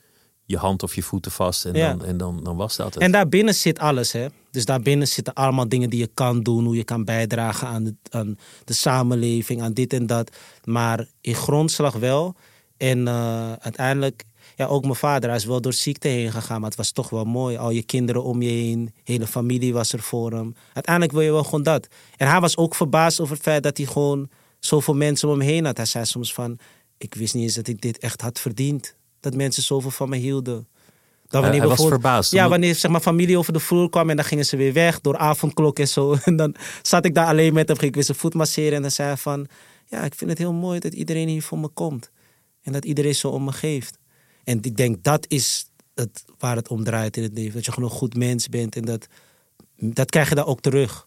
je 0.45 0.57
hand 0.57 0.82
of 0.82 0.95
je 0.95 1.03
voeten 1.03 1.32
vast. 1.32 1.64
En, 1.64 1.74
Ja. 1.74 1.88
dan, 1.95 2.05
en 2.07 2.16
dan, 2.16 2.40
dan 2.45 2.57
was 2.57 2.76
dat 2.76 2.95
het. 2.95 3.03
En 3.03 3.12
daarbinnen 3.12 3.55
zit 3.55 3.78
alles, 3.78 4.12
hè. 4.12 4.26
Dus 4.51 4.64
daarbinnen 4.64 5.09
zitten 5.09 5.34
allemaal 5.34 5.68
dingen 5.68 5.90
die 5.90 5.99
je 6.01 6.11
kan 6.14 6.42
doen. 6.42 6.64
Hoe 6.64 6.76
je 6.76 6.84
kan 6.84 7.05
bijdragen 7.05 7.68
aan 7.68 7.84
de, 7.84 7.95
aan 8.11 8.38
de 8.64 8.72
samenleving, 8.72 9.62
aan 9.62 9.72
dit 9.72 9.92
en 9.92 10.07
dat. 10.07 10.36
Maar 10.64 11.07
in 11.20 11.34
grondslag 11.34 11.95
wel. 11.95 12.34
En 12.76 13.09
eh, 13.09 13.53
uiteindelijk, 13.53 14.24
ja, 14.57 14.66
ook 14.66 14.82
mijn 14.82 14.95
vader, 14.95 15.28
hij 15.28 15.38
is 15.38 15.45
wel 15.45 15.61
door 15.61 15.72
ziekte 15.72 16.09
heen 16.09 16.32
gegaan. 16.32 16.61
Maar 16.61 16.68
het 16.68 16.78
was 16.78 16.90
toch 16.90 17.11
wel 17.11 17.24
mooi. 17.24 17.57
Al 17.57 17.70
je 17.70 17.82
kinderen 17.82 18.22
om 18.24 18.42
je 18.42 18.51
heen, 18.51 18.95
hele 19.05 19.26
familie 19.26 19.72
was 19.72 19.92
er 19.92 20.01
voor 20.01 20.32
hem. 20.32 20.55
Uiteindelijk 20.72 21.14
wil 21.14 21.22
je 21.24 21.30
wel 21.32 21.45
gewoon 21.45 21.62
dat. 21.62 21.88
En 22.16 22.28
hij 22.28 22.40
was 22.40 22.57
ook 22.57 22.74
verbaasd 22.74 23.20
over 23.20 23.34
het 23.34 23.42
feit 23.42 23.62
dat 23.62 23.76
hij 23.76 23.86
gewoon 23.86 24.28
zoveel 24.59 24.95
mensen 24.95 25.28
om 25.28 25.38
hem 25.38 25.49
heen 25.49 25.64
had. 25.64 25.76
Hij 25.76 25.86
zei 25.86 26.05
soms 26.05 26.34
van, 26.34 26.59
ik 26.99 27.14
wist 27.14 27.34
niet 27.34 27.42
eens 27.42 27.55
dat 27.55 27.66
ik 27.68 27.80
dit 27.80 27.99
echt 27.99 28.20
had 28.20 28.40
verdiend. 28.40 28.95
Dat 29.25 29.35
mensen 29.35 29.62
zoveel 29.62 29.91
van 29.91 30.09
me 30.09 30.16
hielden. 30.16 30.68
Dan 31.29 31.45
hij 31.45 31.66
was 31.66 31.87
verbaasd. 31.87 32.31
Ja, 32.31 32.49
wanneer 32.49 32.75
zeg 32.75 32.91
maar, 32.91 33.01
familie 33.01 33.39
over 33.39 33.53
de 33.53 33.61
vloer 33.61 33.91
kwam 33.91 34.11
en 34.11 34.16
dan 34.16 34.25
gingen 34.25 34.45
ze 34.45 34.57
weer 34.57 34.72
weg 34.72 35.01
door 35.01 35.16
avondklok 35.16 35.79
en 35.79 35.89
zo. 35.89 36.16
En 36.25 36.37
dan 36.37 36.55
zat 36.83 37.05
ik 37.05 37.14
daar 37.14 37.27
alleen 37.27 37.55
met 37.55 37.68
hem, 37.68 37.77
ging 37.77 37.89
ik 37.89 37.95
weer 37.95 38.05
zijn 38.05 38.18
voet 38.18 38.35
masseren. 38.35 38.72
En 38.72 38.83
dan 38.83 38.91
zei 38.91 39.09
hij 39.09 39.16
van, 39.16 39.47
ja, 39.87 40.03
ik 40.03 40.14
vind 40.14 40.31
het 40.31 40.39
heel 40.39 40.53
mooi 40.53 40.79
dat 40.81 40.95
iedereen 40.95 41.29
hier 41.29 41.43
voor 41.43 41.59
me 41.59 41.68
komt. 41.68 42.11
En 42.62 42.72
dat 42.72 42.85
iedereen 42.85 43.14
zo 43.14 43.29
om 43.29 43.45
me 43.45 43.53
geeft. 43.53 43.99
En 44.45 44.59
ik 44.62 44.77
denk, 44.77 45.05
dat 45.05 45.27
is 45.29 45.70
het, 45.95 46.25
waar 46.39 46.57
het 46.57 46.68
om 46.68 46.85
draait 46.85 47.16
in 47.16 47.22
het 47.22 47.33
leven. 47.33 47.55
Dat 47.55 47.64
je 47.64 47.72
gewoon 47.72 47.91
een 47.91 47.97
goed 47.97 48.16
mens 48.16 48.49
bent 48.49 48.77
en 48.77 48.85
dat, 48.85 49.07
dat 49.77 50.11
krijg 50.11 50.29
je 50.29 50.35
daar 50.35 50.47
ook 50.47 50.61
terug. 50.61 51.07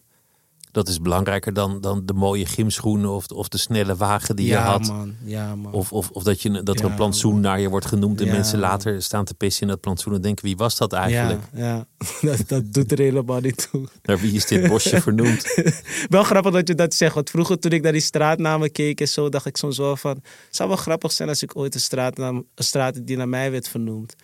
Dat 0.77 0.87
is 0.87 1.01
belangrijker 1.01 1.53
dan, 1.53 1.81
dan 1.81 2.05
de 2.05 2.13
mooie 2.13 2.45
gymschoenen 2.45 3.09
of, 3.09 3.27
of 3.27 3.47
de 3.47 3.57
snelle 3.57 3.95
wagen 3.95 4.35
die 4.35 4.45
ja, 4.45 4.63
je 4.63 4.69
had. 4.69 4.87
man. 4.87 5.15
Ja, 5.23 5.55
man. 5.55 5.73
Of, 5.73 5.91
of, 5.91 6.09
of 6.09 6.23
dat, 6.23 6.41
je, 6.41 6.63
dat 6.63 6.75
er 6.75 6.83
Ja, 6.83 6.89
een 6.89 6.95
plantsoen 6.95 7.39
naar 7.39 7.59
je 7.59 7.69
wordt 7.69 7.85
genoemd 7.85 8.21
en 8.21 8.27
mensen 8.27 8.59
later 8.59 9.01
staan 9.01 9.25
te 9.25 9.33
pissen 9.33 9.61
in 9.61 9.67
dat 9.67 9.79
plantsoen 9.79 10.13
en 10.13 10.21
denken: 10.21 10.45
wie 10.45 10.57
was 10.57 10.77
dat 10.77 10.93
eigenlijk? 10.93 11.41
Ja, 11.53 11.65
ja. 11.65 11.85
Dat, 12.29 12.47
dat 12.47 12.73
doet 12.73 12.91
er 12.91 12.97
helemaal 12.97 13.39
niet 13.39 13.67
toe. 13.71 13.87
Naar 14.03 14.19
wie 14.19 14.33
is 14.33 14.45
dit 14.45 14.67
bosje 14.67 15.01
vernoemd? 15.07 15.61
Wel 16.09 16.23
grappig 16.23 16.51
dat 16.51 16.67
je 16.67 16.75
dat 16.75 16.93
zegt. 16.93 17.13
Want 17.13 17.29
vroeger 17.29 17.59
toen 17.59 17.71
ik 17.71 17.81
naar 17.81 17.91
die 17.91 18.01
straatnamen 18.01 18.71
keek 18.71 19.01
en 19.01 19.07
zo, 19.07 19.29
dacht 19.29 19.45
ik 19.45 19.57
soms 19.57 19.77
wel 19.77 19.95
van... 19.95 20.11
Het 20.11 20.55
zou 20.55 20.69
wel 20.69 20.77
grappig 20.77 21.11
zijn 21.11 21.29
als 21.29 21.43
ik 21.43 21.55
ooit 21.55 21.73
een 21.73 21.81
straatnaam... 21.81 22.35
Een 22.55 22.63
straat 22.63 23.07
die 23.07 23.17
naar 23.17 23.29
mij 23.29 23.51
werd 23.51 23.67
vernoemd. 23.67 24.15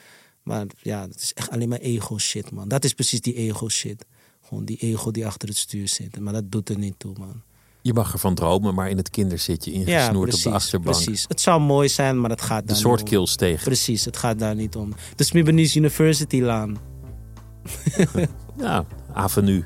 Maar 0.43 0.65
ja, 0.81 1.07
dat 1.07 1.15
is 1.15 1.33
echt 1.33 1.49
alleen 1.49 1.69
maar 1.69 1.79
ego 1.79 2.17
shit, 2.17 2.51
man. 2.51 2.67
Dat 2.67 2.83
is 2.83 2.93
precies 2.93 3.21
die 3.21 3.33
ego 3.33 3.69
shit. 3.69 4.05
Gewoon 4.53 4.65
die 4.65 4.77
ego 4.77 5.11
die 5.11 5.25
achter 5.25 5.47
het 5.47 5.57
stuur 5.57 5.87
zit. 5.87 6.19
Maar 6.19 6.33
dat 6.33 6.51
doet 6.51 6.69
er 6.69 6.77
niet 6.77 6.93
toe, 6.97 7.13
man. 7.19 7.41
Je 7.81 7.93
mag 7.93 8.13
ervan 8.13 8.35
dromen, 8.35 8.73
maar 8.75 8.89
in 8.89 8.97
het 8.97 9.09
kinderzitje 9.09 9.71
Ja, 9.71 9.77
ingesnoerd 9.79 10.27
precies, 10.29 10.45
op 10.45 10.51
de 10.51 10.57
achterbank. 10.57 10.95
precies. 10.95 11.25
Het 11.27 11.41
zou 11.41 11.61
mooi 11.61 11.89
zijn, 11.89 12.21
maar 12.21 12.29
het 12.29 12.41
gaat 12.41 12.61
De 12.61 12.67
daar 12.67 12.75
soort 12.75 12.93
niet 12.99 13.03
om. 13.03 13.09
kills 13.09 13.35
tegen. 13.35 13.63
Precies, 13.63 14.05
het 14.05 14.17
gaat 14.17 14.39
daar 14.39 14.55
niet 14.55 14.75
om. 14.75 14.93
De 15.15 15.23
Smibanese 15.23 15.77
University 15.79 16.41
laan. 16.41 16.77
Ja, 18.57 18.85
avenue. 19.13 19.63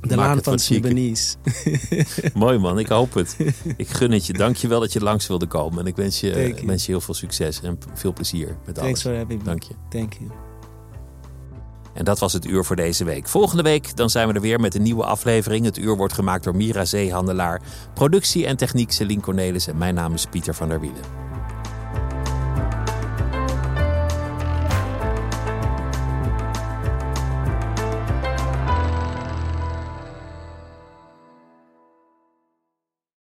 De 0.00 0.16
Maak 0.16 0.26
laan 0.26 0.42
van. 0.42 0.58
Smibanese. 0.58 1.36
Mooi 2.34 2.58
man, 2.58 2.78
ik 2.78 2.86
hoop 2.88 3.14
het. 3.14 3.36
Ik 3.76 3.88
gun 3.88 4.10
het 4.10 4.26
je. 4.26 4.32
Dank 4.32 4.56
je 4.56 4.68
wel 4.68 4.80
dat 4.80 4.92
je 4.92 5.00
langs 5.00 5.26
wilde 5.26 5.46
komen. 5.46 5.78
En 5.78 5.86
ik 5.86 5.96
wens 5.96 6.20
je, 6.20 6.30
you. 6.30 6.66
wens 6.66 6.86
je 6.86 6.92
heel 6.92 7.00
veel 7.00 7.14
succes 7.14 7.60
en 7.60 7.78
veel 7.94 8.12
plezier 8.12 8.56
met 8.66 8.78
alles. 8.78 8.82
Thanks 8.82 9.02
for 9.02 9.16
having 9.16 9.38
me. 9.38 9.44
Dank 9.44 9.62
je. 9.62 9.74
Thank 9.88 10.12
you. 10.12 10.30
En 11.94 12.04
dat 12.04 12.18
was 12.18 12.32
het 12.32 12.46
uur 12.46 12.64
voor 12.64 12.76
deze 12.76 13.04
week. 13.04 13.28
Volgende 13.28 13.62
week 13.62 13.96
dan 13.96 14.10
zijn 14.10 14.28
we 14.28 14.34
er 14.34 14.40
weer 14.40 14.60
met 14.60 14.74
een 14.74 14.82
nieuwe 14.82 15.04
aflevering. 15.04 15.64
Het 15.64 15.78
uur 15.78 15.96
wordt 15.96 16.14
gemaakt 16.14 16.44
door 16.44 16.56
Mira 16.56 16.84
Zeehandelaar. 16.84 17.60
Productie 17.94 18.46
en 18.46 18.56
techniek 18.56 18.92
Celine 18.92 19.20
Cornelis. 19.20 19.66
En 19.66 19.78
mijn 19.78 19.94
naam 19.94 20.14
is 20.14 20.26
Pieter 20.26 20.54
van 20.54 20.68
der 20.68 20.80
Wielen. 20.80 21.31